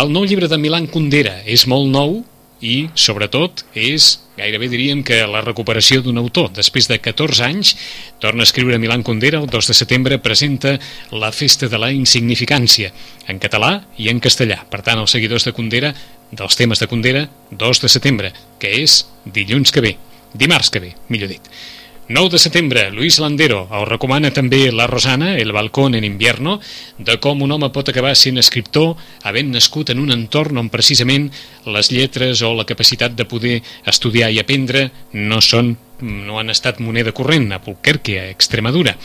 El 0.00 0.10
nou 0.12 0.26
llibre 0.26 0.50
de 0.50 0.58
Milan 0.58 0.90
Kundera 0.90 1.40
és 1.46 1.66
molt 1.70 1.88
nou, 1.94 2.20
i, 2.60 2.90
sobretot, 2.94 3.64
és 3.74 4.18
gairebé 4.36 4.68
diríem 4.72 5.02
que 5.04 5.18
la 5.28 5.42
recuperació 5.44 6.00
d'un 6.04 6.20
autor. 6.20 6.50
Després 6.56 6.88
de 6.88 7.00
14 7.00 7.44
anys, 7.44 7.74
torna 8.20 8.44
a 8.44 8.48
escriure 8.48 8.78
Milan 8.80 9.04
Kundera, 9.04 9.40
el 9.40 9.50
2 9.50 9.72
de 9.72 9.76
setembre 9.76 10.20
presenta 10.20 10.76
La 11.12 11.32
festa 11.32 11.68
de 11.68 11.80
la 11.80 11.90
insignificància, 11.92 12.92
en 13.28 13.40
català 13.42 13.72
i 13.98 14.08
en 14.12 14.20
castellà. 14.20 14.62
Per 14.70 14.82
tant, 14.86 15.00
els 15.00 15.16
seguidors 15.16 15.48
de 15.48 15.56
Kundera, 15.56 15.92
dels 16.30 16.56
temes 16.56 16.80
de 16.80 16.88
Kundera, 16.88 17.26
2 17.50 17.84
de 17.84 17.92
setembre, 17.92 18.32
que 18.60 18.72
és 18.82 19.02
dilluns 19.24 19.72
que 19.72 19.84
ve, 19.84 19.96
dimarts 20.32 20.70
que 20.70 20.80
ve, 20.80 20.94
millor 21.08 21.32
dit. 21.32 21.52
9 22.12 22.28
de 22.28 22.38
setembre, 22.40 22.90
Luis 22.90 23.20
Landero 23.22 23.68
el 23.70 23.84
recomana 23.86 24.32
també 24.34 24.72
la 24.74 24.88
Rosana, 24.90 25.36
El 25.38 25.52
balcón 25.52 25.94
en 25.94 26.02
invierno, 26.02 26.56
de 26.98 27.14
com 27.22 27.42
un 27.46 27.52
home 27.54 27.68
pot 27.70 27.88
acabar 27.88 28.16
sent 28.18 28.40
escriptor 28.42 28.96
havent 29.22 29.52
nascut 29.54 29.92
en 29.94 30.00
un 30.02 30.10
entorn 30.10 30.58
on 30.58 30.72
precisament 30.74 31.28
les 31.70 31.90
lletres 31.94 32.42
o 32.42 32.50
la 32.58 32.64
capacitat 32.66 33.14
de 33.14 33.28
poder 33.30 33.60
estudiar 33.86 34.32
i 34.34 34.40
aprendre 34.42 34.88
no 35.12 35.38
són 35.38 35.76
no 36.00 36.40
han 36.40 36.50
estat 36.50 36.80
moneda 36.82 37.12
corrent 37.14 37.52
a 37.52 37.60
Pulquerque, 37.62 38.16
a 38.18 38.30
Extremadura. 38.34 38.96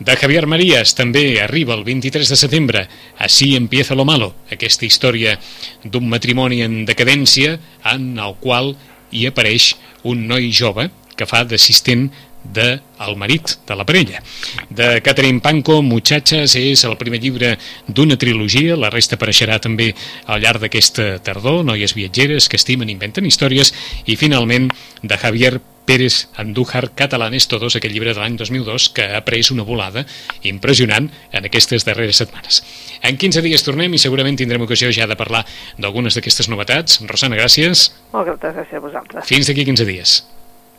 De 0.00 0.16
Javier 0.16 0.46
Marías 0.46 0.94
també 0.96 1.42
arriba 1.42 1.74
el 1.76 1.84
23 1.84 2.30
de 2.32 2.36
setembre 2.36 2.86
Así 3.18 3.56
empieza 3.56 3.94
lo 3.94 4.06
malo, 4.06 4.32
aquesta 4.50 4.86
història 4.86 5.36
d'un 5.84 6.08
matrimoni 6.08 6.62
en 6.62 6.86
decadència 6.88 7.58
en 7.92 8.16
el 8.16 8.40
qual 8.40 8.72
hi 9.12 9.26
apareix 9.28 9.74
un 10.02 10.24
noi 10.32 10.48
jove 10.48 10.88
que 11.18 11.26
fa 11.26 11.42
d'assistent 11.44 12.06
de 12.52 12.80
El 12.98 13.16
marit 13.16 13.54
de 13.66 13.76
la 13.76 13.86
parella. 13.86 14.22
De 14.70 15.00
Catherine 15.02 15.40
Panko, 15.40 15.82
Muchachas, 15.82 16.56
és 16.58 16.82
el 16.84 16.96
primer 16.98 17.20
llibre 17.22 17.54
d'una 17.86 18.18
trilogia, 18.18 18.76
la 18.76 18.90
resta 18.90 19.14
apareixerà 19.18 19.60
també 19.62 19.92
al 20.26 20.42
llarg 20.42 20.64
d'aquesta 20.64 21.18
tardor, 21.22 21.64
noies 21.64 21.94
viatgeres 21.94 22.48
que 22.48 22.58
estimen, 22.58 22.90
inventen 22.90 23.26
històries, 23.26 23.74
i 24.06 24.16
finalment 24.16 24.70
de 25.02 25.18
Javier 25.18 25.58
Pérez 25.88 26.28
Andújar 26.36 26.90
Catalanes 26.92 27.48
Todos, 27.48 27.78
aquest 27.78 27.94
llibre 27.94 28.12
de 28.12 28.20
l'any 28.20 28.36
2002 28.36 28.90
que 28.92 29.06
ha 29.08 29.22
pres 29.24 29.48
una 29.54 29.64
volada 29.64 30.04
impressionant 30.44 31.08
en 31.32 31.48
aquestes 31.48 31.88
darreres 31.88 32.20
setmanes. 32.20 32.60
En 33.00 33.16
15 33.16 33.40
dies 33.46 33.64
tornem 33.64 33.96
i 33.96 34.02
segurament 34.02 34.36
tindrem 34.36 34.66
ocasió 34.68 34.92
ja 34.92 35.08
de 35.08 35.16
parlar 35.16 35.46
d'algunes 35.80 36.18
d'aquestes 36.18 36.52
novetats. 36.52 37.00
Rosana, 37.08 37.40
gràcies. 37.40 37.88
Moltes 38.12 38.36
gràcies 38.36 38.76
a 38.76 38.84
vosaltres. 38.84 39.32
Fins 39.32 39.48
d'aquí 39.48 39.64
15 39.64 39.88
dies. 39.88 40.20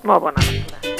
Molt 0.05 0.29
bona 0.29 0.45
lectura. 0.45 0.98